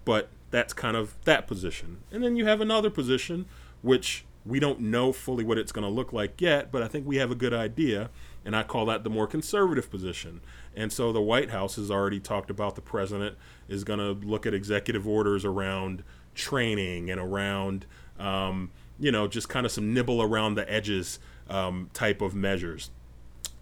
but 0.04 0.28
that's 0.50 0.72
kind 0.72 0.96
of 0.96 1.14
that 1.24 1.46
position. 1.46 1.98
And 2.10 2.22
then 2.22 2.36
you 2.36 2.44
have 2.44 2.60
another 2.60 2.90
position 2.90 3.46
which 3.80 4.24
we 4.44 4.60
don't 4.60 4.80
know 4.80 5.12
fully 5.12 5.44
what 5.44 5.56
it's 5.56 5.72
going 5.72 5.86
to 5.86 5.90
look 5.90 6.12
like 6.12 6.40
yet 6.40 6.72
but 6.72 6.82
i 6.82 6.88
think 6.88 7.06
we 7.06 7.16
have 7.16 7.30
a 7.30 7.34
good 7.34 7.54
idea 7.54 8.10
and 8.44 8.56
I 8.56 8.62
call 8.62 8.86
that 8.86 9.04
the 9.04 9.10
more 9.10 9.26
conservative 9.26 9.90
position. 9.90 10.40
And 10.74 10.92
so 10.92 11.12
the 11.12 11.20
White 11.20 11.50
House 11.50 11.76
has 11.76 11.90
already 11.90 12.20
talked 12.20 12.50
about 12.50 12.74
the 12.74 12.80
president 12.80 13.36
is 13.68 13.84
going 13.84 13.98
to 13.98 14.26
look 14.26 14.46
at 14.46 14.54
executive 14.54 15.06
orders 15.06 15.44
around 15.44 16.02
training 16.34 17.10
and 17.10 17.20
around, 17.20 17.86
um, 18.18 18.70
you 18.98 19.12
know, 19.12 19.28
just 19.28 19.48
kind 19.48 19.66
of 19.66 19.72
some 19.72 19.92
nibble 19.92 20.22
around 20.22 20.54
the 20.54 20.70
edges 20.70 21.18
um, 21.48 21.90
type 21.92 22.20
of 22.20 22.34
measures. 22.34 22.90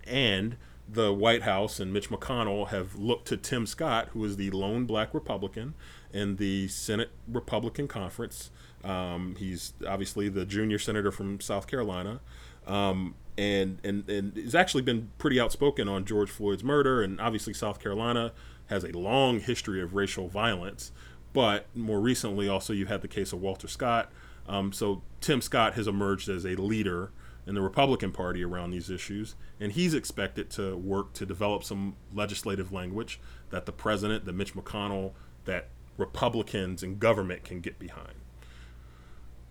And 0.06 0.56
the 0.88 1.12
White 1.12 1.42
House 1.42 1.78
and 1.78 1.92
Mitch 1.92 2.10
McConnell 2.10 2.68
have 2.68 2.96
looked 2.96 3.28
to 3.28 3.36
Tim 3.36 3.66
Scott, 3.66 4.08
who 4.12 4.24
is 4.24 4.36
the 4.36 4.50
lone 4.50 4.86
black 4.86 5.14
Republican 5.14 5.74
in 6.12 6.36
the 6.36 6.68
Senate 6.68 7.10
Republican 7.28 7.86
Conference. 7.86 8.50
Um, 8.82 9.36
he's 9.38 9.72
obviously 9.86 10.28
the 10.28 10.44
junior 10.44 10.78
senator 10.78 11.12
from 11.12 11.40
South 11.40 11.66
Carolina. 11.66 12.20
Um, 12.66 13.14
and 13.40 13.78
and 13.82 14.08
and 14.08 14.36
has 14.36 14.54
actually 14.54 14.82
been 14.82 15.10
pretty 15.16 15.40
outspoken 15.40 15.88
on 15.88 16.04
George 16.04 16.30
Floyd's 16.30 16.62
murder, 16.62 17.02
and 17.02 17.18
obviously 17.20 17.54
South 17.54 17.80
Carolina 17.80 18.32
has 18.66 18.84
a 18.84 18.92
long 18.92 19.40
history 19.40 19.80
of 19.80 19.94
racial 19.94 20.28
violence. 20.28 20.92
But 21.32 21.66
more 21.74 22.00
recently, 22.00 22.48
also 22.48 22.74
you 22.74 22.86
had 22.86 23.00
the 23.00 23.08
case 23.08 23.32
of 23.32 23.40
Walter 23.40 23.66
Scott. 23.66 24.12
Um, 24.46 24.72
so 24.72 25.02
Tim 25.20 25.40
Scott 25.40 25.74
has 25.74 25.86
emerged 25.86 26.28
as 26.28 26.44
a 26.44 26.54
leader 26.56 27.12
in 27.46 27.54
the 27.54 27.62
Republican 27.62 28.12
Party 28.12 28.44
around 28.44 28.72
these 28.72 28.90
issues, 28.90 29.36
and 29.58 29.72
he's 29.72 29.94
expected 29.94 30.50
to 30.50 30.76
work 30.76 31.14
to 31.14 31.24
develop 31.24 31.64
some 31.64 31.96
legislative 32.12 32.72
language 32.72 33.20
that 33.48 33.64
the 33.64 33.72
president, 33.72 34.26
that 34.26 34.34
Mitch 34.34 34.54
McConnell, 34.54 35.12
that 35.46 35.68
Republicans 35.96 36.82
and 36.82 37.00
government 37.00 37.42
can 37.44 37.60
get 37.60 37.78
behind. 37.78 38.14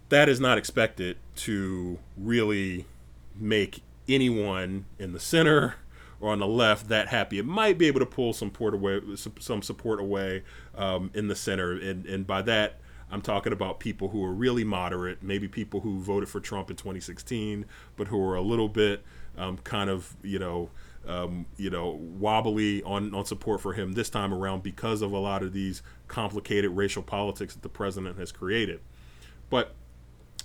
That 0.09 0.29
is 0.29 0.39
not 0.39 0.57
expected 0.57 1.17
to 1.37 1.97
really 2.17 2.85
make 3.39 3.81
anyone 4.07 4.85
in 4.97 5.13
the 5.13 5.19
center 5.19 5.75
or 6.19 6.31
on 6.31 6.39
the 6.39 6.47
left 6.47 6.89
that 6.89 7.07
happy. 7.07 7.39
It 7.39 7.45
might 7.45 7.77
be 7.77 7.87
able 7.87 7.99
to 7.99 8.05
pull 8.05 8.33
some 8.33 8.49
support 8.49 8.73
away, 8.73 9.01
some 9.15 9.61
support 9.61 9.99
away 9.99 10.43
um, 10.75 11.11
in 11.13 11.27
the 11.27 11.35
center, 11.35 11.73
and 11.73 12.05
and 12.05 12.27
by 12.27 12.41
that 12.43 12.79
I'm 13.11 13.21
talking 13.21 13.53
about 13.53 13.79
people 13.79 14.09
who 14.09 14.23
are 14.23 14.33
really 14.33 14.63
moderate, 14.63 15.23
maybe 15.23 15.47
people 15.47 15.81
who 15.81 15.99
voted 15.99 16.29
for 16.29 16.39
Trump 16.39 16.69
in 16.69 16.75
2016, 16.75 17.65
but 17.95 18.07
who 18.07 18.21
are 18.23 18.35
a 18.35 18.41
little 18.41 18.69
bit 18.69 19.03
um, 19.37 19.57
kind 19.59 19.89
of 19.89 20.15
you 20.23 20.39
know. 20.39 20.69
Um, 21.07 21.45
you 21.55 21.69
know, 21.69 21.97
wobbly 22.19 22.83
on, 22.83 23.15
on 23.15 23.23
support 23.23 23.61
for 23.61 23.71
him 23.71 23.93
this 23.93 24.09
time 24.09 24.33
around 24.33 24.63
because 24.63 25.01
of 25.01 25.13
a 25.13 25.17
lot 25.17 25.41
of 25.41 25.53
these 25.53 25.81
complicated 26.09 26.71
racial 26.71 27.01
politics 27.01 27.53
that 27.53 27.63
the 27.63 27.69
president 27.69 28.19
has 28.19 28.33
created. 28.33 28.81
But 29.49 29.73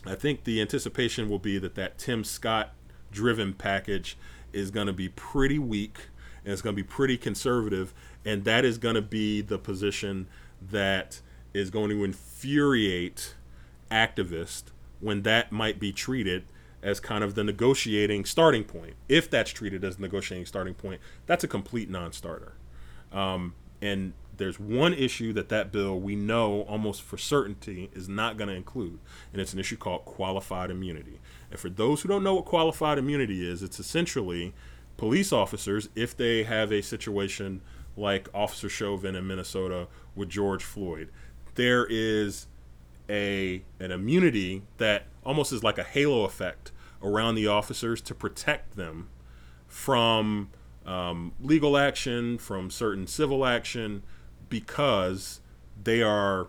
I 0.07 0.14
think 0.14 0.44
the 0.44 0.61
anticipation 0.61 1.28
will 1.28 1.40
be 1.40 1.59
that 1.59 1.74
that 1.74 1.98
Tim 1.98 2.22
Scott 2.22 2.72
driven 3.14 3.55
package 3.55 4.18
is 4.53 4.70
going 4.70 4.87
to 4.87 4.92
be 4.92 5.09
pretty 5.09 5.59
weak 5.59 6.09
and 6.44 6.53
it's 6.53 6.61
going 6.61 6.77
to 6.77 6.83
be 6.83 6.87
pretty 6.87 7.16
conservative 7.16 7.94
and 8.24 8.44
that 8.44 8.64
is 8.64 8.77
going 8.77 8.94
to 8.94 9.03
be 9.03 9.40
the 9.40 9.59
position 9.59 10.27
that 10.61 11.20
is 11.55 11.70
going 11.70 11.88
to 11.90 12.05
infuriate 12.05 13.35
activists 13.90 14.64
when 15.00 15.22
that 15.22 15.53
might 15.53 15.79
be 15.79 15.92
treated 15.92 16.45
as 16.82 17.01
kind 17.01 17.24
of 17.24 17.34
the 17.34 17.43
negotiating 17.43 18.24
starting 18.24 18.64
point. 18.64 18.95
If 19.09 19.30
that's 19.30 19.51
treated 19.51 19.84
as 19.84 19.99
negotiating 19.99 20.47
starting 20.47 20.74
point, 20.74 21.01
that's 21.26 21.43
a 21.43 21.49
complete 21.49 21.88
non-starter. 21.88 22.53
Um, 23.12 23.55
and 23.80 24.12
there's 24.37 24.59
one 24.59 24.95
issue 24.95 25.32
that 25.32 25.49
that 25.49 25.72
bill 25.72 25.99
we 25.99 26.16
know 26.16 26.62
almost 26.62 27.03
for 27.03 27.16
certainty 27.16 27.91
is 27.93 28.09
not 28.09 28.37
going 28.37 28.49
to 28.49 28.55
include, 28.55 28.99
and 29.32 29.41
it's 29.41 29.53
an 29.53 29.59
issue 29.59 29.76
called 29.76 30.05
qualified 30.05 30.70
immunity. 30.70 31.20
And 31.51 31.59
for 31.59 31.68
those 31.68 32.03
who 32.03 32.09
don't 32.09 32.24
know 32.24 32.35
what 32.35 32.45
qualified 32.45 32.99
immunity 32.99 33.49
is, 33.49 33.62
it's 33.62 33.78
essentially 33.78 34.53
police 34.97 35.32
officers, 35.32 35.89
if 35.95 36.16
they 36.16 36.45
have 36.45 36.72
a 36.72 36.82
situation 36.82 37.61
like 37.97 38.28
Officer 38.35 38.68
Chauvin 38.68 39.14
in 39.14 39.26
Minnesota 39.26 39.89
with 40.14 40.28
George 40.28 40.64
Floyd, 40.64 41.11
there 41.55 41.87
is 41.89 42.47
a 43.09 43.62
an 43.80 43.91
immunity 43.91 44.62
that 44.78 45.07
almost 45.24 45.53
is 45.53 45.62
like 45.62 45.78
a 45.78 45.85
halo 45.85 46.24
effect 46.24 46.72
around 47.03 47.35
the 47.35 47.47
officers 47.47 48.01
to 48.01 48.14
protect 48.14 48.76
them 48.76 49.09
from 49.66 50.51
um, 50.87 51.32
legal 51.41 51.76
action, 51.76 52.39
from 52.39 52.70
certain 52.70 53.07
civil 53.07 53.45
action, 53.45 54.03
because 54.55 55.40
they 55.82 56.00
are 56.00 56.46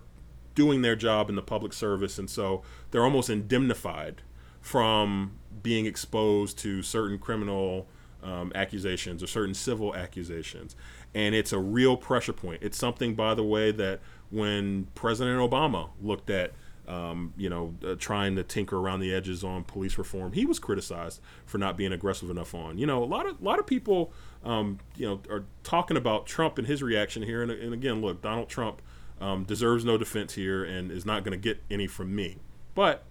doing 0.53 0.83
their 0.83 0.95
job 0.95 1.27
in 1.27 1.35
the 1.35 1.41
public 1.41 1.73
service, 1.73 2.19
and 2.19 2.29
so 2.29 2.61
they're 2.91 3.03
almost 3.03 3.31
indemnified 3.31 4.21
from 4.61 5.39
being 5.63 5.87
exposed 5.87 6.55
to 6.59 6.83
certain 6.83 7.17
criminal 7.17 7.87
um, 8.21 8.51
accusations 8.53 9.23
or 9.23 9.27
certain 9.27 9.55
civil 9.55 9.95
accusations. 9.95 10.75
And 11.15 11.33
it's 11.33 11.51
a 11.51 11.57
real 11.57 11.97
pressure 11.97 12.31
point. 12.31 12.61
It's 12.61 12.77
something, 12.77 13.15
by 13.15 13.33
the 13.33 13.43
way, 13.43 13.71
that 13.71 14.01
when 14.29 14.85
President 14.93 15.39
Obama 15.39 15.89
looked 15.99 16.29
at 16.29 16.53
um, 16.87 17.33
you 17.35 17.49
know, 17.49 17.73
uh, 17.85 17.95
trying 17.97 18.35
to 18.35 18.43
tinker 18.43 18.77
around 18.77 18.99
the 18.99 19.13
edges 19.13 19.43
on 19.43 19.63
police 19.63 19.97
reform. 19.97 20.33
He 20.33 20.45
was 20.45 20.59
criticized 20.59 21.19
for 21.45 21.57
not 21.57 21.77
being 21.77 21.91
aggressive 21.91 22.29
enough 22.29 22.53
on. 22.53 22.77
You 22.77 22.85
know, 22.85 23.03
a 23.03 23.05
lot 23.05 23.25
of 23.25 23.41
a 23.41 23.43
lot 23.43 23.59
of 23.59 23.65
people, 23.65 24.13
um, 24.45 24.79
you 24.95 25.07
know, 25.07 25.21
are 25.29 25.43
talking 25.63 25.97
about 25.97 26.25
Trump 26.25 26.57
and 26.57 26.67
his 26.67 26.81
reaction 26.81 27.23
here. 27.23 27.41
And, 27.41 27.51
and 27.51 27.73
again, 27.73 28.01
look, 28.01 28.21
Donald 28.21 28.47
Trump 28.47 28.81
um, 29.19 29.43
deserves 29.43 29.83
no 29.83 29.97
defense 29.97 30.33
here 30.33 30.63
and 30.63 30.91
is 30.91 31.05
not 31.05 31.23
going 31.23 31.31
to 31.31 31.41
get 31.41 31.63
any 31.69 31.87
from 31.87 32.15
me. 32.15 32.37
But 32.75 33.03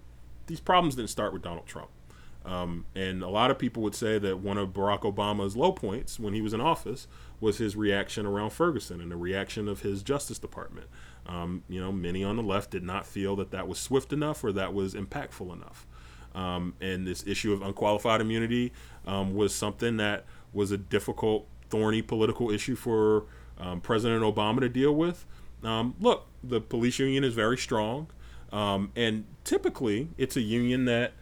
these 0.47 0.59
problems 0.59 0.95
didn't 0.95 1.09
start 1.09 1.33
with 1.33 1.41
Donald 1.41 1.65
Trump. 1.65 1.89
Um, 2.45 2.85
and 2.95 3.23
a 3.23 3.27
lot 3.27 3.49
of 3.49 3.57
people 3.57 3.81
would 3.83 3.95
say 3.95 4.19
that 4.19 4.39
one 4.39 4.57
of 4.57 4.69
Barack 4.69 5.01
Obama's 5.01 5.57
low 5.57 5.71
points 5.71 6.19
when 6.19 6.33
he 6.33 6.41
was 6.41 6.53
in 6.53 6.61
office 6.61 7.07
was 7.39 7.57
his 7.57 7.75
reaction 7.75 8.25
around 8.25 8.51
Ferguson 8.51 9.01
and 9.01 9.11
the 9.11 9.17
reaction 9.17 9.67
of 9.67 9.81
his 9.81 10.03
Justice 10.03 10.37
Department. 10.37 10.87
Um, 11.25 11.63
you 11.67 11.81
know, 11.81 11.91
many 11.91 12.23
on 12.23 12.35
the 12.35 12.43
left 12.43 12.69
did 12.69 12.83
not 12.83 13.07
feel 13.07 13.35
that 13.37 13.49
that 13.49 13.67
was 13.67 13.79
swift 13.79 14.13
enough 14.13 14.43
or 14.43 14.51
that 14.51 14.75
was 14.75 14.93
impactful 14.93 15.51
enough. 15.51 15.87
Um, 16.35 16.73
and 16.81 17.07
this 17.07 17.25
issue 17.25 17.53
of 17.53 17.61
unqualified 17.61 18.21
immunity 18.21 18.73
um, 19.07 19.33
was 19.33 19.55
something 19.55 19.97
that 19.97 20.25
was 20.53 20.71
a 20.71 20.77
difficult, 20.77 21.47
thorny 21.69 22.01
political 22.01 22.51
issue 22.51 22.75
for 22.75 23.25
um, 23.57 23.81
President 23.81 24.21
Obama 24.21 24.59
to 24.59 24.69
deal 24.69 24.93
with. 24.93 25.25
Um, 25.63 25.95
look, 25.99 26.27
the 26.43 26.61
police 26.61 26.99
union 26.99 27.23
is 27.23 27.33
very 27.33 27.57
strong, 27.57 28.07
um, 28.51 28.91
and 28.95 29.25
typically 29.43 30.09
it's 30.17 30.35
a 30.35 30.41
union 30.41 30.85
that 30.85 31.13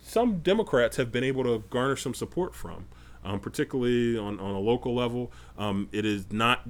some 0.00 0.38
Democrats 0.38 0.96
have 0.96 1.12
been 1.12 1.24
able 1.24 1.44
to 1.44 1.62
garner 1.70 1.96
some 1.96 2.14
support 2.14 2.54
from. 2.54 2.86
Um, 3.24 3.40
particularly 3.40 4.16
on, 4.16 4.38
on 4.38 4.54
a 4.54 4.60
local 4.60 4.94
level. 4.94 5.32
Um, 5.58 5.88
it 5.90 6.04
is 6.04 6.30
not 6.30 6.60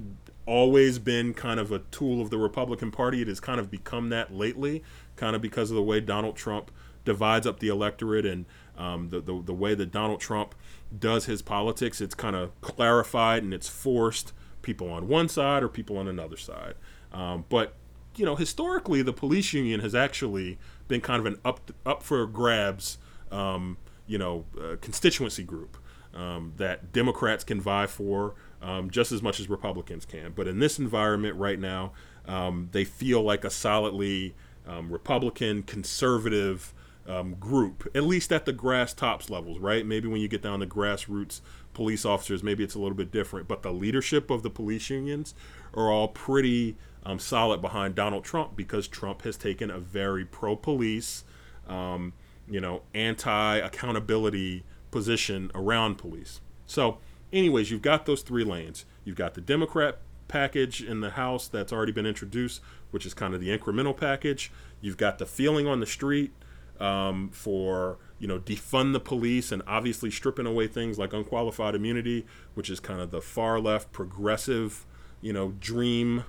always 0.47 0.97
been 0.97 1.35
kind 1.35 1.59
of 1.59 1.71
a 1.71 1.79
tool 1.91 2.19
of 2.19 2.31
the 2.31 2.39
Republican 2.39 2.89
Party. 2.89 3.21
It 3.21 3.27
has 3.27 3.39
kind 3.39 3.59
of 3.59 3.69
become 3.69 4.09
that 4.09 4.33
lately, 4.33 4.81
kind 5.17 5.35
of 5.35 5.41
because 5.43 5.69
of 5.69 5.75
the 5.75 5.83
way 5.83 5.99
Donald 5.99 6.35
Trump 6.35 6.71
divides 7.07 7.47
up 7.47 7.59
the 7.59 7.69
electorate 7.69 8.25
and 8.25 8.45
um, 8.77 9.09
the, 9.09 9.21
the, 9.21 9.41
the 9.41 9.53
way 9.53 9.73
that 9.73 9.91
Donald 9.91 10.19
Trump 10.19 10.53
does 10.99 11.23
his 11.25 11.41
politics. 11.41 12.01
It's 12.01 12.13
kind 12.13 12.35
of 12.35 12.59
clarified 12.59 13.43
and 13.43 13.53
it's 13.53 13.69
forced 13.69 14.33
people 14.61 14.89
on 14.89 15.07
one 15.07 15.29
side 15.29 15.63
or 15.63 15.69
people 15.69 15.97
on 15.97 16.09
another 16.09 16.35
side. 16.35 16.75
Um, 17.13 17.45
but 17.47 17.75
you 18.17 18.25
know, 18.25 18.35
historically, 18.35 19.01
the 19.01 19.13
police 19.13 19.53
union 19.53 19.79
has 19.79 19.95
actually 19.95 20.57
been 20.89 20.99
kind 20.99 21.19
of 21.19 21.25
an 21.25 21.39
up 21.45 21.71
up 21.85 22.03
for 22.03 22.25
grabs, 22.27 22.97
um, 23.31 23.77
you 24.05 24.17
know, 24.17 24.43
uh, 24.59 24.75
constituency 24.81 25.43
group 25.43 25.77
um, 26.13 26.51
that 26.57 26.91
Democrats 26.91 27.45
can 27.45 27.61
vie 27.61 27.87
for 27.87 28.35
um, 28.61 28.89
just 28.89 29.13
as 29.13 29.21
much 29.21 29.39
as 29.39 29.49
Republicans 29.49 30.05
can. 30.05 30.33
But 30.35 30.47
in 30.47 30.59
this 30.59 30.77
environment 30.77 31.35
right 31.35 31.59
now, 31.59 31.93
um, 32.27 32.69
they 32.73 32.83
feel 32.83 33.21
like 33.21 33.45
a 33.45 33.49
solidly 33.49 34.35
um, 34.67 34.91
Republican 34.91 35.63
conservative 35.63 36.73
um, 37.07 37.35
group, 37.35 37.89
at 37.95 38.03
least 38.03 38.31
at 38.31 38.45
the 38.45 38.53
grass 38.53 38.93
tops 38.93 39.29
levels, 39.29 39.59
right? 39.59 39.85
Maybe 39.85 40.07
when 40.07 40.21
you 40.21 40.27
get 40.27 40.41
down 40.41 40.59
to 40.59 40.67
grassroots 40.67 41.41
police 41.73 42.05
officers, 42.05 42.43
maybe 42.43 42.63
it's 42.63 42.75
a 42.75 42.79
little 42.79 42.97
bit 42.97 43.11
different. 43.11 43.47
But 43.47 43.63
the 43.63 43.71
leadership 43.71 44.29
of 44.29 44.43
the 44.43 44.49
police 44.49 44.89
unions 44.89 45.33
are 45.73 45.89
all 45.89 46.09
pretty 46.09 46.75
um, 47.05 47.19
solid 47.19 47.61
behind 47.61 47.95
Donald 47.95 48.23
Trump 48.23 48.55
because 48.55 48.87
Trump 48.87 49.21
has 49.21 49.37
taken 49.37 49.71
a 49.71 49.79
very 49.79 50.25
pro 50.25 50.55
police, 50.55 51.23
um, 51.67 52.13
you 52.49 52.59
know, 52.59 52.81
anti 52.93 53.57
accountability 53.57 54.63
position 54.91 55.51
around 55.55 55.97
police. 55.97 56.41
So 56.65 56.97
anyways, 57.31 57.71
you've 57.71 57.81
got 57.81 58.05
those 58.05 58.21
three 58.21 58.43
lanes. 58.43 58.85
You've 59.05 59.15
got 59.15 59.33
the 59.33 59.41
Democrat 59.41 59.99
package 60.27 60.83
in 60.83 60.99
the 60.99 61.11
House 61.11 61.47
that's 61.47 61.71
already 61.71 61.93
been 61.93 62.05
introduced, 62.05 62.61
which 62.91 63.05
is 63.05 63.13
kind 63.13 63.33
of 63.33 63.39
the 63.39 63.57
incremental 63.57 63.95
package. 63.95 64.51
You've 64.81 64.97
got 64.97 65.17
the 65.17 65.25
feeling 65.25 65.67
on 65.67 65.79
the 65.79 65.85
street 65.85 66.33
um, 66.79 67.29
for 67.29 67.97
you 68.19 68.27
know 68.27 68.39
defund 68.39 68.93
the 68.93 68.99
police 68.99 69.51
and 69.51 69.61
obviously 69.67 70.11
stripping 70.11 70.45
away 70.45 70.67
things 70.67 70.97
like 70.97 71.13
unqualified 71.13 71.75
immunity, 71.75 72.25
which 72.53 72.69
is 72.69 72.79
kind 72.79 73.01
of 73.01 73.11
the 73.11 73.21
far 73.21 73.59
left 73.59 73.91
progressive 73.91 74.85
you 75.21 75.33
know 75.33 75.53
dream 75.59 76.23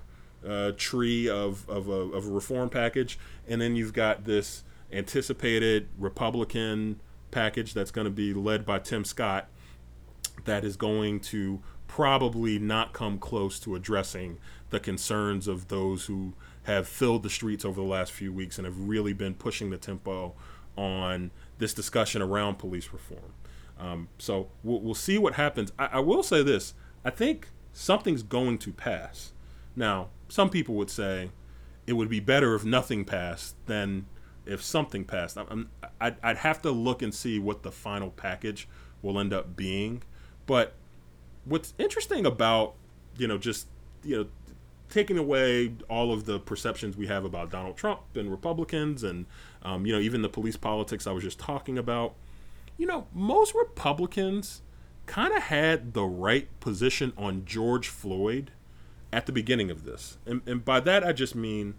uh, 0.47 0.73
tree 0.77 1.29
of 1.29 1.69
of 1.69 1.89
a, 1.89 1.93
of 1.93 2.27
a 2.27 2.31
reform 2.31 2.69
package, 2.69 3.19
and 3.47 3.61
then 3.61 3.77
you've 3.77 3.93
got 3.93 4.25
this 4.25 4.65
anticipated 4.93 5.89
Republican 5.99 7.01
package 7.31 7.75
that's 7.75 7.91
going 7.91 8.07
to 8.07 8.11
be 8.11 8.33
led 8.33 8.65
by 8.65 8.79
Tim 8.79 9.05
Scott 9.05 9.49
that 10.49 10.65
is 10.65 10.77
going 10.77 11.21
to 11.21 11.61
probably 11.87 12.59
not 12.59 12.93
come 12.93 13.19
close 13.19 13.59
to 13.61 13.75
addressing 13.75 14.39
the 14.71 14.81
concerns 14.81 15.49
of 15.49 15.69
those 15.69 16.07
who 16.07 16.35
have 16.65 16.87
filled 16.87 17.23
the 17.23 17.31
streets 17.31 17.65
over 17.65 17.81
the 17.81 17.87
last 17.87 18.13
few 18.13 18.33
weeks 18.33 18.59
and 18.59 18.67
have 18.67 18.79
really 18.89 19.13
been 19.13 19.35
pushing 19.35 19.71
the 19.71 19.79
tempo 19.79 20.35
on 20.77 21.31
this 21.59 21.73
discussion 21.73 22.21
around 22.21 22.57
police 22.57 22.91
reform. 22.93 23.33
Um, 23.79 24.09
so 24.19 24.49
we'll, 24.63 24.81
we'll, 24.81 24.95
see 24.95 25.19
what 25.19 25.35
happens. 25.35 25.73
I, 25.79 25.87
I 25.93 26.01
will 26.01 26.23
say 26.23 26.43
this 26.43 26.75
I 27.05 27.11
think 27.11 27.49
something's 27.73 28.23
going 28.23 28.59
to 28.59 28.73
pass. 28.73 29.33
Now, 29.75 30.09
some 30.29 30.51
people 30.51 30.75
would 30.75 30.91
say 30.91 31.31
it 31.87 31.95
would 31.95 32.09
be 32.09 32.21
better 32.21 32.55
if 32.55 32.65
nothing 32.65 33.05
passed 33.05 33.55
than 33.67 34.07
if 34.45 34.63
something 34.63 35.05
passed. 35.05 35.39
I'd, 36.01 36.17
I'd 36.23 36.39
have 36.39 36.61
to 36.63 36.71
look 36.71 37.03
and 37.03 37.15
see 37.15 37.39
what 37.39 37.63
the 37.63 37.73
final 37.73 38.11
package 38.11 38.69
will 39.01 39.19
end 39.19 39.33
up 39.33 39.57
being. 39.57 40.03
But 40.49 40.73
what's 41.45 41.75
interesting 41.79 42.27
about 42.27 42.75
you 43.17 43.29
know 43.29 43.39
just 43.39 43.69
you 44.03 44.17
know 44.17 44.27
taking 44.89 45.19
away 45.19 45.75
all 45.91 46.11
of 46.11 46.25
the 46.25 46.41
perceptions 46.41 46.97
we 46.97 47.07
have 47.07 47.25
about 47.25 47.51
Donald 47.51 47.77
Trump 47.77 48.01
and 48.15 48.31
Republicans 48.31 49.05
and 49.05 49.27
um, 49.63 49.87
you 49.87 49.93
know 49.93 50.01
even 50.01 50.23
the 50.23 50.29
police 50.29 50.57
politics 50.57 51.07
I 51.07 51.13
was 51.13 51.23
just 51.23 51.39
talking 51.39 51.79
about, 51.79 52.15
you 52.77 52.87
know 52.87 53.07
most 53.15 53.55
Republicans 53.55 54.63
kind 55.07 55.35
of 55.35 55.45
had 55.45 55.93
the 55.93 56.05
right 56.05 56.49
position 56.61 57.13
on 57.17 57.45
George 57.45 57.89
Floyd 57.89 58.51
at 59.13 59.27
the 59.27 59.33
beginning 59.33 59.71
of 59.71 59.85
this, 59.85 60.17
and, 60.27 60.41
and 60.47 60.65
by 60.65 60.81
that 60.81 61.05
I 61.05 61.13
just 61.13 61.37
mean 61.37 61.75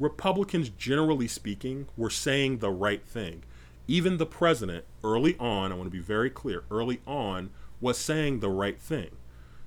Republicans 0.00 0.70
generally 0.70 1.28
speaking 1.28 1.86
were 1.96 2.10
saying 2.10 2.58
the 2.58 2.70
right 2.70 3.04
thing. 3.06 3.44
Even 3.86 4.18
the 4.18 4.26
president 4.26 4.84
early 5.02 5.36
on, 5.38 5.72
I 5.72 5.76
want 5.76 5.86
to 5.86 5.96
be 5.96 6.02
very 6.02 6.30
clear, 6.30 6.64
early 6.70 7.00
on 7.06 7.50
was 7.80 7.98
saying 7.98 8.40
the 8.40 8.48
right 8.48 8.80
thing. 8.80 9.10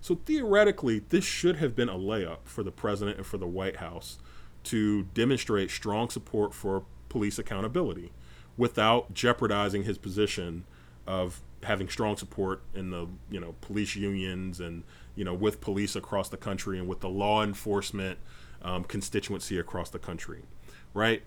So 0.01 0.15
theoretically, 0.15 0.99
this 1.09 1.23
should 1.23 1.57
have 1.57 1.75
been 1.75 1.89
a 1.89 1.97
layup 1.97 2.39
for 2.43 2.63
the 2.63 2.71
president 2.71 3.17
and 3.17 3.25
for 3.25 3.37
the 3.37 3.47
White 3.47 3.77
House 3.77 4.17
to 4.63 5.03
demonstrate 5.13 5.69
strong 5.69 6.09
support 6.09 6.53
for 6.53 6.85
police 7.09 7.37
accountability 7.37 8.11
without 8.57 9.13
jeopardizing 9.13 9.83
his 9.83 9.97
position 9.97 10.65
of 11.07 11.41
having 11.63 11.89
strong 11.89 12.15
support 12.15 12.61
in 12.73 12.89
the 12.89 13.07
you 13.29 13.39
know 13.39 13.55
police 13.61 13.95
unions 13.95 14.59
and 14.59 14.83
you 15.15 15.23
know 15.23 15.33
with 15.33 15.61
police 15.61 15.95
across 15.95 16.29
the 16.29 16.37
country 16.37 16.79
and 16.79 16.87
with 16.87 16.99
the 17.01 17.09
law 17.09 17.43
enforcement 17.43 18.17
um, 18.61 18.83
constituency 18.83 19.57
across 19.57 19.89
the 19.89 19.99
country 19.99 20.43
right 20.93 21.23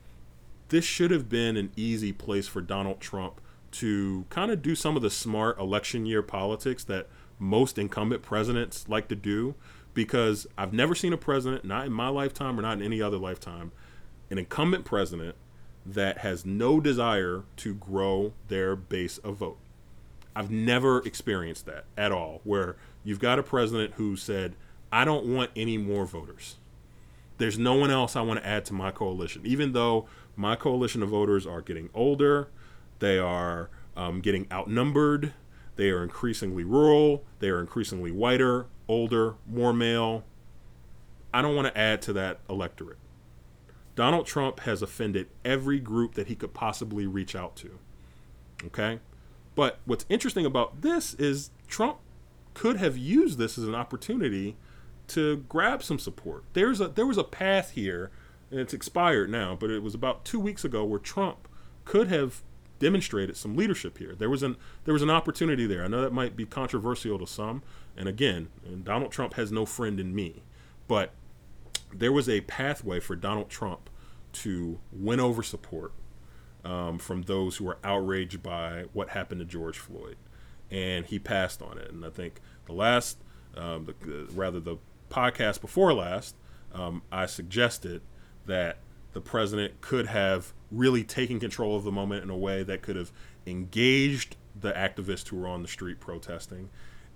this 0.68 0.84
should 0.84 1.10
have 1.10 1.28
been 1.28 1.56
an 1.56 1.70
easy 1.76 2.12
place 2.12 2.48
for 2.48 2.60
donald 2.60 3.00
trump 3.00 3.40
to 3.74 4.24
kind 4.30 4.50
of 4.50 4.62
do 4.62 4.74
some 4.74 4.96
of 4.96 5.02
the 5.02 5.10
smart 5.10 5.58
election 5.58 6.06
year 6.06 6.22
politics 6.22 6.84
that 6.84 7.08
most 7.38 7.78
incumbent 7.78 8.22
presidents 8.22 8.88
like 8.88 9.08
to 9.08 9.16
do 9.16 9.54
because 9.94 10.46
I've 10.56 10.72
never 10.72 10.94
seen 10.94 11.12
a 11.12 11.16
president, 11.16 11.64
not 11.64 11.86
in 11.86 11.92
my 11.92 12.08
lifetime 12.08 12.58
or 12.58 12.62
not 12.62 12.78
in 12.78 12.82
any 12.82 13.00
other 13.00 13.16
lifetime, 13.16 13.72
an 14.30 14.38
incumbent 14.38 14.84
president 14.84 15.36
that 15.86 16.18
has 16.18 16.44
no 16.46 16.80
desire 16.80 17.44
to 17.56 17.74
grow 17.74 18.32
their 18.48 18.74
base 18.74 19.18
of 19.18 19.36
vote. 19.36 19.58
I've 20.34 20.50
never 20.50 20.98
experienced 21.06 21.66
that 21.66 21.84
at 21.96 22.10
all, 22.10 22.40
where 22.44 22.76
you've 23.04 23.20
got 23.20 23.38
a 23.38 23.42
president 23.42 23.94
who 23.94 24.16
said, 24.16 24.54
I 24.90 25.04
don't 25.04 25.26
want 25.26 25.50
any 25.54 25.78
more 25.78 26.06
voters. 26.06 26.56
There's 27.38 27.58
no 27.58 27.74
one 27.74 27.90
else 27.90 28.16
I 28.16 28.22
want 28.22 28.40
to 28.40 28.46
add 28.46 28.64
to 28.66 28.74
my 28.74 28.90
coalition, 28.90 29.42
even 29.44 29.72
though 29.72 30.06
my 30.36 30.56
coalition 30.56 31.02
of 31.02 31.08
voters 31.10 31.46
are 31.46 31.60
getting 31.60 31.90
older, 31.94 32.48
they 32.98 33.18
are 33.18 33.70
um, 33.96 34.20
getting 34.20 34.46
outnumbered. 34.52 35.32
They 35.76 35.90
are 35.90 36.02
increasingly 36.02 36.64
rural. 36.64 37.24
They 37.40 37.48
are 37.48 37.60
increasingly 37.60 38.10
whiter, 38.10 38.66
older, 38.88 39.34
more 39.46 39.72
male. 39.72 40.24
I 41.32 41.42
don't 41.42 41.56
want 41.56 41.66
to 41.68 41.78
add 41.78 42.00
to 42.02 42.12
that 42.14 42.40
electorate. 42.48 42.98
Donald 43.96 44.26
Trump 44.26 44.60
has 44.60 44.82
offended 44.82 45.28
every 45.44 45.78
group 45.78 46.14
that 46.14 46.26
he 46.26 46.34
could 46.34 46.54
possibly 46.54 47.06
reach 47.06 47.34
out 47.36 47.56
to. 47.56 47.78
Okay? 48.64 49.00
But 49.54 49.78
what's 49.84 50.06
interesting 50.08 50.46
about 50.46 50.82
this 50.82 51.14
is 51.14 51.50
Trump 51.68 51.98
could 52.54 52.76
have 52.76 52.96
used 52.96 53.38
this 53.38 53.58
as 53.58 53.64
an 53.64 53.74
opportunity 53.74 54.56
to 55.08 55.38
grab 55.48 55.82
some 55.82 55.98
support. 55.98 56.44
There's 56.52 56.80
a 56.80 56.88
there 56.88 57.06
was 57.06 57.18
a 57.18 57.24
path 57.24 57.72
here, 57.72 58.10
and 58.50 58.58
it's 58.58 58.72
expired 58.74 59.30
now, 59.30 59.56
but 59.58 59.70
it 59.70 59.82
was 59.82 59.94
about 59.94 60.24
two 60.24 60.40
weeks 60.40 60.64
ago 60.64 60.84
where 60.84 60.98
Trump 60.98 61.48
could 61.84 62.08
have 62.08 62.42
demonstrated 62.78 63.36
some 63.36 63.56
leadership 63.56 63.98
here. 63.98 64.14
There 64.14 64.30
was 64.30 64.42
an 64.42 64.56
there 64.84 64.94
was 64.94 65.02
an 65.02 65.10
opportunity 65.10 65.66
there. 65.66 65.84
I 65.84 65.88
know 65.88 66.02
that 66.02 66.12
might 66.12 66.36
be 66.36 66.44
controversial 66.44 67.18
to 67.18 67.26
some, 67.26 67.62
and 67.96 68.08
again, 68.08 68.48
Donald 68.82 69.12
Trump 69.12 69.34
has 69.34 69.52
no 69.52 69.64
friend 69.64 70.00
in 70.00 70.14
me, 70.14 70.42
but 70.88 71.12
there 71.92 72.12
was 72.12 72.28
a 72.28 72.40
pathway 72.42 73.00
for 73.00 73.16
Donald 73.16 73.48
Trump 73.48 73.88
to 74.32 74.80
win 74.92 75.20
over 75.20 75.42
support 75.42 75.92
um, 76.64 76.98
from 76.98 77.22
those 77.22 77.56
who 77.56 77.64
were 77.64 77.78
outraged 77.84 78.42
by 78.42 78.84
what 78.92 79.10
happened 79.10 79.40
to 79.40 79.44
George 79.44 79.78
Floyd, 79.78 80.16
and 80.70 81.06
he 81.06 81.18
passed 81.18 81.62
on 81.62 81.78
it. 81.78 81.90
And 81.90 82.04
I 82.04 82.10
think 82.10 82.40
the 82.66 82.72
last, 82.72 83.18
um, 83.56 83.84
the, 83.84 84.28
rather 84.32 84.60
the 84.60 84.78
podcast 85.10 85.60
before 85.60 85.94
last, 85.94 86.34
um, 86.72 87.02
I 87.12 87.26
suggested 87.26 88.02
that 88.46 88.78
the 89.12 89.20
president 89.20 89.80
could 89.80 90.06
have 90.06 90.52
really 90.76 91.04
taking 91.04 91.40
control 91.40 91.76
of 91.76 91.84
the 91.84 91.92
moment 91.92 92.22
in 92.22 92.30
a 92.30 92.36
way 92.36 92.62
that 92.62 92.82
could 92.82 92.96
have 92.96 93.12
engaged 93.46 94.36
the 94.58 94.72
activists 94.72 95.28
who 95.28 95.36
were 95.36 95.46
on 95.46 95.62
the 95.62 95.68
street 95.68 96.00
protesting 96.00 96.70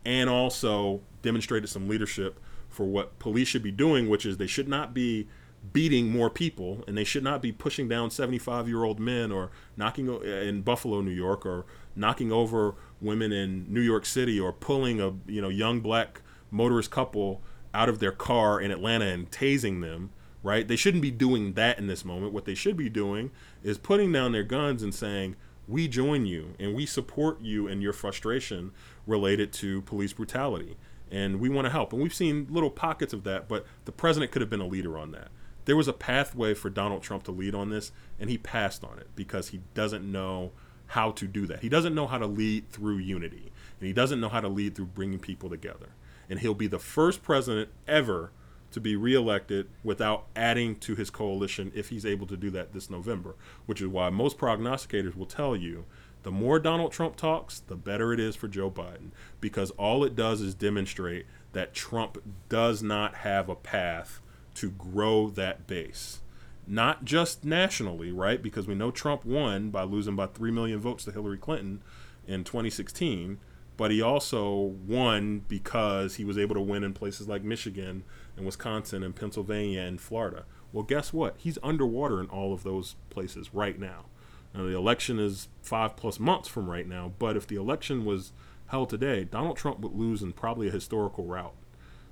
and 0.04 0.30
also 0.30 1.00
demonstrated 1.22 1.68
some 1.68 1.88
leadership 1.88 2.40
for 2.68 2.86
what 2.86 3.18
police 3.18 3.48
should 3.48 3.62
be 3.62 3.70
doing, 3.70 4.08
which 4.08 4.24
is 4.24 4.36
they 4.36 4.46
should 4.46 4.68
not 4.68 4.94
be 4.94 5.28
beating 5.72 6.10
more 6.10 6.30
people 6.30 6.84
and 6.86 6.96
they 6.96 7.04
should 7.04 7.24
not 7.24 7.42
be 7.42 7.50
pushing 7.50 7.88
down 7.88 8.10
75 8.10 8.68
year 8.68 8.84
old 8.84 9.00
men 9.00 9.32
or 9.32 9.50
knocking 9.76 10.08
in 10.22 10.62
Buffalo, 10.62 11.00
New 11.00 11.10
York, 11.10 11.44
or 11.44 11.66
knocking 11.96 12.30
over 12.30 12.74
women 13.00 13.32
in 13.32 13.66
New 13.72 13.80
York 13.80 14.06
City 14.06 14.38
or 14.38 14.52
pulling 14.52 15.00
a 15.00 15.12
you 15.26 15.40
know 15.40 15.48
young 15.48 15.80
black 15.80 16.22
motorist 16.50 16.90
couple 16.90 17.42
out 17.74 17.88
of 17.88 17.98
their 17.98 18.12
car 18.12 18.60
in 18.60 18.70
Atlanta 18.70 19.06
and 19.06 19.30
tasing 19.30 19.80
them. 19.82 20.10
Right? 20.48 20.66
They 20.66 20.76
shouldn't 20.76 21.02
be 21.02 21.10
doing 21.10 21.52
that 21.52 21.78
in 21.78 21.88
this 21.88 22.04
moment. 22.04 22.32
What 22.32 22.46
they 22.46 22.54
should 22.54 22.76
be 22.76 22.88
doing 22.88 23.30
is 23.62 23.76
putting 23.76 24.10
down 24.12 24.32
their 24.32 24.42
guns 24.42 24.82
and 24.82 24.94
saying, 24.94 25.36
"We 25.66 25.88
join 25.88 26.24
you 26.24 26.54
and 26.58 26.74
we 26.74 26.86
support 26.86 27.42
you 27.42 27.68
in 27.68 27.82
your 27.82 27.92
frustration 27.92 28.72
related 29.06 29.52
to 29.54 29.82
police 29.82 30.14
brutality." 30.14 30.76
and 31.10 31.40
we 31.40 31.48
want 31.48 31.64
to 31.64 31.70
help. 31.70 31.92
And 31.92 32.02
we've 32.02 32.14
seen 32.14 32.46
little 32.50 32.70
pockets 32.70 33.12
of 33.12 33.24
that, 33.24 33.48
but 33.48 33.66
the 33.84 33.92
president 33.92 34.30
could 34.30 34.42
have 34.42 34.50
been 34.50 34.60
a 34.60 34.66
leader 34.66 34.98
on 34.98 35.12
that. 35.12 35.28
There 35.64 35.76
was 35.76 35.88
a 35.88 35.92
pathway 35.92 36.54
for 36.54 36.70
Donald 36.70 37.02
Trump 37.02 37.24
to 37.24 37.32
lead 37.32 37.54
on 37.54 37.70
this, 37.70 37.92
and 38.18 38.30
he 38.30 38.38
passed 38.38 38.84
on 38.84 38.98
it 38.98 39.08
because 39.14 39.48
he 39.48 39.60
doesn't 39.74 40.10
know 40.10 40.52
how 40.88 41.10
to 41.12 41.26
do 41.26 41.46
that. 41.46 41.60
He 41.60 41.68
doesn't 41.68 41.94
know 41.94 42.06
how 42.06 42.18
to 42.18 42.26
lead 42.26 42.70
through 42.70 42.98
unity, 42.98 43.52
and 43.78 43.86
he 43.86 43.92
doesn't 43.92 44.20
know 44.20 44.30
how 44.30 44.40
to 44.40 44.48
lead 44.48 44.74
through 44.74 44.86
bringing 44.86 45.18
people 45.18 45.50
together. 45.50 45.90
And 46.30 46.40
he'll 46.40 46.54
be 46.54 46.66
the 46.66 46.78
first 46.78 47.22
president 47.22 47.70
ever 47.86 48.32
to 48.70 48.80
be 48.80 48.96
reelected 48.96 49.68
without 49.82 50.26
adding 50.36 50.76
to 50.76 50.94
his 50.94 51.10
coalition 51.10 51.72
if 51.74 51.88
he's 51.88 52.04
able 52.04 52.26
to 52.26 52.36
do 52.36 52.50
that 52.50 52.72
this 52.72 52.90
November, 52.90 53.34
which 53.66 53.80
is 53.80 53.88
why 53.88 54.10
most 54.10 54.38
prognosticators 54.38 55.16
will 55.16 55.26
tell 55.26 55.56
you 55.56 55.84
the 56.22 56.30
more 56.30 56.58
Donald 56.58 56.92
Trump 56.92 57.16
talks, 57.16 57.60
the 57.60 57.76
better 57.76 58.12
it 58.12 58.20
is 58.20 58.36
for 58.36 58.48
Joe 58.48 58.70
Biden 58.70 59.10
because 59.40 59.70
all 59.72 60.04
it 60.04 60.16
does 60.16 60.40
is 60.40 60.54
demonstrate 60.54 61.26
that 61.52 61.74
Trump 61.74 62.18
does 62.48 62.82
not 62.82 63.16
have 63.16 63.48
a 63.48 63.54
path 63.54 64.20
to 64.54 64.70
grow 64.70 65.28
that 65.30 65.66
base. 65.66 66.20
Not 66.66 67.04
just 67.04 67.44
nationally, 67.44 68.12
right? 68.12 68.42
Because 68.42 68.66
we 68.66 68.74
know 68.74 68.90
Trump 68.90 69.24
won 69.24 69.70
by 69.70 69.84
losing 69.84 70.16
by 70.16 70.26
3 70.26 70.50
million 70.50 70.80
votes 70.80 71.04
to 71.04 71.12
Hillary 71.12 71.38
Clinton 71.38 71.80
in 72.26 72.44
2016, 72.44 73.38
but 73.78 73.90
he 73.90 74.02
also 74.02 74.74
won 74.86 75.44
because 75.48 76.16
he 76.16 76.24
was 76.24 76.36
able 76.36 76.56
to 76.56 76.60
win 76.60 76.84
in 76.84 76.92
places 76.92 77.28
like 77.28 77.42
Michigan 77.42 78.04
and 78.38 78.46
Wisconsin 78.46 79.02
and 79.02 79.14
Pennsylvania 79.14 79.82
and 79.82 80.00
Florida. 80.00 80.44
Well, 80.72 80.84
guess 80.84 81.12
what? 81.12 81.34
He's 81.38 81.58
underwater 81.62 82.20
in 82.20 82.26
all 82.26 82.52
of 82.52 82.62
those 82.62 82.96
places 83.10 83.52
right 83.52 83.78
now. 83.78 84.06
Now, 84.54 84.62
the 84.64 84.76
election 84.76 85.18
is 85.18 85.48
five 85.62 85.96
plus 85.96 86.18
months 86.18 86.48
from 86.48 86.70
right 86.70 86.86
now, 86.86 87.12
but 87.18 87.36
if 87.36 87.46
the 87.46 87.56
election 87.56 88.04
was 88.04 88.32
held 88.66 88.90
today, 88.90 89.24
Donald 89.24 89.56
Trump 89.56 89.80
would 89.80 89.94
lose 89.94 90.22
in 90.22 90.32
probably 90.32 90.68
a 90.68 90.72
historical 90.72 91.24
route. 91.24 91.54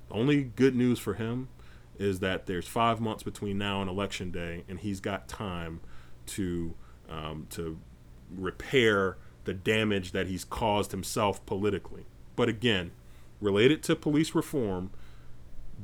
The 0.09 0.15
only 0.15 0.43
good 0.43 0.75
news 0.75 0.99
for 0.99 1.15
him 1.15 1.49
is 1.97 2.19
that 2.19 2.45
there's 2.45 2.67
five 2.67 3.01
months 3.01 3.23
between 3.23 3.57
now 3.57 3.81
and 3.81 3.89
election 3.89 4.31
day, 4.31 4.63
and 4.69 4.79
he's 4.79 4.99
got 4.99 5.27
time 5.27 5.81
to 6.27 6.75
um, 7.09 7.47
to 7.51 7.79
repair 8.35 9.17
the 9.45 9.53
damage 9.53 10.11
that 10.11 10.27
he's 10.27 10.43
caused 10.43 10.91
himself 10.91 11.43
politically. 11.45 12.05
But 12.35 12.49
again, 12.49 12.91
related 13.39 13.81
to 13.83 13.95
police 13.95 14.35
reform, 14.35 14.91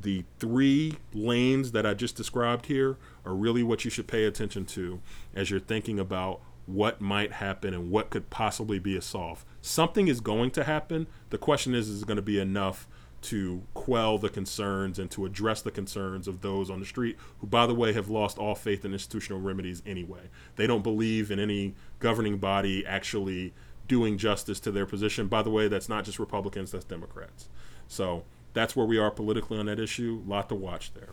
the 0.00 0.24
three 0.38 0.96
lanes 1.12 1.72
that 1.72 1.86
I 1.86 1.94
just 1.94 2.16
described 2.16 2.66
here 2.66 2.96
are 3.24 3.34
really 3.34 3.62
what 3.62 3.84
you 3.84 3.90
should 3.90 4.06
pay 4.06 4.24
attention 4.24 4.64
to 4.66 5.00
as 5.34 5.50
you're 5.50 5.60
thinking 5.60 5.98
about 5.98 6.40
what 6.66 7.00
might 7.00 7.32
happen 7.32 7.74
and 7.74 7.90
what 7.90 8.10
could 8.10 8.30
possibly 8.30 8.78
be 8.78 8.96
a 8.96 9.02
solve. 9.02 9.44
Something 9.60 10.08
is 10.08 10.20
going 10.20 10.50
to 10.52 10.64
happen. 10.64 11.06
The 11.30 11.38
question 11.38 11.74
is, 11.74 11.88
is 11.88 12.02
it 12.02 12.06
going 12.06 12.16
to 12.16 12.22
be 12.22 12.38
enough 12.38 12.88
to 13.22 13.62
quell 13.72 14.18
the 14.18 14.28
concerns 14.28 14.98
and 14.98 15.10
to 15.10 15.24
address 15.24 15.62
the 15.62 15.70
concerns 15.70 16.28
of 16.28 16.42
those 16.42 16.70
on 16.70 16.80
the 16.80 16.86
street 16.86 17.16
who, 17.38 17.46
by 17.46 17.66
the 17.66 17.74
way, 17.74 17.92
have 17.92 18.10
lost 18.10 18.38
all 18.38 18.54
faith 18.54 18.84
in 18.84 18.92
institutional 18.92 19.40
remedies 19.40 19.82
anyway? 19.86 20.28
They 20.56 20.66
don't 20.66 20.82
believe 20.82 21.30
in 21.30 21.38
any 21.38 21.74
governing 22.00 22.38
body 22.38 22.84
actually 22.86 23.54
doing 23.88 24.18
justice 24.18 24.60
to 24.60 24.70
their 24.70 24.86
position. 24.86 25.28
By 25.28 25.42
the 25.42 25.50
way, 25.50 25.68
that's 25.68 25.88
not 25.88 26.04
just 26.04 26.18
Republicans, 26.18 26.72
that's 26.72 26.84
Democrats. 26.84 27.48
So 27.88 28.24
that's 28.54 28.74
where 28.74 28.86
we 28.86 28.96
are 28.96 29.10
politically 29.10 29.58
on 29.58 29.66
that 29.66 29.78
issue. 29.78 30.22
A 30.26 30.30
lot 30.30 30.48
to 30.48 30.54
watch 30.54 30.94
there. 30.94 31.10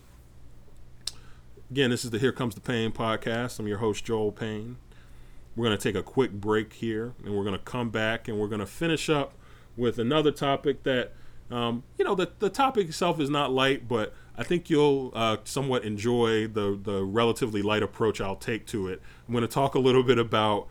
Again, 1.70 1.90
this 1.90 2.06
is 2.06 2.12
the 2.12 2.20
Here 2.20 2.32
Comes 2.32 2.56
the 2.56 2.62
Pain 2.62 2.92
podcast. 2.92 3.60
I'm 3.60 3.68
your 3.68 3.80
host, 3.80 4.06
Joel 4.06 4.32
Payne. 4.32 4.78
We're 5.56 5.66
going 5.66 5.78
to 5.78 5.84
take 5.84 5.96
a 5.96 6.04
quick 6.04 6.32
break 6.32 6.74
here 6.74 7.14
and 7.26 7.36
we're 7.36 7.44
going 7.44 7.58
to 7.58 7.64
come 7.64 7.90
back 7.90 8.28
and 8.28 8.40
we're 8.40 8.48
going 8.48 8.60
to 8.60 8.66
finish 8.66 9.10
up 9.10 9.34
with 9.76 10.00
another 10.00 10.32
topic 10.32 10.84
that, 10.84 11.14
um, 11.50 11.84
you 11.98 12.06
know, 12.06 12.16
the, 12.16 12.32
the 12.40 12.50
topic 12.50 12.88
itself 12.88 13.20
is 13.20 13.30
not 13.30 13.52
light, 13.52 13.88
but 13.88 14.14
I 14.38 14.44
think 14.44 14.70
you'll 14.70 15.12
uh, 15.14 15.38
somewhat 15.44 15.84
enjoy 15.84 16.48
the, 16.48 16.80
the 16.82 17.04
relatively 17.04 17.62
light 17.62 17.84
approach 17.84 18.22
I'll 18.22 18.36
take 18.36 18.66
to 18.68 18.88
it. 18.88 19.02
I'm 19.28 19.34
going 19.34 19.42
to 19.42 19.48
talk 19.48 19.76
a 19.76 19.80
little 19.80 20.04
bit 20.04 20.18
about 20.18 20.68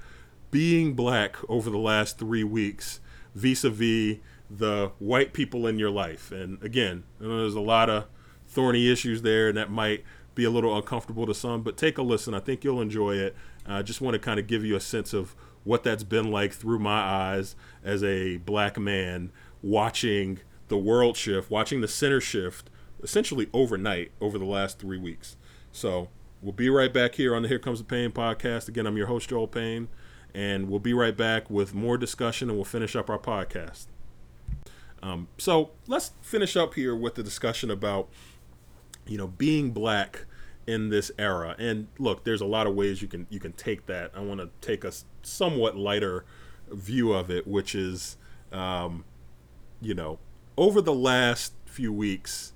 being 0.50 0.94
black 0.94 1.36
over 1.48 1.68
the 1.68 1.78
last 1.78 2.18
three 2.18 2.44
weeks 2.44 3.00
vis 3.34 3.64
a 3.64 3.70
vis 3.70 4.18
the 4.50 4.90
white 4.98 5.32
people 5.32 5.66
in 5.66 5.78
your 5.78 5.90
life. 5.90 6.32
And 6.32 6.62
again, 6.62 7.04
there's 7.20 7.54
a 7.54 7.60
lot 7.60 7.88
of 7.88 8.06
thorny 8.46 8.90
issues 8.90 9.22
there, 9.22 9.48
and 9.48 9.56
that 9.56 9.70
might 9.70 10.04
be 10.34 10.44
a 10.44 10.50
little 10.50 10.76
uncomfortable 10.76 11.26
to 11.26 11.34
some, 11.34 11.62
but 11.62 11.76
take 11.76 11.98
a 11.98 12.02
listen. 12.02 12.34
I 12.34 12.40
think 12.40 12.64
you'll 12.64 12.80
enjoy 12.80 13.16
it. 13.16 13.36
I 13.66 13.82
just 13.82 14.00
want 14.00 14.14
to 14.14 14.18
kind 14.18 14.40
of 14.40 14.46
give 14.46 14.64
you 14.64 14.74
a 14.74 14.80
sense 14.80 15.12
of 15.12 15.36
what 15.64 15.84
that's 15.84 16.02
been 16.02 16.30
like 16.30 16.52
through 16.52 16.78
my 16.78 17.00
eyes 17.00 17.54
as 17.84 18.02
a 18.02 18.38
black 18.38 18.78
man 18.78 19.30
watching 19.62 20.40
the 20.68 20.78
world 20.78 21.16
shift, 21.16 21.50
watching 21.50 21.80
the 21.80 21.88
center 21.88 22.20
shift 22.20 22.70
essentially 23.02 23.48
overnight 23.52 24.10
over 24.20 24.38
the 24.38 24.44
last 24.44 24.78
three 24.78 24.98
weeks. 24.98 25.36
So 25.72 26.08
we'll 26.40 26.52
be 26.52 26.70
right 26.70 26.92
back 26.92 27.14
here 27.14 27.34
on 27.34 27.42
the 27.42 27.48
Here 27.48 27.58
Comes 27.58 27.78
the 27.78 27.84
Pain 27.84 28.10
podcast. 28.10 28.68
Again, 28.68 28.86
I'm 28.86 28.96
your 28.96 29.06
host, 29.06 29.28
Joel 29.28 29.46
Payne, 29.46 29.88
and 30.34 30.68
we'll 30.68 30.80
be 30.80 30.94
right 30.94 31.16
back 31.16 31.50
with 31.50 31.74
more 31.74 31.98
discussion 31.98 32.48
and 32.48 32.56
we'll 32.56 32.64
finish 32.64 32.96
up 32.96 33.10
our 33.10 33.18
podcast. 33.18 33.86
Um, 35.02 35.28
so 35.38 35.70
let's 35.86 36.12
finish 36.20 36.56
up 36.56 36.74
here 36.74 36.94
with 36.94 37.14
the 37.14 37.22
discussion 37.22 37.70
about 37.70 38.08
you 39.10 39.18
know, 39.18 39.26
being 39.26 39.72
black 39.72 40.24
in 40.66 40.88
this 40.88 41.10
era. 41.18 41.56
And 41.58 41.88
look, 41.98 42.24
there's 42.24 42.40
a 42.40 42.46
lot 42.46 42.66
of 42.66 42.74
ways 42.74 43.02
you 43.02 43.08
can 43.08 43.26
you 43.28 43.40
can 43.40 43.52
take 43.52 43.86
that. 43.86 44.12
I 44.14 44.20
want 44.20 44.40
to 44.40 44.50
take 44.60 44.84
a 44.84 44.92
somewhat 45.22 45.76
lighter 45.76 46.24
view 46.70 47.12
of 47.12 47.30
it, 47.30 47.46
which 47.46 47.74
is, 47.74 48.16
um, 48.52 49.04
you 49.82 49.94
know, 49.94 50.20
over 50.56 50.80
the 50.80 50.94
last 50.94 51.54
few 51.66 51.92
weeks. 51.92 52.52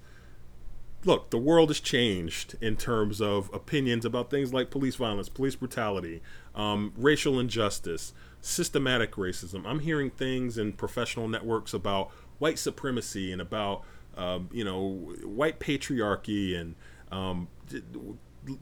Look, 1.06 1.28
the 1.28 1.38
world 1.38 1.68
has 1.68 1.80
changed 1.80 2.56
in 2.62 2.76
terms 2.76 3.20
of 3.20 3.52
opinions 3.52 4.06
about 4.06 4.30
things 4.30 4.54
like 4.54 4.70
police 4.70 4.94
violence, 4.94 5.28
police 5.28 5.54
brutality, 5.54 6.22
um, 6.54 6.94
racial 6.96 7.38
injustice, 7.38 8.14
systematic 8.40 9.12
racism. 9.12 9.66
I'm 9.66 9.80
hearing 9.80 10.08
things 10.08 10.56
in 10.56 10.72
professional 10.72 11.28
networks 11.28 11.74
about 11.74 12.10
white 12.38 12.58
supremacy 12.58 13.32
and 13.32 13.40
about 13.40 13.84
um, 14.16 14.48
you 14.52 14.64
know, 14.64 15.12
white 15.24 15.58
patriarchy 15.58 16.58
and 16.58 16.74
um, 17.10 17.48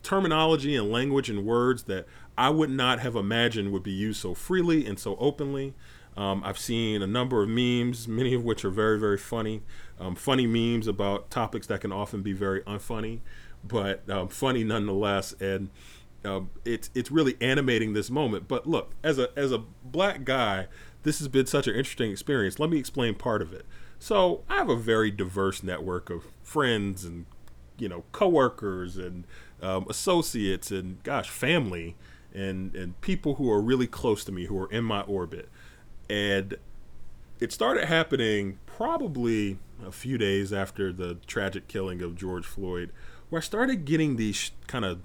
terminology 0.03 0.77
and 0.77 0.91
language 0.91 1.29
and 1.29 1.45
words 1.45 1.85
that 1.85 2.07
I 2.37 2.51
would 2.51 2.71
not 2.71 3.01
have 3.01 3.17
imagined 3.17 3.73
would 3.73 3.83
be 3.83 3.93
used 3.93 4.21
so 4.21 4.35
freely 4.35 4.87
and 4.87 4.99
so 4.99 5.17
openly. 5.17 5.75
Um, 6.17 6.43
I've 6.45 6.59
seen 6.59 7.03
a 7.03 7.07
number 7.07 7.43
of 7.43 7.49
memes, 7.49 8.07
many 8.07 8.35
of 8.35 8.45
which 8.45 8.65
are 8.65 8.71
very, 8.71 8.99
very 8.99 9.19
funny. 9.19 9.63
Um, 9.99 10.15
funny 10.15 10.47
memes 10.47 10.87
about 10.87 11.31
topics 11.31 11.67
that 11.69 11.81
can 11.81 11.93
often 11.93 12.23
be 12.23 12.33
very 12.33 12.61
unfunny, 12.63 13.21
but 13.65 14.09
um, 14.11 14.29
funny 14.29 14.63
nonetheless. 14.63 15.35
And 15.41 15.71
uh, 16.25 16.41
it's 16.65 16.91
it's 16.95 17.11
really 17.11 17.37
animating 17.41 17.95
this 17.95 18.11
moment. 18.11 18.47
But 18.47 18.67
look, 18.67 18.93
as 19.03 19.19
a 19.19 19.31
as 19.37 19.53
a 19.53 19.59
black 19.83 20.25
guy, 20.25 20.67
this 21.03 21.19
has 21.19 21.29
been 21.29 21.47
such 21.47 21.67
an 21.67 21.75
interesting 21.75 22.11
experience. 22.11 22.59
Let 22.59 22.71
me 22.71 22.79
explain 22.79 23.15
part 23.15 23.43
of 23.43 23.53
it. 23.53 23.67
So 23.99 24.43
I 24.49 24.57
have 24.57 24.69
a 24.69 24.77
very 24.77 25.11
diverse 25.11 25.63
network 25.63 26.11
of 26.11 26.25
friends 26.43 27.05
and 27.05 27.27
you 27.79 27.89
know 27.89 28.05
coworkers 28.13 28.97
and 28.97 29.25
um, 29.61 29.87
associates 29.89 30.71
and 30.71 31.03
gosh 31.03 31.31
family 31.31 31.97
and 32.35 32.75
and 32.75 33.01
people 33.01 33.37
who 33.37 33.51
are 33.51 33.61
really 33.61 33.87
close 33.87 34.25
to 34.25 34.33
me 34.33 34.47
who 34.47 34.59
are 34.59 34.71
in 34.71 34.85
my 34.85 35.01
orbit 35.03 35.49
and 36.11 36.57
it 37.41 37.53
started 37.53 37.87
happening 37.87 38.59
probably 38.67 39.59
a 39.85 39.91
few 39.91 40.17
days 40.17 40.53
after 40.53 40.93
the 40.93 41.17
tragic 41.27 41.67
killing 41.67 42.01
of 42.01 42.15
George 42.15 42.47
Floyd, 42.47 42.93
where 43.31 43.41
I 43.41 43.43
started 43.43 43.85
getting 43.85 44.15
these 44.15 44.53
kind 44.69 44.85
of 44.85 45.01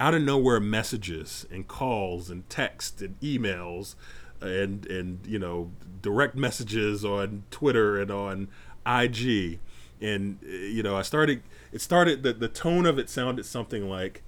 out 0.00 0.14
of 0.14 0.22
nowhere 0.22 0.58
messages 0.58 1.46
and 1.50 1.68
calls 1.68 2.30
and 2.30 2.48
texts 2.48 3.02
and 3.02 3.20
emails 3.20 3.94
and 4.42 4.86
and 4.86 5.26
you 5.26 5.38
know 5.38 5.70
direct 6.00 6.34
messages 6.34 7.04
on 7.04 7.44
Twitter 7.50 8.00
and 8.00 8.10
on 8.10 8.48
IG 8.86 9.60
and 10.00 10.38
you 10.42 10.82
know 10.82 10.96
I 10.96 11.02
started 11.02 11.42
it 11.72 11.80
started 11.80 12.22
the 12.22 12.32
the 12.32 12.48
tone 12.48 12.86
of 12.86 12.98
it 12.98 13.08
sounded 13.08 13.46
something 13.46 13.88
like 13.88 14.22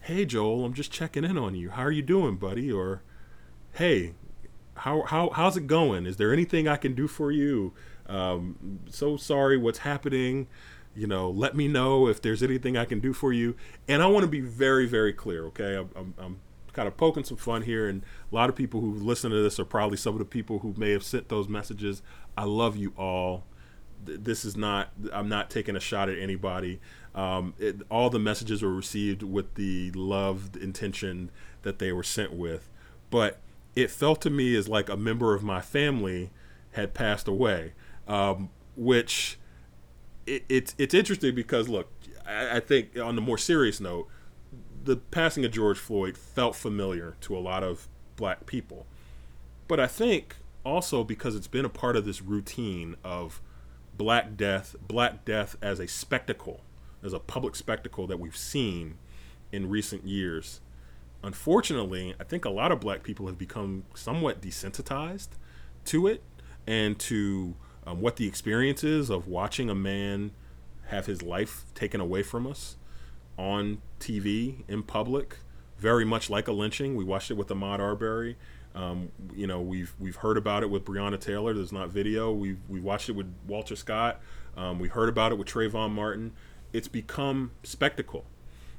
hey 0.00 0.24
Joel 0.24 0.64
I'm 0.64 0.74
just 0.74 0.90
checking 0.90 1.24
in 1.24 1.36
on 1.36 1.54
you 1.54 1.70
how 1.70 1.82
are 1.82 1.92
you 1.92 2.02
doing 2.02 2.36
buddy 2.36 2.72
or 2.72 3.02
hey 3.74 4.14
how, 4.76 5.02
how 5.02 5.30
how's 5.30 5.56
it 5.56 5.66
going? 5.66 6.06
Is 6.06 6.16
there 6.16 6.32
anything 6.32 6.68
I 6.68 6.76
can 6.76 6.94
do 6.94 7.06
for 7.06 7.30
you? 7.30 7.72
Um, 8.06 8.80
so 8.90 9.16
sorry, 9.16 9.56
what's 9.56 9.78
happening? 9.78 10.46
You 10.94 11.06
know, 11.06 11.30
let 11.30 11.56
me 11.56 11.68
know 11.68 12.06
if 12.06 12.22
there's 12.22 12.42
anything 12.42 12.76
I 12.76 12.84
can 12.84 13.00
do 13.00 13.12
for 13.12 13.32
you. 13.32 13.56
And 13.88 14.02
I 14.02 14.06
want 14.06 14.24
to 14.24 14.28
be 14.28 14.40
very, 14.40 14.86
very 14.86 15.12
clear. 15.12 15.46
Okay, 15.46 15.76
I'm, 15.76 15.90
I'm, 15.96 16.14
I'm 16.18 16.40
kind 16.74 16.88
of 16.88 16.96
poking 16.96 17.24
some 17.24 17.36
fun 17.36 17.62
here, 17.62 17.88
and 17.88 18.02
a 18.30 18.34
lot 18.34 18.50
of 18.50 18.56
people 18.56 18.80
who 18.80 18.92
listen 18.92 19.30
to 19.30 19.42
this 19.42 19.58
are 19.58 19.64
probably 19.64 19.96
some 19.96 20.14
of 20.14 20.18
the 20.18 20.24
people 20.24 20.58
who 20.58 20.74
may 20.76 20.90
have 20.90 21.02
sent 21.02 21.28
those 21.28 21.48
messages. 21.48 22.02
I 22.36 22.44
love 22.44 22.76
you 22.76 22.92
all. 22.98 23.44
This 24.04 24.44
is 24.44 24.56
not. 24.56 24.90
I'm 25.12 25.28
not 25.28 25.48
taking 25.48 25.76
a 25.76 25.80
shot 25.80 26.08
at 26.08 26.18
anybody. 26.18 26.80
Um, 27.14 27.54
it, 27.58 27.76
all 27.90 28.10
the 28.10 28.18
messages 28.18 28.62
were 28.62 28.74
received 28.74 29.22
with 29.22 29.54
the 29.54 29.92
love, 29.92 30.50
intention 30.60 31.30
that 31.62 31.78
they 31.78 31.92
were 31.92 32.02
sent 32.02 32.32
with, 32.32 32.68
but 33.10 33.38
it 33.76 33.90
felt 33.90 34.20
to 34.22 34.30
me 34.30 34.54
as 34.56 34.68
like 34.68 34.88
a 34.88 34.96
member 34.96 35.34
of 35.34 35.42
my 35.42 35.60
family 35.60 36.30
had 36.72 36.92
passed 36.92 37.28
away, 37.28 37.72
um, 38.08 38.50
which 38.76 39.38
it, 40.26 40.44
it's 40.48 40.74
it's 40.76 40.94
interesting 40.94 41.34
because 41.34 41.68
look, 41.68 41.90
I, 42.26 42.56
I 42.56 42.60
think 42.60 42.98
on 42.98 43.16
the 43.16 43.22
more 43.22 43.38
serious 43.38 43.80
note, 43.80 44.08
the 44.84 44.96
passing 44.96 45.44
of 45.44 45.52
George 45.52 45.78
Floyd 45.78 46.16
felt 46.16 46.56
familiar 46.56 47.16
to 47.22 47.36
a 47.36 47.40
lot 47.40 47.62
of 47.62 47.88
black 48.16 48.46
people, 48.46 48.86
but 49.68 49.80
I 49.80 49.86
think 49.86 50.36
also 50.64 51.04
because 51.04 51.34
it's 51.34 51.46
been 51.46 51.64
a 51.64 51.70
part 51.70 51.96
of 51.96 52.04
this 52.04 52.22
routine 52.22 52.96
of 53.04 53.40
black 53.96 54.36
death, 54.36 54.76
black 54.86 55.24
death 55.24 55.56
as 55.60 55.80
a 55.80 55.88
spectacle, 55.88 56.60
as 57.02 57.12
a 57.12 57.18
public 57.18 57.56
spectacle 57.56 58.06
that 58.06 58.18
we've 58.18 58.36
seen 58.36 58.96
in 59.52 59.68
recent 59.68 60.06
years 60.06 60.60
unfortunately, 61.24 62.14
I 62.20 62.24
think 62.24 62.44
a 62.44 62.50
lot 62.50 62.70
of 62.70 62.80
black 62.80 63.02
people 63.02 63.26
have 63.26 63.38
become 63.38 63.84
somewhat 63.94 64.40
desensitized 64.40 65.28
to 65.86 66.06
it 66.06 66.22
and 66.66 66.98
to 67.00 67.54
um, 67.86 68.00
what 68.00 68.16
the 68.16 68.28
experience 68.28 68.84
is 68.84 69.10
of 69.10 69.26
watching 69.26 69.70
a 69.70 69.74
man 69.74 70.32
have 70.88 71.06
his 71.06 71.22
life 71.22 71.64
taken 71.74 72.00
away 72.00 72.22
from 72.22 72.46
us 72.46 72.76
on 73.38 73.82
TV 74.00 74.64
in 74.68 74.82
public, 74.82 75.38
very 75.78 76.04
much 76.04 76.30
like 76.30 76.48
a 76.48 76.52
lynching. 76.52 76.94
We 76.94 77.04
watched 77.04 77.30
it 77.30 77.34
with 77.34 77.48
Ahmaud 77.48 77.80
Arbery. 77.80 78.36
Um, 78.74 79.10
you 79.34 79.46
know, 79.46 79.60
we've 79.60 79.94
we've 79.98 80.16
heard 80.16 80.36
about 80.36 80.62
it 80.62 80.70
with 80.70 80.84
Breonna 80.84 81.20
Taylor. 81.20 81.54
There's 81.54 81.72
not 81.72 81.90
video. 81.90 82.32
We've 82.32 82.58
we 82.68 82.80
watched 82.80 83.08
it 83.08 83.12
with 83.12 83.32
Walter 83.46 83.76
Scott. 83.76 84.20
Um, 84.56 84.78
we 84.78 84.88
heard 84.88 85.08
about 85.08 85.32
it 85.32 85.38
with 85.38 85.48
Trayvon 85.48 85.92
Martin. 85.92 86.32
It's 86.72 86.88
become 86.88 87.52
spectacle, 87.62 88.24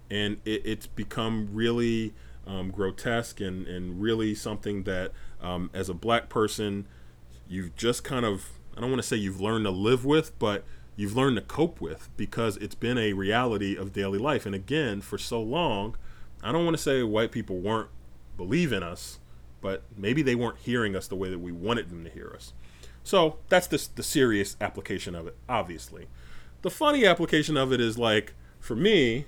and 0.10 0.38
it, 0.43 0.66
it's 0.66 0.88
become 0.88 1.49
really 1.53 2.14
um, 2.47 2.72
grotesque 2.72 3.41
and, 3.41 3.68
and 3.68 4.01
really 4.01 4.36
something 4.36 4.84
that, 4.84 5.12
um, 5.41 5.70
as 5.74 5.89
a 5.89 5.93
black 5.93 6.30
person, 6.30 6.88
you've 7.47 7.76
just 7.76 8.03
kind 8.03 8.26
of, 8.26 8.49
I 8.76 8.82
don't 8.82 8.89
want 8.89 9.01
to 9.01 9.08
say 9.08 9.16
you've 9.16 9.41
learned 9.41 9.66
to 9.66 9.72
live 9.72 10.06
with, 10.06 10.38
but 10.39 10.64
you've 10.96 11.16
learned 11.16 11.36
to 11.36 11.41
cope 11.41 11.82
with 11.82 12.10
because 12.18 12.58
it's 12.58 12.76
been 12.76 12.98
a 12.98 13.14
reality 13.14 13.76
of 13.76 13.93
daily 13.93 14.20
life. 14.20 14.46
And 14.46 14.56
again, 14.56 15.02
for 15.02 15.18
so 15.18 15.41
long, 15.41 15.96
I 16.41 16.52
don't 16.52 16.66
want 16.66 16.78
to 16.78 16.82
say 16.84 17.04
white 17.04 17.32
people 17.32 17.58
weren't 17.58 17.89
believing 18.38 18.84
us, 18.84 19.20
but 19.62 19.84
maybe 19.96 20.22
they 20.22 20.36
weren't 20.36 20.60
hearing 20.60 20.96
us 20.96 21.08
the 21.08 21.16
way 21.16 21.30
that 21.30 21.39
we 21.39 21.52
wanted 21.52 21.89
them 21.89 22.04
to 22.04 22.10
hear 22.10 22.32
us. 22.36 22.54
So 23.04 23.38
that's 23.50 23.68
the, 23.68 23.88
the 23.96 24.04
serious 24.04 24.58
application 24.60 25.16
of 25.16 25.28
it, 25.28 25.38
obviously. 25.48 26.08
The 26.62 26.72
funny 26.72 27.06
application 27.06 27.58
of 27.58 27.72
it 27.72 27.80
is 27.80 27.98
like, 27.98 28.34
for 28.60 28.76
me, 28.76 29.26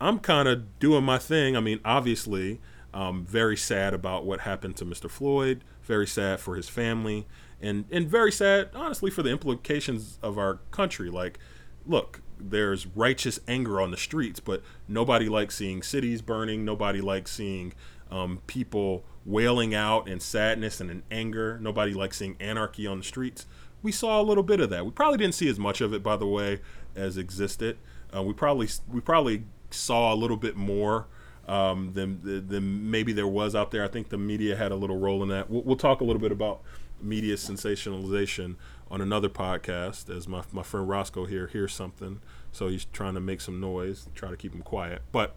I'm 0.00 0.18
kind 0.18 0.48
of 0.48 0.78
doing 0.78 1.04
my 1.04 1.18
thing. 1.18 1.56
I 1.56 1.60
mean, 1.60 1.80
obviously, 1.84 2.60
um, 2.94 3.24
very 3.24 3.56
sad 3.56 3.94
about 3.94 4.24
what 4.24 4.40
happened 4.40 4.76
to 4.76 4.84
Mr. 4.84 5.10
Floyd. 5.10 5.64
Very 5.82 6.06
sad 6.06 6.38
for 6.40 6.54
his 6.54 6.68
family, 6.68 7.26
and 7.62 7.84
and 7.90 8.08
very 8.08 8.32
sad, 8.32 8.70
honestly, 8.74 9.10
for 9.10 9.22
the 9.22 9.30
implications 9.30 10.18
of 10.22 10.36
our 10.36 10.56
country. 10.70 11.08
Like, 11.08 11.38
look, 11.86 12.20
there's 12.38 12.86
righteous 12.86 13.40
anger 13.46 13.80
on 13.80 13.90
the 13.90 13.96
streets, 13.96 14.40
but 14.40 14.62
nobody 14.88 15.28
likes 15.28 15.56
seeing 15.56 15.82
cities 15.82 16.22
burning. 16.22 16.64
Nobody 16.64 17.00
likes 17.00 17.32
seeing 17.32 17.72
um, 18.10 18.40
people 18.46 19.04
wailing 19.24 19.74
out 19.74 20.08
in 20.08 20.20
sadness 20.20 20.80
and 20.80 20.90
in 20.90 21.02
anger. 21.10 21.58
Nobody 21.60 21.94
likes 21.94 22.18
seeing 22.18 22.36
anarchy 22.40 22.86
on 22.86 22.98
the 22.98 23.04
streets. 23.04 23.46
We 23.82 23.92
saw 23.92 24.20
a 24.20 24.24
little 24.24 24.42
bit 24.42 24.60
of 24.60 24.70
that. 24.70 24.84
We 24.84 24.90
probably 24.90 25.18
didn't 25.18 25.34
see 25.34 25.48
as 25.48 25.58
much 25.58 25.80
of 25.80 25.92
it, 25.94 26.02
by 26.02 26.16
the 26.16 26.26
way, 26.26 26.60
as 26.94 27.16
existed. 27.16 27.78
Uh, 28.14 28.22
we 28.22 28.32
probably 28.32 28.68
we 28.90 29.00
probably 29.00 29.44
saw 29.70 30.12
a 30.12 30.16
little 30.16 30.36
bit 30.36 30.56
more 30.56 31.06
um, 31.48 31.92
than 31.94 32.20
than 32.22 32.90
maybe 32.90 33.12
there 33.12 33.26
was 33.26 33.54
out 33.54 33.70
there. 33.70 33.84
I 33.84 33.88
think 33.88 34.10
the 34.10 34.18
media 34.18 34.56
had 34.56 34.72
a 34.72 34.76
little 34.76 34.98
role 34.98 35.22
in 35.22 35.28
that. 35.30 35.50
We'll, 35.50 35.62
we'll 35.62 35.76
talk 35.76 36.00
a 36.00 36.04
little 36.04 36.20
bit 36.20 36.32
about 36.32 36.62
media 37.02 37.36
sensationalization 37.36 38.56
on 38.90 39.00
another 39.00 39.28
podcast 39.28 40.14
as 40.14 40.28
my, 40.28 40.42
my 40.52 40.62
friend 40.62 40.88
Roscoe 40.88 41.26
here 41.26 41.46
hears 41.46 41.72
something. 41.72 42.20
So 42.52 42.68
he's 42.68 42.84
trying 42.86 43.14
to 43.14 43.20
make 43.20 43.40
some 43.40 43.60
noise, 43.60 44.08
try 44.14 44.30
to 44.30 44.36
keep 44.36 44.54
him 44.54 44.62
quiet. 44.62 45.02
But 45.10 45.34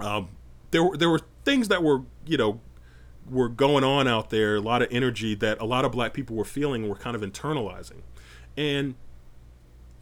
um, 0.00 0.28
there 0.70 0.82
were 0.82 0.96
there 0.96 1.10
were 1.10 1.20
things 1.44 1.68
that 1.68 1.82
were 1.82 2.02
you 2.26 2.36
know 2.36 2.60
were 3.30 3.48
going 3.48 3.84
on 3.84 4.08
out 4.08 4.30
there, 4.30 4.56
a 4.56 4.60
lot 4.60 4.82
of 4.82 4.88
energy 4.90 5.34
that 5.36 5.60
a 5.60 5.64
lot 5.64 5.84
of 5.84 5.92
black 5.92 6.12
people 6.14 6.36
were 6.36 6.44
feeling 6.44 6.88
were 6.88 6.96
kind 6.96 7.14
of 7.14 7.22
internalizing, 7.22 8.02
and 8.56 8.94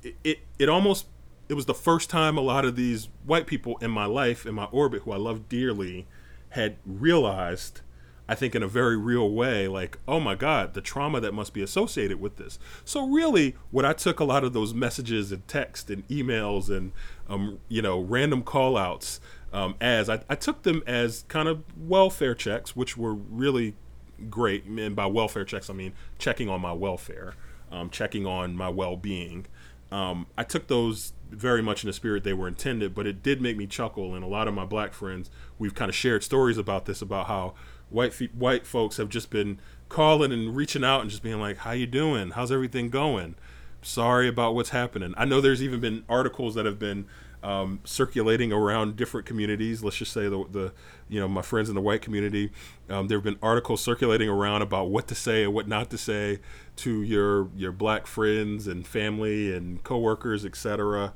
it 0.02 0.16
it, 0.24 0.38
it 0.58 0.68
almost 0.68 1.06
it 1.48 1.54
was 1.54 1.66
the 1.66 1.74
first 1.74 2.10
time 2.10 2.36
a 2.36 2.40
lot 2.40 2.64
of 2.64 2.76
these 2.76 3.08
white 3.24 3.46
people 3.46 3.76
in 3.78 3.90
my 3.90 4.04
life, 4.04 4.46
in 4.46 4.54
my 4.54 4.64
orbit, 4.66 5.02
who 5.02 5.12
I 5.12 5.16
love 5.16 5.48
dearly, 5.48 6.06
had 6.50 6.76
realized, 6.84 7.82
I 8.28 8.34
think 8.34 8.54
in 8.54 8.62
a 8.62 8.68
very 8.68 8.96
real 8.96 9.30
way, 9.30 9.68
like, 9.68 9.98
oh 10.08 10.18
my 10.18 10.34
God, 10.34 10.74
the 10.74 10.80
trauma 10.80 11.20
that 11.20 11.32
must 11.32 11.54
be 11.54 11.62
associated 11.62 12.20
with 12.20 12.36
this. 12.36 12.58
So 12.84 13.06
really, 13.06 13.54
what 13.70 13.84
I 13.84 13.92
took 13.92 14.18
a 14.18 14.24
lot 14.24 14.42
of 14.42 14.52
those 14.52 14.74
messages 14.74 15.30
and 15.30 15.46
text 15.46 15.90
and 15.90 16.06
emails 16.08 16.68
and, 16.68 16.92
um, 17.28 17.60
you 17.68 17.82
know, 17.82 18.00
random 18.00 18.42
call 18.42 18.76
outs 18.76 19.20
um, 19.52 19.76
as, 19.80 20.10
I, 20.10 20.22
I 20.28 20.34
took 20.34 20.64
them 20.64 20.82
as 20.86 21.24
kind 21.28 21.48
of 21.48 21.62
welfare 21.78 22.34
checks, 22.34 22.74
which 22.74 22.96
were 22.96 23.14
really 23.14 23.74
great. 24.28 24.64
And 24.64 24.96
by 24.96 25.06
welfare 25.06 25.44
checks, 25.44 25.70
I 25.70 25.74
mean 25.74 25.92
checking 26.18 26.48
on 26.48 26.60
my 26.60 26.72
welfare, 26.72 27.34
um, 27.70 27.90
checking 27.90 28.26
on 28.26 28.56
my 28.56 28.68
well-being. 28.68 29.46
Um, 29.92 30.26
I 30.36 30.42
took 30.42 30.66
those 30.66 31.12
very 31.30 31.62
much 31.62 31.84
in 31.84 31.86
the 31.86 31.92
spirit 31.92 32.24
they 32.24 32.32
were 32.32 32.48
intended, 32.48 32.92
but 32.92 33.06
it 33.06 33.22
did 33.22 33.40
make 33.40 33.56
me 33.56 33.66
chuckle. 33.68 34.16
And 34.16 34.24
a 34.24 34.26
lot 34.26 34.48
of 34.48 34.54
my 34.54 34.64
black 34.64 34.92
friends, 34.92 35.30
we've 35.60 35.74
kind 35.74 35.88
of 35.88 35.94
shared 35.94 36.24
stories 36.24 36.58
about 36.58 36.86
this, 36.86 37.00
about 37.00 37.28
how 37.28 37.54
white 37.90 38.12
fe- 38.12 38.30
white 38.34 38.66
folks 38.66 38.96
have 38.96 39.08
just 39.08 39.30
been 39.30 39.60
calling 39.88 40.32
and 40.32 40.56
reaching 40.56 40.84
out 40.84 41.02
and 41.02 41.10
just 41.10 41.22
being 41.22 41.40
like, 41.40 41.58
"How 41.58 41.72
you 41.72 41.86
doing? 41.86 42.30
How's 42.30 42.52
everything 42.52 42.90
going? 42.90 43.34
Sorry 43.82 44.28
about 44.28 44.54
what's 44.54 44.70
happening." 44.70 45.14
I 45.16 45.24
know 45.24 45.40
there's 45.40 45.62
even 45.62 45.80
been 45.80 46.04
articles 46.08 46.54
that 46.54 46.66
have 46.66 46.78
been 46.78 47.06
um, 47.42 47.80
circulating 47.84 48.52
around 48.52 48.96
different 48.96 49.24
communities. 49.24 49.84
Let's 49.84 49.96
just 49.96 50.12
say 50.12 50.28
the, 50.28 50.44
the 50.50 50.72
you 51.08 51.20
know 51.20 51.28
my 51.28 51.42
friends 51.42 51.68
in 51.68 51.74
the 51.74 51.80
white 51.80 52.02
community. 52.02 52.50
Um, 52.88 53.08
there 53.08 53.18
have 53.18 53.24
been 53.24 53.38
articles 53.42 53.80
circulating 53.80 54.28
around 54.28 54.62
about 54.62 54.90
what 54.90 55.06
to 55.08 55.14
say 55.14 55.44
and 55.44 55.54
what 55.54 55.68
not 55.68 55.90
to 55.90 55.98
say 55.98 56.40
to 56.76 57.02
your 57.02 57.48
your 57.56 57.72
black 57.72 58.06
friends 58.06 58.66
and 58.66 58.86
family 58.86 59.54
and 59.54 59.82
coworkers, 59.84 60.44
etc. 60.44 61.12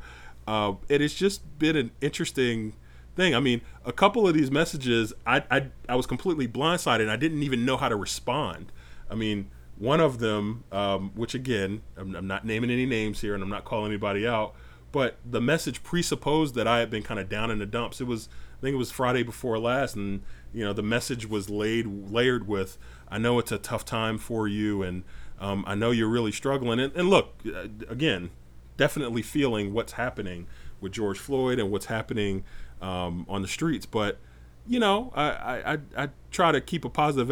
Uh, 0.47 0.75
it 0.89 1.01
has 1.01 1.15
just 1.15 1.59
been 1.59 1.77
an 1.77 1.91
interesting 2.01 2.75
thing. 3.17 3.35
I 3.35 3.41
mean, 3.41 3.61
a 3.85 3.93
couple 3.93 4.27
of 4.27 4.35
these 4.35 4.51
messages, 4.51 5.13
I, 5.27 5.43
I, 5.51 5.67
I 5.89 5.97
was 5.97 6.07
completely 6.07 6.47
blindsided. 6.49 7.09
I 7.09 7.17
didn't 7.17 7.43
even 7.43 7.65
know 7.65 7.77
how 7.77 7.89
to 7.89 7.97
respond. 7.97 8.73
I 9.11 9.15
mean, 9.15 9.51
one 9.77 10.01
of 10.01 10.19
them, 10.19 10.65
um, 10.73 11.11
which 11.15 11.35
again, 11.35 11.83
I'm, 11.97 12.15
I'm, 12.15 12.27
not 12.27 12.45
naming 12.45 12.71
any 12.71 12.87
names 12.87 13.21
here, 13.21 13.35
and 13.35 13.43
I'm 13.43 13.49
not 13.49 13.65
calling 13.65 13.91
anybody 13.91 14.27
out, 14.27 14.55
but 14.93 15.17
the 15.29 15.41
message 15.41 15.83
presupposed 15.83 16.55
that 16.55 16.67
I 16.67 16.81
had 16.81 16.91
been 16.91 17.03
kind 17.03 17.19
of 17.19 17.29
down 17.29 17.51
in 17.51 17.59
the 17.59 17.67
dumps. 17.67 18.01
It 18.01 18.07
was, 18.07 18.29
I 18.59 18.61
think 18.61 18.75
it 18.75 18.79
was 18.79 18.91
Friday 18.91 19.23
before 19.23 19.59
last, 19.59 19.97
and 19.97 20.23
you 20.53 20.65
know, 20.65 20.73
the 20.73 20.83
message 20.83 21.29
was 21.29 21.49
laid 21.49 21.87
layered 22.11 22.47
with, 22.47 22.77
"I 23.09 23.19
know 23.19 23.39
it's 23.39 23.53
a 23.53 23.59
tough 23.59 23.85
time 23.85 24.19
for 24.19 24.49
you, 24.49 24.83
and 24.83 25.05
Um, 25.41 25.65
I 25.67 25.75
know 25.75 25.91
you're 25.91 26.09
really 26.09 26.33
struggling. 26.33 26.79
And, 26.79 26.95
and 26.95 27.09
look, 27.09 27.35
uh, 27.47 27.69
again, 27.89 28.31
definitely 28.77 29.23
feeling 29.23 29.73
what's 29.73 29.93
happening 29.93 30.47
with 30.81 30.93
George 30.93 31.19
Floyd 31.19 31.59
and 31.59 31.71
what's 31.71 31.87
happening 31.87 32.45
um, 32.81 33.27
on 33.29 33.43
the 33.43 33.49
streets. 33.49 33.87
But 33.87 34.19
you 34.67 34.79
know, 34.79 35.11
I, 35.17 35.73
I, 35.75 35.79
I 35.97 36.09
try 36.31 36.53
to 36.53 36.61
keep 36.61 36.85
a 36.85 36.89
positive 36.89 37.31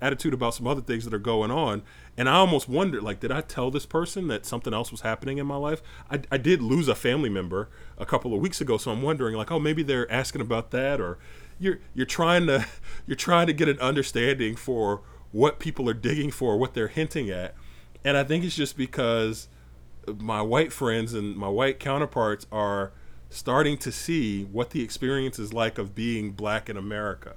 attitude, 0.00 0.32
about 0.32 0.54
some 0.54 0.66
other 0.66 0.80
things 0.80 1.04
that 1.04 1.12
are 1.12 1.18
going 1.18 1.50
on. 1.50 1.82
And 2.16 2.28
I 2.28 2.36
almost 2.36 2.68
wondered, 2.68 3.02
like, 3.02 3.20
did 3.20 3.30
I 3.30 3.42
tell 3.42 3.70
this 3.70 3.84
person 3.84 4.28
that 4.28 4.46
something 4.46 4.72
else 4.72 4.90
was 4.90 5.02
happening 5.02 5.38
in 5.38 5.46
my 5.46 5.56
life? 5.56 5.82
I, 6.10 6.20
I 6.32 6.38
did 6.38 6.62
lose 6.62 6.88
a 6.88 6.94
family 6.94 7.28
member 7.28 7.68
a 7.98 8.06
couple 8.06 8.32
of 8.32 8.40
weeks 8.40 8.60
ago, 8.60 8.78
so 8.78 8.90
I'm 8.90 9.02
wondering, 9.02 9.36
like, 9.36 9.50
oh, 9.50 9.58
maybe 9.58 9.82
they're 9.82 10.10
asking 10.10 10.40
about 10.40 10.70
that, 10.70 11.00
or 11.00 11.18
you're 11.60 11.78
you're 11.94 12.06
trying 12.06 12.46
to 12.46 12.64
you're 13.06 13.16
trying 13.16 13.48
to 13.48 13.52
get 13.52 13.68
an 13.68 13.78
understanding 13.80 14.56
for 14.56 15.02
what 15.30 15.58
people 15.58 15.88
are 15.90 15.94
digging 15.94 16.30
for, 16.30 16.56
what 16.56 16.74
they're 16.74 16.88
hinting 16.88 17.28
at. 17.28 17.54
And 18.02 18.16
I 18.16 18.24
think 18.24 18.44
it's 18.44 18.56
just 18.56 18.76
because 18.76 19.48
my 20.16 20.40
white 20.40 20.72
friends 20.72 21.12
and 21.12 21.36
my 21.36 21.48
white 21.48 21.78
counterparts 21.78 22.46
are 22.50 22.92
starting 23.30 23.76
to 23.78 23.92
see 23.92 24.44
what 24.44 24.70
the 24.70 24.82
experience 24.82 25.38
is 25.38 25.52
like 25.52 25.78
of 25.78 25.94
being 25.94 26.30
black 26.30 26.68
in 26.68 26.76
America. 26.76 27.36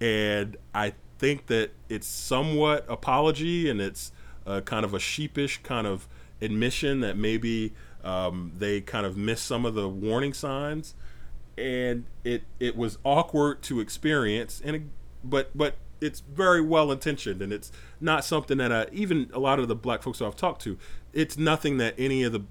And 0.00 0.56
I 0.74 0.94
think 1.18 1.46
that 1.46 1.70
it's 1.88 2.06
somewhat 2.06 2.84
apology 2.88 3.70
and 3.70 3.80
it's 3.80 4.12
a 4.44 4.60
kind 4.60 4.84
of 4.84 4.92
a 4.92 4.98
sheepish 4.98 5.62
kind 5.62 5.86
of 5.86 6.06
admission 6.40 7.00
that 7.00 7.16
maybe 7.16 7.72
um, 8.02 8.52
they 8.58 8.80
kind 8.80 9.06
of 9.06 9.16
missed 9.16 9.46
some 9.46 9.64
of 9.64 9.74
the 9.74 9.88
warning 9.88 10.34
signs 10.34 10.94
and 11.56 12.04
it 12.24 12.42
it 12.58 12.76
was 12.76 12.98
awkward 13.04 13.62
to 13.62 13.80
experience 13.80 14.60
and 14.64 14.76
it, 14.76 14.82
but 15.22 15.56
but 15.56 15.76
it's 16.04 16.20
very 16.20 16.60
well 16.60 16.92
intentioned 16.92 17.40
and 17.40 17.52
it's 17.52 17.72
not 18.00 18.24
something 18.24 18.58
that 18.58 18.70
I, 18.70 18.86
even 18.92 19.30
a 19.32 19.38
lot 19.38 19.58
of 19.58 19.68
the 19.68 19.74
black 19.74 20.02
folks 20.02 20.20
I've 20.20 20.36
talked 20.36 20.62
to, 20.62 20.78
it's 21.12 21.38
nothing 21.38 21.78
that 21.78 21.94
any 21.96 22.22
of 22.22 22.32
the 22.32 22.42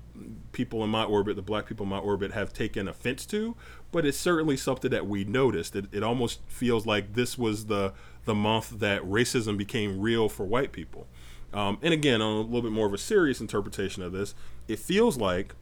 people 0.54 0.84
in 0.84 0.90
my 0.90 1.04
orbit, 1.04 1.36
the 1.36 1.42
black 1.42 1.68
people 1.68 1.84
in 1.84 1.90
my 1.90 2.00
orbit, 2.00 2.32
have 2.32 2.52
taken 2.52 2.88
offense 2.88 3.26
to. 3.28 3.56
But 3.92 4.06
it's 4.06 4.18
certainly 4.18 4.58
something 4.58 4.90
that 4.90 5.06
we 5.06 5.24
noticed. 5.24 5.76
It, 5.76 5.86
it 5.92 6.02
almost 6.02 6.42
feels 6.48 6.88
like 6.88 7.14
this 7.14 7.38
was 7.38 7.68
the 7.68 7.94
the 8.26 8.34
month 8.34 8.80
that 8.80 9.02
racism 9.04 9.58
became 9.58 10.00
real 10.00 10.30
for 10.30 10.46
white 10.46 10.72
people. 10.72 11.08
Um, 11.54 11.78
and 11.82 11.94
again, 11.94 12.22
on 12.22 12.38
a 12.38 12.42
little 12.42 12.62
bit 12.62 12.72
more 12.72 12.88
of 12.88 12.94
a 12.94 12.98
serious 12.98 13.42
interpretation 13.42 14.02
of 14.02 14.14
this, 14.14 14.34
it 14.68 14.80
feels 14.80 15.18
like 15.18 15.54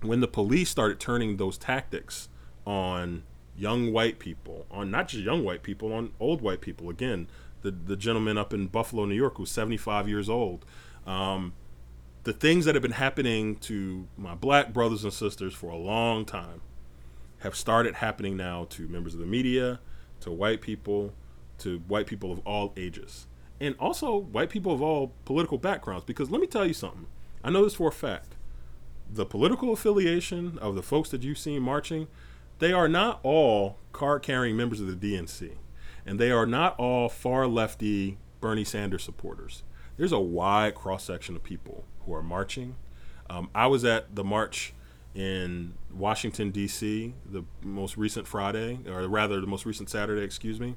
when 0.00 0.20
the 0.20 0.28
police 0.28 0.70
started 0.70 1.00
turning 1.00 1.36
those 1.36 1.58
tactics 1.58 2.28
on 2.64 3.24
young 3.56 3.92
white 3.92 4.18
people, 4.18 4.66
on 4.70 4.90
not 4.90 5.08
just 5.08 5.24
young 5.24 5.44
white 5.44 5.62
people, 5.62 5.92
on 5.92 6.12
old 6.20 6.40
white 6.40 6.60
people. 6.60 6.88
Again, 6.90 7.28
the 7.62 7.70
the 7.70 7.96
gentleman 7.96 8.38
up 8.38 8.52
in 8.52 8.66
Buffalo, 8.66 9.04
New 9.04 9.14
York, 9.14 9.36
who's 9.36 9.50
75 9.50 10.08
years 10.08 10.28
old. 10.28 10.64
Um, 11.06 11.54
the 12.24 12.32
things 12.32 12.64
that 12.64 12.74
have 12.74 12.82
been 12.82 12.92
happening 12.92 13.56
to 13.56 14.06
my 14.16 14.34
black 14.34 14.72
brothers 14.72 15.02
and 15.02 15.12
sisters 15.12 15.54
for 15.54 15.70
a 15.70 15.76
long 15.76 16.24
time 16.24 16.60
have 17.40 17.56
started 17.56 17.96
happening 17.96 18.36
now 18.36 18.66
to 18.70 18.86
members 18.86 19.14
of 19.14 19.20
the 19.20 19.26
media, 19.26 19.80
to 20.20 20.30
white 20.30 20.60
people, 20.60 21.12
to 21.58 21.78
white 21.88 22.06
people 22.06 22.30
of 22.30 22.38
all 22.46 22.72
ages, 22.76 23.26
and 23.60 23.74
also 23.80 24.16
white 24.16 24.50
people 24.50 24.72
of 24.72 24.80
all 24.80 25.12
political 25.24 25.58
backgrounds. 25.58 26.04
Because 26.04 26.30
let 26.30 26.40
me 26.40 26.46
tell 26.46 26.64
you 26.64 26.74
something. 26.74 27.06
I 27.42 27.50
know 27.50 27.64
this 27.64 27.74
for 27.74 27.88
a 27.88 27.92
fact. 27.92 28.36
The 29.10 29.26
political 29.26 29.72
affiliation 29.72 30.58
of 30.58 30.76
the 30.76 30.82
folks 30.82 31.10
that 31.10 31.22
you've 31.22 31.38
seen 31.38 31.62
marching 31.62 32.06
they 32.62 32.72
are 32.72 32.86
not 32.86 33.18
all 33.24 33.76
card 33.90 34.22
carrying 34.22 34.56
members 34.56 34.80
of 34.80 34.86
the 34.86 35.14
DNC, 35.14 35.50
and 36.06 36.20
they 36.20 36.30
are 36.30 36.46
not 36.46 36.78
all 36.78 37.08
far 37.08 37.48
lefty 37.48 38.18
Bernie 38.40 38.62
Sanders 38.62 39.02
supporters. 39.02 39.64
There's 39.96 40.12
a 40.12 40.20
wide 40.20 40.76
cross 40.76 41.02
section 41.02 41.34
of 41.34 41.42
people 41.42 41.84
who 42.06 42.14
are 42.14 42.22
marching. 42.22 42.76
Um, 43.28 43.50
I 43.52 43.66
was 43.66 43.84
at 43.84 44.14
the 44.14 44.22
march 44.22 44.74
in 45.12 45.74
Washington, 45.92 46.52
D.C., 46.52 47.12
the 47.28 47.42
most 47.64 47.96
recent 47.96 48.28
Friday, 48.28 48.78
or 48.86 49.08
rather, 49.08 49.40
the 49.40 49.48
most 49.48 49.66
recent 49.66 49.90
Saturday, 49.90 50.22
excuse 50.22 50.60
me, 50.60 50.76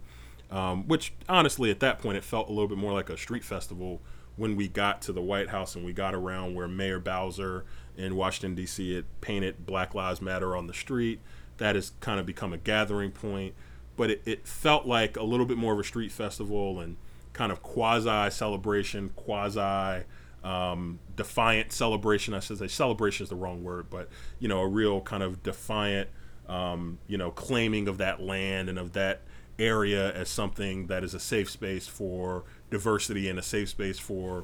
um, 0.50 0.88
which 0.88 1.14
honestly, 1.30 1.70
at 1.70 1.82
that 1.82 2.00
point, 2.00 2.18
it 2.18 2.24
felt 2.24 2.50
a 2.50 2.52
little 2.52 2.68
bit 2.68 2.80
more 2.80 2.94
like 2.94 3.12
a 3.12 3.18
street 3.18 3.44
festival 3.44 4.02
when 4.38 4.56
we 4.56 4.68
got 4.68 5.04
to 5.04 5.14
the 5.14 5.22
White 5.22 5.50
House 5.50 5.76
and 5.76 5.86
we 5.86 5.94
got 5.94 6.16
around 6.16 6.56
where 6.56 6.68
Mayor 6.68 7.00
Bowser 7.00 7.64
in 7.96 8.16
Washington, 8.16 8.56
D.C., 8.56 8.96
had 8.96 9.06
painted 9.22 9.68
Black 9.68 9.94
Lives 9.94 10.20
Matter 10.20 10.56
on 10.56 10.66
the 10.66 10.74
street 10.74 11.20
that 11.58 11.76
has 11.76 11.92
kind 12.00 12.20
of 12.20 12.26
become 12.26 12.54
a 12.54 12.58
gathering 12.58 13.12
point. 13.12 13.54
But 13.98 14.12
it, 14.12 14.22
it 14.26 14.48
felt 14.48 14.86
like 14.86 15.16
a 15.16 15.24
little 15.24 15.46
bit 15.46 15.58
more 15.58 15.74
of 15.74 15.80
a 15.80 15.84
street 15.84 16.12
festival 16.12 16.80
and 16.80 16.98
kind 17.34 17.52
of 17.52 17.62
quasi 17.62 18.30
celebration, 18.32 19.12
quasi 19.16 20.04
um, 20.44 21.00
defiant 21.16 21.72
celebration. 21.72 22.34
I 22.34 22.40
should 22.40 22.60
say 22.60 22.68
celebration 22.68 23.24
is 23.24 23.30
the 23.30 23.36
wrong 23.36 23.64
word, 23.64 23.88
but 23.90 24.10
you 24.40 24.48
know, 24.48 24.60
a 24.60 24.68
real 24.68 25.02
kind 25.02 25.24
of 25.24 25.44
defiant, 25.44 26.10
um, 26.48 27.00
you 27.08 27.18
know, 27.18 27.32
claiming 27.32 27.88
of 27.88 27.98
that 27.98 28.22
land 28.22 28.70
and 28.70 28.78
of 28.78 28.94
that 28.94 29.22
area 29.58 30.14
as 30.14 30.30
something 30.30 30.88
that 30.88 31.04
is 31.04 31.14
a 31.14 31.20
safe 31.20 31.50
space 31.50 31.88
for 31.88 32.44
diversity 32.70 33.30
and 33.30 33.40
a 33.40 33.42
safe 33.42 33.70
space 33.70 33.98
for, 33.98 34.44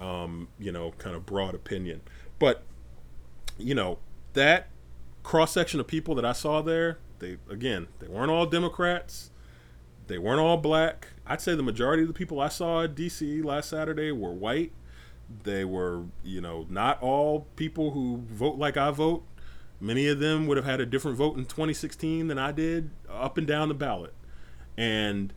um, 0.00 0.48
you 0.58 0.70
know, 0.72 0.92
kind 0.98 1.14
of 1.14 1.26
broad 1.26 1.54
opinion. 1.54 2.00
But 2.38 2.62
you 3.58 3.74
know, 3.74 3.98
that 4.32 4.68
cross 5.22 5.52
section 5.52 5.80
of 5.80 5.86
people 5.86 6.14
that 6.16 6.24
I 6.24 6.32
saw 6.32 6.62
there, 6.62 6.98
they 7.18 7.38
again, 7.48 7.88
they 7.98 8.08
weren't 8.08 8.30
all 8.30 8.46
Democrats. 8.46 9.30
They 10.08 10.18
weren't 10.18 10.40
all 10.40 10.56
black. 10.56 11.08
I'd 11.26 11.40
say 11.40 11.54
the 11.54 11.62
majority 11.62 12.02
of 12.02 12.08
the 12.08 12.14
people 12.14 12.40
I 12.40 12.48
saw 12.48 12.82
at 12.82 12.94
DC 12.94 13.44
last 13.44 13.70
Saturday 13.70 14.10
were 14.12 14.32
white. 14.32 14.72
They 15.44 15.64
were, 15.64 16.04
you 16.22 16.40
know, 16.40 16.66
not 16.68 17.00
all 17.00 17.46
people 17.56 17.92
who 17.92 18.24
vote 18.28 18.58
like 18.58 18.76
I 18.76 18.90
vote. 18.90 19.24
Many 19.80 20.06
of 20.08 20.18
them 20.18 20.46
would 20.46 20.56
have 20.56 20.66
had 20.66 20.80
a 20.80 20.86
different 20.86 21.16
vote 21.16 21.36
in 21.36 21.44
2016 21.44 22.28
than 22.28 22.38
I 22.38 22.52
did 22.52 22.90
up 23.08 23.38
and 23.38 23.46
down 23.46 23.68
the 23.68 23.74
ballot. 23.74 24.12
And 24.76 25.32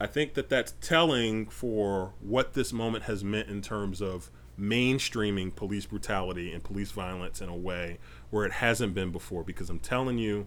I 0.00 0.06
think 0.06 0.34
that 0.34 0.48
that's 0.48 0.74
telling 0.80 1.46
for 1.46 2.12
what 2.20 2.54
this 2.54 2.72
moment 2.72 3.04
has 3.04 3.22
meant 3.22 3.48
in 3.48 3.62
terms 3.62 4.02
of 4.02 4.30
mainstreaming 4.58 5.54
police 5.54 5.86
brutality 5.86 6.52
and 6.52 6.62
police 6.62 6.90
violence 6.90 7.40
in 7.40 7.48
a 7.48 7.56
way 7.56 7.98
where 8.30 8.44
it 8.44 8.52
hasn't 8.52 8.94
been 8.94 9.10
before 9.10 9.42
because 9.42 9.70
I'm 9.70 9.78
telling 9.78 10.18
you, 10.18 10.46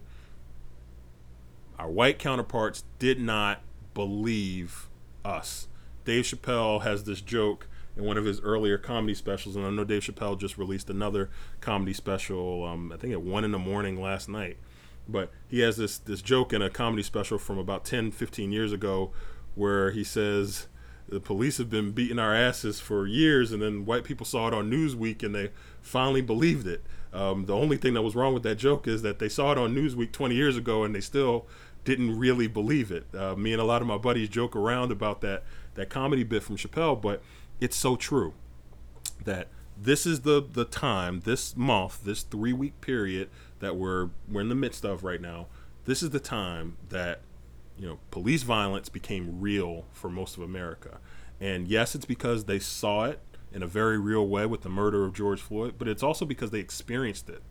our 1.77 1.89
white 1.89 2.19
counterparts 2.19 2.83
did 2.99 3.19
not 3.19 3.61
believe 3.93 4.89
us. 5.23 5.67
Dave 6.05 6.25
Chappelle 6.25 6.83
has 6.83 7.03
this 7.03 7.19
joke 7.19 7.67
in 7.97 8.03
one 8.03 8.17
of 8.17 8.25
his 8.25 8.39
earlier 8.41 8.77
comedy 8.77 9.15
specials, 9.15 9.55
and 9.55 9.65
I 9.65 9.69
know 9.69 9.83
Dave 9.83 10.03
Chappelle 10.03 10.39
just 10.39 10.57
released 10.57 10.89
another 10.89 11.29
comedy 11.61 11.93
special. 11.93 12.63
Um, 12.65 12.91
I 12.91 12.97
think 12.97 13.13
at 13.13 13.21
one 13.21 13.43
in 13.43 13.51
the 13.51 13.59
morning 13.59 13.99
last 14.01 14.29
night, 14.29 14.57
but 15.07 15.31
he 15.47 15.59
has 15.61 15.77
this 15.77 15.97
this 15.97 16.21
joke 16.21 16.53
in 16.53 16.61
a 16.61 16.69
comedy 16.69 17.03
special 17.03 17.37
from 17.37 17.57
about 17.57 17.85
10, 17.85 18.11
15 18.11 18.51
years 18.51 18.71
ago, 18.71 19.11
where 19.55 19.91
he 19.91 20.03
says 20.03 20.67
the 21.07 21.19
police 21.19 21.57
have 21.57 21.69
been 21.69 21.91
beating 21.91 22.19
our 22.19 22.35
asses 22.35 22.79
for 22.79 23.05
years, 23.05 23.51
and 23.51 23.61
then 23.61 23.85
white 23.85 24.03
people 24.03 24.25
saw 24.25 24.47
it 24.47 24.53
on 24.53 24.71
Newsweek 24.71 25.23
and 25.23 25.35
they 25.35 25.51
finally 25.81 26.21
believed 26.21 26.67
it. 26.67 26.83
Um, 27.13 27.45
the 27.45 27.55
only 27.55 27.77
thing 27.77 27.93
that 27.93 28.01
was 28.01 28.15
wrong 28.15 28.33
with 28.33 28.43
that 28.43 28.55
joke 28.55 28.87
is 28.87 29.01
that 29.03 29.19
they 29.19 29.29
saw 29.29 29.51
it 29.51 29.57
on 29.57 29.73
Newsweek 29.73 30.11
20 30.11 30.35
years 30.35 30.57
ago 30.57 30.83
and 30.83 30.93
they 30.93 31.01
still 31.01 31.47
didn't 31.85 32.17
really 32.17 32.47
believe 32.47 32.91
it. 32.91 33.05
Uh, 33.15 33.35
me 33.35 33.53
and 33.53 33.61
a 33.61 33.65
lot 33.65 33.81
of 33.81 33.87
my 33.87 33.97
buddies 33.97 34.27
joke 34.27 34.55
around 34.55 34.91
about 34.91 35.21
that 35.21 35.43
that 35.75 35.89
comedy 35.89 36.23
bit 36.23 36.41
from 36.41 36.57
Chappelle, 36.57 36.99
but 36.99 37.21
it's 37.61 37.75
so 37.75 37.95
true 37.95 38.33
that 39.23 39.47
this 39.77 40.05
is 40.05 40.21
the 40.21 40.45
the 40.51 40.65
time, 40.65 41.21
this 41.21 41.55
month, 41.55 42.03
this 42.03 42.23
three 42.23 42.53
week 42.53 42.81
period 42.81 43.29
that 43.59 43.75
we're 43.75 44.09
we're 44.29 44.41
in 44.41 44.49
the 44.49 44.55
midst 44.55 44.83
of 44.83 45.03
right 45.03 45.21
now. 45.21 45.47
This 45.85 46.01
is 46.01 46.09
the 46.09 46.19
time 46.19 46.77
that 46.89 47.21
you 47.77 47.87
know 47.87 47.99
police 48.11 48.43
violence 48.43 48.89
became 48.89 49.41
real 49.41 49.85
for 49.91 50.09
most 50.09 50.37
of 50.37 50.43
America, 50.43 50.99
and 51.39 51.67
yes, 51.67 51.95
it's 51.95 52.05
because 52.05 52.45
they 52.45 52.59
saw 52.59 53.05
it 53.05 53.19
in 53.51 53.63
a 53.63 53.67
very 53.67 53.97
real 53.97 54.27
way 54.27 54.45
with 54.45 54.61
the 54.61 54.69
murder 54.69 55.05
of 55.05 55.13
George 55.13 55.39
Floyd, 55.39 55.75
but 55.77 55.87
it's 55.87 56.03
also 56.03 56.25
because 56.25 56.51
they 56.51 56.59
experienced 56.59 57.29
it 57.29 57.41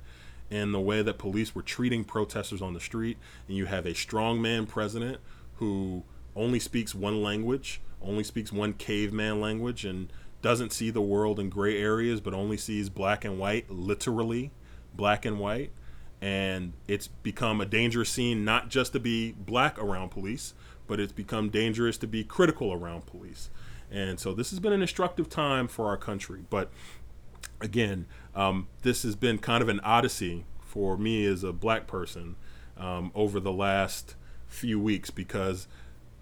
in 0.51 0.73
the 0.73 0.81
way 0.81 1.03
that 1.03 1.19
police 1.19 1.55
were 1.55 1.63
treating 1.63 2.05
protesters 2.05 2.61
on 2.61 2.75
the 2.75 2.81
street. 2.81 3.17
And 3.49 3.57
you 3.57 3.67
have 3.67 3.87
a 3.87 3.93
strongman 3.93 4.69
president 4.69 5.19
who 5.57 6.05
only 6.37 6.61
speaks 6.61 6.95
one 6.95 7.23
language, 7.23 7.81
only 8.03 8.23
speaks 8.23 8.53
one 8.53 8.75
caveman 8.75 9.41
language, 9.41 9.85
and 9.85 10.13
doesn't 10.43 10.73
see 10.73 10.91
the 10.91 11.01
world 11.01 11.41
in 11.41 11.49
gray 11.49 11.81
areas, 11.81 12.21
but 12.21 12.35
only 12.35 12.59
sees 12.59 12.91
black 12.91 13.25
and 13.25 13.39
white, 13.39 13.71
literally 13.71 14.51
black 14.95 15.25
and 15.25 15.39
white. 15.39 15.73
And 16.21 16.73
it's 16.89 17.09
become 17.09 17.61
a 17.61 17.67
dangerous 17.67 18.11
scene 18.11 18.45
not 18.45 18.71
just 18.71 18.93
to 18.93 19.01
be 19.01 19.33
black 19.33 19.79
around 19.79 20.11
police, 20.11 20.55
but 20.87 21.01
it's 21.01 21.13
become 21.13 21.51
dangerous 21.51 21.99
to 21.99 22.07
be 22.07 22.25
critical 22.25 22.73
around 22.73 23.07
police. 23.07 23.51
And 23.91 24.19
so 24.19 24.33
this 24.33 24.51
has 24.51 24.59
been 24.59 24.73
an 24.73 24.83
instructive 24.83 25.29
time 25.29 25.69
for 25.69 25.87
our 25.87 25.97
country. 25.97 26.45
But 26.49 26.71
again, 27.61 28.07
um, 28.35 28.69
this 28.83 29.03
has 29.03 29.17
been 29.17 29.39
kind 29.39 29.63
of 29.63 29.69
an 29.69 29.81
odyssey 29.81 30.45
for 30.61 30.97
me 30.97 31.25
as 31.27 31.45
a 31.45 31.53
black 31.53 31.87
person 31.87 32.37
um, 32.77 33.13
over 33.15 33.39
the 33.39 33.53
last 33.53 34.17
few 34.47 34.81
weeks 34.81 35.11
because 35.11 35.69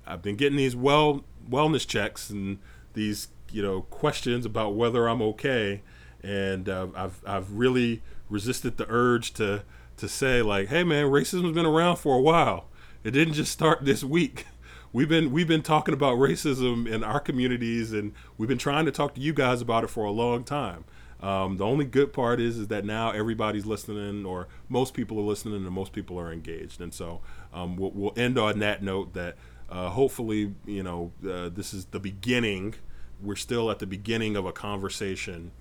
I've 0.06 0.22
been 0.22 0.36
getting 0.36 0.56
these 0.56 0.76
well 0.76 1.24
wellness 1.48 1.86
checks 1.86 2.30
and 2.30 2.58
these 2.94 3.28
you 3.50 3.62
know 3.62 3.82
questions 3.82 4.44
about 4.44 4.74
whether 4.74 5.08
I'm 5.08 5.22
okay, 5.22 5.82
and 6.22 6.68
uh, 6.68 6.88
I've 6.94 7.22
I've 7.26 7.52
really 7.52 8.02
resisted 8.28 8.76
the 8.76 8.86
urge 8.88 9.32
to 9.34 9.64
to 10.02 10.08
say 10.08 10.42
like, 10.42 10.68
hey 10.68 10.82
man, 10.82 11.06
racism's 11.06 11.54
been 11.54 11.64
around 11.64 11.96
for 11.96 12.16
a 12.16 12.20
while. 12.20 12.66
It 13.04 13.12
didn't 13.12 13.34
just 13.34 13.52
start 13.52 13.78
this 13.84 14.02
week. 14.02 14.46
We've 14.92 15.08
been 15.08 15.30
we've 15.30 15.48
been 15.48 15.62
talking 15.62 15.94
about 15.94 16.18
racism 16.18 16.90
in 16.90 17.02
our 17.04 17.20
communities, 17.20 17.92
and 17.92 18.12
we've 18.36 18.48
been 18.48 18.58
trying 18.58 18.84
to 18.86 18.90
talk 18.90 19.14
to 19.14 19.20
you 19.20 19.32
guys 19.32 19.62
about 19.62 19.84
it 19.84 19.90
for 19.90 20.04
a 20.04 20.10
long 20.10 20.44
time. 20.44 20.84
Um, 21.20 21.56
the 21.56 21.64
only 21.64 21.84
good 21.84 22.12
part 22.12 22.40
is 22.40 22.58
is 22.58 22.66
that 22.66 22.84
now 22.84 23.12
everybody's 23.12 23.64
listening, 23.64 24.26
or 24.26 24.48
most 24.68 24.92
people 24.92 25.18
are 25.20 25.22
listening, 25.22 25.64
and 25.64 25.70
most 25.70 25.92
people 25.92 26.18
are 26.18 26.32
engaged. 26.32 26.80
And 26.80 26.92
so 26.92 27.20
um, 27.54 27.76
we'll, 27.76 27.92
we'll, 27.92 28.12
end 28.16 28.38
on 28.38 28.58
that 28.58 28.82
note 28.82 29.14
that 29.14 29.36
uh, 29.70 29.90
hopefully 29.90 30.52
you 30.66 30.82
know 30.82 31.12
uh, 31.24 31.48
this 31.48 31.72
is 31.72 31.86
the 31.86 32.00
beginning. 32.00 32.74
We're 33.22 33.36
still 33.36 33.70
at 33.70 33.78
the 33.78 33.86
beginning 33.86 34.34
of 34.34 34.46
a 34.46 34.52
conversation 34.52 35.52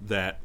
that 0.00 0.38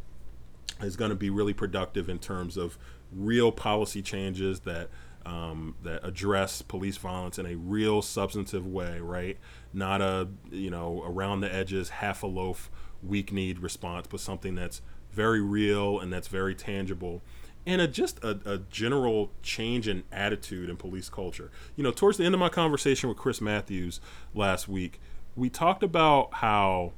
is 0.82 0.96
going 0.96 1.10
to 1.10 1.16
be 1.16 1.30
really 1.30 1.54
productive 1.54 2.10
in 2.10 2.18
terms 2.18 2.58
of 2.58 2.80
real 3.16 3.52
policy 3.52 4.02
changes 4.02 4.62
that 4.62 4.90
um, 5.26 5.76
that 5.84 6.06
address 6.06 6.62
police 6.62 6.98
violence 6.98 7.40
in 7.40 7.46
a 7.46 7.56
real 7.56 8.02
substantive 8.02 8.68
way, 8.68 9.00
right? 9.00 9.38
Not 9.74 10.02
a 10.02 10.28
you 10.52 10.70
know 10.70 11.04
around 11.06 11.42
the 11.42 11.54
edges, 11.54 11.90
half 11.90 12.24
a 12.24 12.28
loaf 12.28 12.70
weak 13.02 13.32
need 13.32 13.60
response, 13.60 14.08
but 14.08 14.20
something 14.20 14.56
that's 14.56 14.82
very 15.12 15.42
real 15.42 16.00
and 16.00 16.12
that's 16.12 16.28
very 16.28 16.56
tangible. 16.56 17.22
And 17.66 17.80
a, 17.80 17.88
just 17.88 18.22
a, 18.24 18.40
a 18.46 18.58
general 18.70 19.32
change 19.42 19.88
in 19.88 20.04
attitude 20.12 20.70
in 20.70 20.76
police 20.76 21.10
culture. 21.10 21.50
You 21.78 21.84
know, 21.84 21.92
towards 21.92 22.18
the 22.18 22.26
end 22.26 22.34
of 22.34 22.40
my 22.40 22.50
conversation 22.50 23.08
with 23.08 23.18
Chris 23.18 23.40
Matthews 23.40 24.02
last 24.34 24.68
week, 24.68 25.00
we 25.36 25.50
talked 25.50 25.82
about 25.82 26.34
how 26.36 26.92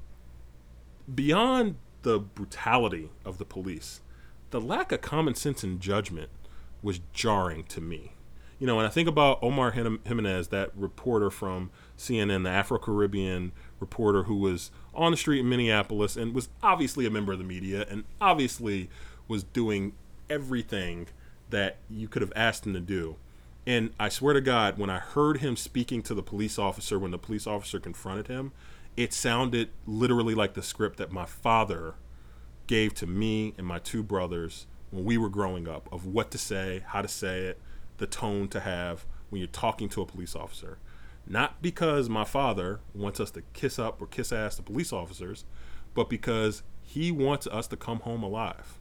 beyond 1.13 1.75
the 2.01 2.19
brutality 2.19 3.09
of 3.23 3.37
the 3.37 3.45
police, 3.45 4.01
the 4.51 4.61
lack 4.61 4.91
of 4.91 5.01
common 5.01 5.35
sense 5.35 5.63
and 5.63 5.79
judgment 5.79 6.29
was 6.81 6.99
jarring 7.13 7.63
to 7.65 7.81
me. 7.81 8.13
You 8.59 8.67
know, 8.67 8.77
when 8.77 8.85
I 8.85 8.89
think 8.89 9.09
about 9.09 9.39
Omar 9.41 9.71
Jimenez, 9.71 10.47
that 10.47 10.71
reporter 10.75 11.29
from 11.29 11.71
CNN, 11.97 12.43
the 12.43 12.49
Afro 12.49 12.79
Caribbean 12.79 13.51
reporter 13.79 14.23
who 14.23 14.35
was 14.35 14.71
on 14.93 15.11
the 15.11 15.17
street 15.17 15.41
in 15.41 15.49
Minneapolis 15.49 16.15
and 16.15 16.33
was 16.33 16.47
obviously 16.63 17.05
a 17.05 17.09
member 17.09 17.33
of 17.33 17.39
the 17.39 17.43
media 17.43 17.85
and 17.89 18.05
obviously 18.21 18.89
was 19.27 19.43
doing 19.43 19.93
everything 20.29 21.07
that 21.49 21.77
you 21.89 22.07
could 22.07 22.21
have 22.21 22.33
asked 22.35 22.65
him 22.65 22.73
to 22.73 22.79
do. 22.79 23.17
And 23.67 23.91
I 23.99 24.09
swear 24.09 24.33
to 24.33 24.41
God, 24.41 24.77
when 24.77 24.89
I 24.89 24.99
heard 24.99 25.39
him 25.39 25.55
speaking 25.55 26.01
to 26.03 26.13
the 26.13 26.23
police 26.23 26.57
officer, 26.59 26.99
when 26.99 27.11
the 27.11 27.17
police 27.17 27.47
officer 27.47 27.79
confronted 27.79 28.27
him, 28.27 28.51
it 28.95 29.11
sounded 29.11 29.69
literally 29.85 30.35
like 30.35 30.53
the 30.53 30.63
script 30.63 30.97
that 30.97 31.11
my 31.11 31.25
father 31.25 31.95
gave 32.67 32.93
to 32.95 33.07
me 33.07 33.53
and 33.57 33.65
my 33.65 33.79
two 33.79 34.03
brothers 34.03 34.67
when 34.91 35.03
we 35.03 35.17
were 35.17 35.29
growing 35.29 35.67
up 35.67 35.91
of 35.91 36.05
what 36.05 36.31
to 36.31 36.37
say, 36.37 36.83
how 36.87 37.01
to 37.01 37.07
say 37.07 37.41
it, 37.41 37.61
the 37.97 38.07
tone 38.07 38.47
to 38.49 38.59
have 38.59 39.05
when 39.29 39.39
you're 39.39 39.47
talking 39.47 39.89
to 39.89 40.01
a 40.01 40.05
police 40.05 40.35
officer. 40.35 40.77
Not 41.27 41.61
because 41.61 42.07
my 42.07 42.23
father 42.23 42.79
wants 42.93 43.19
us 43.19 43.31
to 43.31 43.41
kiss 43.53 43.79
up 43.79 44.01
or 44.01 44.07
kiss 44.07 44.31
ass 44.31 44.55
to 44.57 44.61
police 44.61 44.93
officers, 44.93 45.45
but 45.93 46.09
because 46.09 46.63
he 46.81 47.11
wants 47.11 47.47
us 47.47 47.67
to 47.67 47.77
come 47.77 47.99
home 48.01 48.23
alive. 48.23 48.79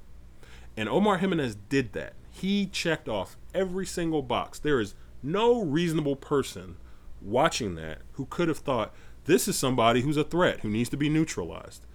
And 0.77 0.89
Omar 0.89 1.19
Jimenez 1.19 1.57
did 1.69 1.93
that. 1.95 2.15
He 2.31 2.67
checked 2.67 3.09
off 3.09 3.37
every 3.55 3.87
single 3.87 4.23
box. 4.23 4.59
There 4.59 4.81
is 4.81 4.95
no 5.23 5.63
reasonable 5.63 6.17
person 6.17 6.77
watching 7.23 7.77
that 7.77 7.99
who 8.13 8.27
could 8.27 8.49
have 8.49 8.59
thought 8.59 8.95
this 9.25 9.49
is 9.49 9.57
somebody 9.57 10.03
who's 10.03 10.17
a 10.19 10.25
threat, 10.25 10.61
who 10.61 10.69
needs 10.69 10.91
to 10.91 10.97
be 10.97 11.09
neutralized. 11.09 11.87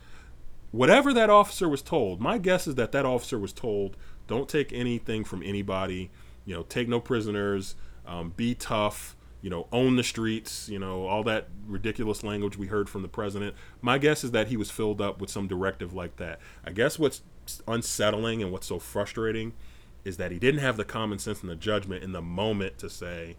Whatever 0.72 1.13
that 1.13 1.30
officer 1.30 1.67
was 1.67 1.82
told, 1.82 2.22
my 2.22 2.38
guess 2.38 2.67
is 2.67 2.76
that 2.76 2.91
that 2.91 3.05
officer 3.05 3.39
was 3.39 3.53
told 3.53 3.97
don't 4.28 4.47
take 4.47 4.72
anything 4.72 5.24
from 5.24 5.41
anybody, 5.43 6.11
you 6.45 6.53
know, 6.53 6.63
take 6.63 6.88
no 6.88 6.99
prisoners, 6.99 7.76
um, 8.05 8.34
be 8.38 8.53
tough, 8.53 9.15
you 9.41 9.49
know, 9.49 9.67
own 9.72 9.95
the 9.95 10.03
streets, 10.03 10.70
you 10.70 10.78
know, 10.78 11.07
all 11.07 11.24
that 11.24 11.47
ridiculous 11.65 12.24
language 12.24 12.57
we 12.57 12.67
heard 12.67 12.89
from 12.89 13.01
the 13.01 13.07
president. 13.07 13.55
My 13.82 13.97
guess 13.97 14.24
is 14.24 14.32
that 14.32 14.47
he 14.47 14.57
was 14.57 14.70
filled 14.70 15.01
up 15.01 15.20
with 15.20 15.30
some 15.30 15.47
directive 15.47 15.93
like 15.93 16.17
that. 16.17 16.39
I 16.63 16.72
guess 16.72 16.99
what's 16.99 17.24
unsettling 17.67 18.43
and 18.43 18.51
what's 18.51 18.67
so 18.67 18.78
frustrating 18.80 19.53
is 20.05 20.17
that 20.17 20.32
he 20.32 20.39
didn't 20.39 20.61
have 20.61 20.78
the 20.78 20.86
common 20.86 21.20
sense 21.20 21.41
and 21.41 21.49
the 21.49 21.55
judgment 21.55 22.03
in 22.03 22.11
the 22.11 22.22
moment 22.22 22.78
to 22.80 22.89
say, 22.89 23.38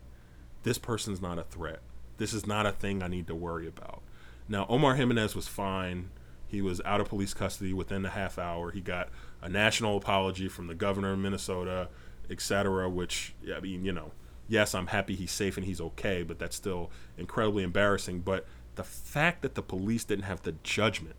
this 0.62 0.78
person's 0.78 1.22
not 1.22 1.38
a 1.38 1.44
threat. 1.44 1.80
This 2.18 2.32
is 2.32 2.46
not 2.46 2.66
a 2.66 2.72
thing 2.72 3.02
I 3.02 3.08
need 3.08 3.26
to 3.28 3.34
worry 3.34 3.66
about. 3.66 4.02
Now, 4.48 4.66
Omar 4.68 4.96
Jimenez 4.96 5.34
was 5.34 5.48
fine. 5.48 6.10
He 6.50 6.60
was 6.60 6.80
out 6.84 7.00
of 7.00 7.08
police 7.08 7.32
custody 7.32 7.72
within 7.72 8.02
the 8.02 8.10
half 8.10 8.38
hour. 8.38 8.70
He 8.70 8.80
got 8.80 9.08
a 9.40 9.48
national 9.48 9.96
apology 9.96 10.48
from 10.48 10.66
the 10.66 10.74
governor 10.74 11.12
of 11.12 11.18
Minnesota, 11.18 11.88
etc., 12.28 12.88
which, 12.88 13.34
I 13.54 13.60
mean, 13.60 13.84
you 13.84 13.92
know, 13.92 14.12
yes, 14.48 14.74
I'm 14.74 14.88
happy 14.88 15.14
he's 15.14 15.30
safe 15.30 15.56
and 15.56 15.64
he's 15.64 15.80
okay, 15.80 16.22
but 16.22 16.38
that's 16.38 16.56
still 16.56 16.90
incredibly 17.16 17.62
embarrassing. 17.62 18.20
But 18.20 18.46
the 18.74 18.84
fact 18.84 19.42
that 19.42 19.54
the 19.54 19.62
police 19.62 20.04
didn't 20.04 20.24
have 20.24 20.42
the 20.42 20.56
judgment 20.62 21.16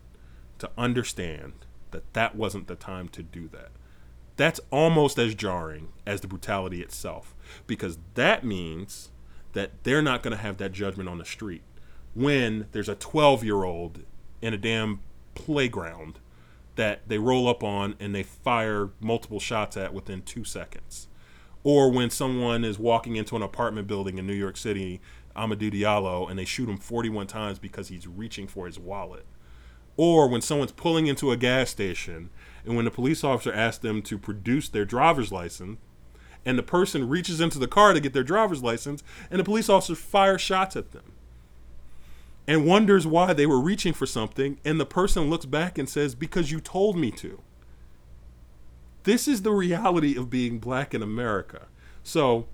to 0.58 0.70
understand 0.76 1.52
that 1.92 2.12
that 2.12 2.36
wasn't 2.36 2.66
the 2.66 2.76
time 2.76 3.08
to 3.08 3.22
do 3.22 3.48
that, 3.48 3.70
that's 4.36 4.60
almost 4.70 5.18
as 5.18 5.34
jarring 5.34 5.88
as 6.06 6.20
the 6.20 6.28
brutality 6.28 6.82
itself, 6.82 7.34
because 7.66 7.98
that 8.14 8.44
means 8.44 9.10
that 9.54 9.84
they're 9.84 10.02
not 10.02 10.22
going 10.22 10.36
to 10.36 10.42
have 10.42 10.58
that 10.58 10.72
judgment 10.72 11.08
on 11.08 11.18
the 11.18 11.24
street 11.24 11.62
when 12.14 12.66
there's 12.72 12.88
a 12.88 12.94
12 12.94 13.44
year 13.44 13.64
old 13.64 14.02
in 14.40 14.52
a 14.52 14.58
damn 14.58 15.00
playground 15.34 16.18
that 16.76 17.08
they 17.08 17.18
roll 17.18 17.48
up 17.48 17.62
on 17.62 17.94
and 18.00 18.14
they 18.14 18.22
fire 18.22 18.90
multiple 19.00 19.40
shots 19.40 19.76
at 19.76 19.92
within 19.92 20.22
two 20.22 20.44
seconds 20.44 21.08
or 21.64 21.90
when 21.90 22.10
someone 22.10 22.64
is 22.64 22.78
walking 22.78 23.16
into 23.16 23.36
an 23.36 23.42
apartment 23.42 23.86
building 23.86 24.18
in 24.18 24.26
New 24.26 24.34
York 24.34 24.56
City, 24.56 25.00
Amadou 25.36 25.72
Diallo, 25.72 26.28
and 26.28 26.38
they 26.38 26.44
shoot 26.44 26.68
him 26.68 26.76
41 26.76 27.26
times 27.26 27.58
because 27.58 27.88
he's 27.88 28.06
reaching 28.06 28.46
for 28.46 28.66
his 28.66 28.78
wallet. 28.78 29.26
Or 29.96 30.28
when 30.28 30.40
someone's 30.40 30.72
pulling 30.72 31.06
into 31.06 31.30
a 31.30 31.36
gas 31.36 31.70
station, 31.70 32.30
and 32.64 32.74
when 32.74 32.84
the 32.84 32.90
police 32.90 33.22
officer 33.22 33.52
asks 33.52 33.78
them 33.78 34.02
to 34.02 34.18
produce 34.18 34.68
their 34.68 34.84
driver's 34.84 35.30
license, 35.30 35.78
and 36.44 36.58
the 36.58 36.62
person 36.62 37.08
reaches 37.08 37.40
into 37.40 37.58
the 37.60 37.68
car 37.68 37.92
to 37.92 38.00
get 38.00 38.12
their 38.12 38.24
driver's 38.24 38.62
license, 38.62 39.04
and 39.30 39.38
the 39.38 39.44
police 39.44 39.68
officer 39.68 39.94
fires 39.94 40.40
shots 40.40 40.74
at 40.74 40.90
them 40.90 41.11
and 42.46 42.66
wonders 42.66 43.06
why 43.06 43.32
they 43.32 43.46
were 43.46 43.60
reaching 43.60 43.92
for 43.92 44.06
something, 44.06 44.58
and 44.64 44.80
the 44.80 44.86
person 44.86 45.30
looks 45.30 45.46
back 45.46 45.78
and 45.78 45.88
says, 45.88 46.14
Because 46.14 46.50
you 46.50 46.60
told 46.60 46.96
me 46.96 47.10
to. 47.12 47.40
This 49.04 49.26
is 49.26 49.42
the 49.42 49.52
reality 49.52 50.16
of 50.16 50.30
being 50.30 50.58
black 50.58 50.94
in 50.94 51.02
America. 51.02 51.66
So 52.02 52.46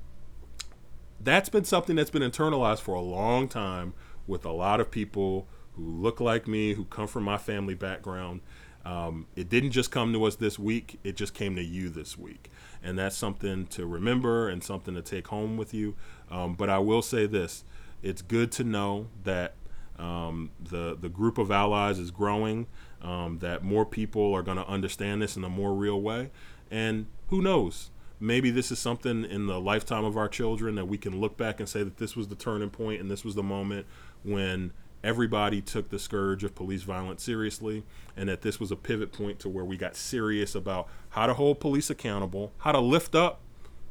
that's 1.20 1.48
been 1.48 1.64
something 1.64 1.96
that's 1.96 2.10
been 2.10 2.22
internalized 2.22 2.80
for 2.80 2.94
a 2.94 3.00
long 3.00 3.48
time 3.48 3.94
with 4.26 4.44
a 4.44 4.52
lot 4.52 4.80
of 4.80 4.90
people 4.90 5.46
who 5.72 5.84
look 5.84 6.20
like 6.20 6.46
me, 6.46 6.74
who 6.74 6.84
come 6.84 7.06
from 7.06 7.24
my 7.24 7.38
family 7.38 7.74
background. 7.74 8.40
Um, 8.84 9.26
it 9.36 9.48
didn't 9.48 9.72
just 9.72 9.90
come 9.90 10.12
to 10.12 10.24
us 10.24 10.36
this 10.36 10.58
week, 10.58 10.98
it 11.04 11.16
just 11.16 11.34
came 11.34 11.56
to 11.56 11.62
you 11.62 11.88
this 11.88 12.16
week. 12.16 12.50
And 12.82 12.98
that's 12.98 13.16
something 13.16 13.66
to 13.68 13.86
remember 13.86 14.48
and 14.48 14.62
something 14.62 14.94
to 14.94 15.02
take 15.02 15.28
home 15.28 15.56
with 15.56 15.74
you. 15.74 15.96
Um, 16.30 16.54
but 16.54 16.70
I 16.70 16.78
will 16.78 17.02
say 17.02 17.26
this 17.26 17.64
it's 18.02 18.22
good 18.22 18.52
to 18.52 18.64
know 18.64 19.08
that 19.24 19.54
um, 19.98 20.50
the, 20.60 20.96
the 21.00 21.08
group 21.08 21.38
of 21.38 21.50
allies 21.50 21.98
is 21.98 22.10
growing 22.10 22.66
um, 23.02 23.38
that 23.38 23.62
more 23.62 23.84
people 23.84 24.32
are 24.34 24.42
going 24.42 24.56
to 24.56 24.66
understand 24.66 25.22
this 25.22 25.36
in 25.36 25.44
a 25.44 25.48
more 25.48 25.74
real 25.74 26.00
way. 26.00 26.30
And 26.70 27.06
who 27.28 27.42
knows? 27.42 27.90
Maybe 28.20 28.50
this 28.50 28.72
is 28.72 28.78
something 28.78 29.24
in 29.24 29.46
the 29.46 29.60
lifetime 29.60 30.04
of 30.04 30.16
our 30.16 30.28
children 30.28 30.74
that 30.74 30.86
we 30.86 30.98
can 30.98 31.20
look 31.20 31.36
back 31.36 31.60
and 31.60 31.68
say 31.68 31.82
that 31.82 31.98
this 31.98 32.16
was 32.16 32.28
the 32.28 32.34
turning 32.34 32.70
point 32.70 33.00
and 33.00 33.10
this 33.10 33.24
was 33.24 33.34
the 33.34 33.42
moment 33.42 33.86
when 34.24 34.72
everybody 35.04 35.60
took 35.60 35.90
the 35.90 35.98
scourge 35.98 36.42
of 36.42 36.54
police 36.56 36.82
violence 36.82 37.22
seriously 37.22 37.84
and 38.16 38.28
that 38.28 38.42
this 38.42 38.58
was 38.58 38.72
a 38.72 38.76
pivot 38.76 39.12
point 39.12 39.38
to 39.38 39.48
where 39.48 39.64
we 39.64 39.76
got 39.76 39.94
serious 39.94 40.56
about 40.56 40.88
how 41.10 41.26
to 41.26 41.34
hold 41.34 41.60
police 41.60 41.90
accountable, 41.90 42.52
how 42.58 42.72
to 42.72 42.80
lift 42.80 43.14
up 43.14 43.40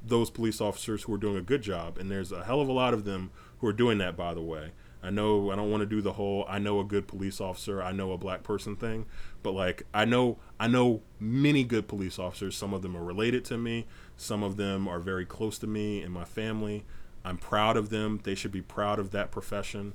those 0.05 0.29
police 0.29 0.59
officers 0.59 1.03
who 1.03 1.13
are 1.13 1.17
doing 1.17 1.37
a 1.37 1.41
good 1.41 1.61
job. 1.61 1.97
And 1.97 2.11
there's 2.11 2.31
a 2.31 2.43
hell 2.43 2.59
of 2.59 2.67
a 2.67 2.73
lot 2.73 2.93
of 2.93 3.05
them 3.05 3.31
who 3.59 3.67
are 3.67 3.73
doing 3.73 3.97
that, 3.99 4.17
by 4.17 4.33
the 4.33 4.41
way. 4.41 4.71
I 5.07 5.09
know 5.09 5.51
I 5.51 5.55
don't 5.55 5.71
want 5.71 5.81
to 5.81 5.87
do 5.87 6.01
the 6.01 6.13
whole 6.13 6.45
I 6.49 6.59
know 6.59 6.81
a 6.81 6.83
good 6.83 7.07
police 7.07 7.39
officer, 7.39 7.81
I 7.81 7.93
know 7.93 8.11
a 8.11 8.17
black 8.17 8.43
person 8.43 8.75
thing, 8.75 9.05
but 9.41 9.53
like 9.53 9.83
I 9.93 10.03
know 10.03 10.37
I 10.59 10.67
know 10.67 11.01
many 11.17 11.63
good 11.63 11.87
police 11.87 12.19
officers. 12.19 12.57
Some 12.57 12.73
of 12.73 12.81
them 12.81 12.95
are 12.97 13.03
related 13.03 13.45
to 13.45 13.57
me, 13.57 13.85
some 14.17 14.43
of 14.43 14.57
them 14.57 14.85
are 14.85 14.99
very 14.99 15.25
close 15.25 15.57
to 15.59 15.67
me 15.67 16.01
and 16.01 16.13
my 16.13 16.25
family. 16.25 16.83
I'm 17.23 17.37
proud 17.37 17.77
of 17.77 17.89
them. 17.89 18.19
They 18.23 18.35
should 18.35 18.51
be 18.51 18.61
proud 18.61 18.99
of 18.99 19.11
that 19.11 19.31
profession. 19.31 19.93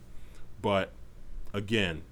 But 0.62 0.92
again, 1.52 2.02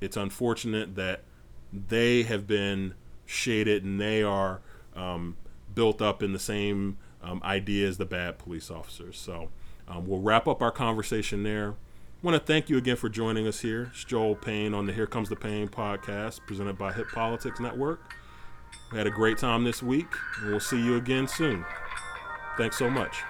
it's 0.00 0.16
unfortunate 0.16 0.94
that 0.96 1.24
they 1.72 2.22
have 2.22 2.46
been 2.46 2.94
shaded 3.26 3.84
and 3.84 4.00
they 4.00 4.22
are 4.22 4.62
um, 4.96 5.36
built 5.74 6.00
up 6.00 6.22
in 6.22 6.32
the 6.32 6.38
same 6.38 6.96
um, 7.22 7.42
idea 7.44 7.86
as 7.86 7.98
the 7.98 8.06
bad 8.06 8.38
police 8.38 8.70
officers. 8.70 9.18
So 9.18 9.50
um, 9.86 10.06
we'll 10.06 10.20
wrap 10.20 10.48
up 10.48 10.62
our 10.62 10.70
conversation 10.70 11.42
there. 11.42 11.74
Want 12.22 12.34
to 12.34 12.52
thank 12.52 12.68
you 12.68 12.76
again 12.76 12.96
for 12.96 13.08
joining 13.08 13.46
us 13.46 13.60
here. 13.60 13.90
It's 13.92 14.04
Joel 14.04 14.36
Payne 14.36 14.74
on 14.74 14.86
the 14.86 14.92
Here 14.92 15.06
Comes 15.06 15.30
the 15.30 15.36
Pain 15.36 15.68
podcast 15.68 16.40
presented 16.46 16.76
by 16.76 16.92
Hip 16.92 17.06
Politics 17.12 17.60
Network. 17.60 18.14
We 18.92 18.98
had 18.98 19.06
a 19.06 19.10
great 19.10 19.38
time 19.38 19.64
this 19.64 19.82
week, 19.82 20.08
and 20.40 20.50
we'll 20.50 20.60
see 20.60 20.82
you 20.82 20.96
again 20.96 21.26
soon. 21.26 21.64
Thanks 22.58 22.76
so 22.76 22.90
much. 22.90 23.22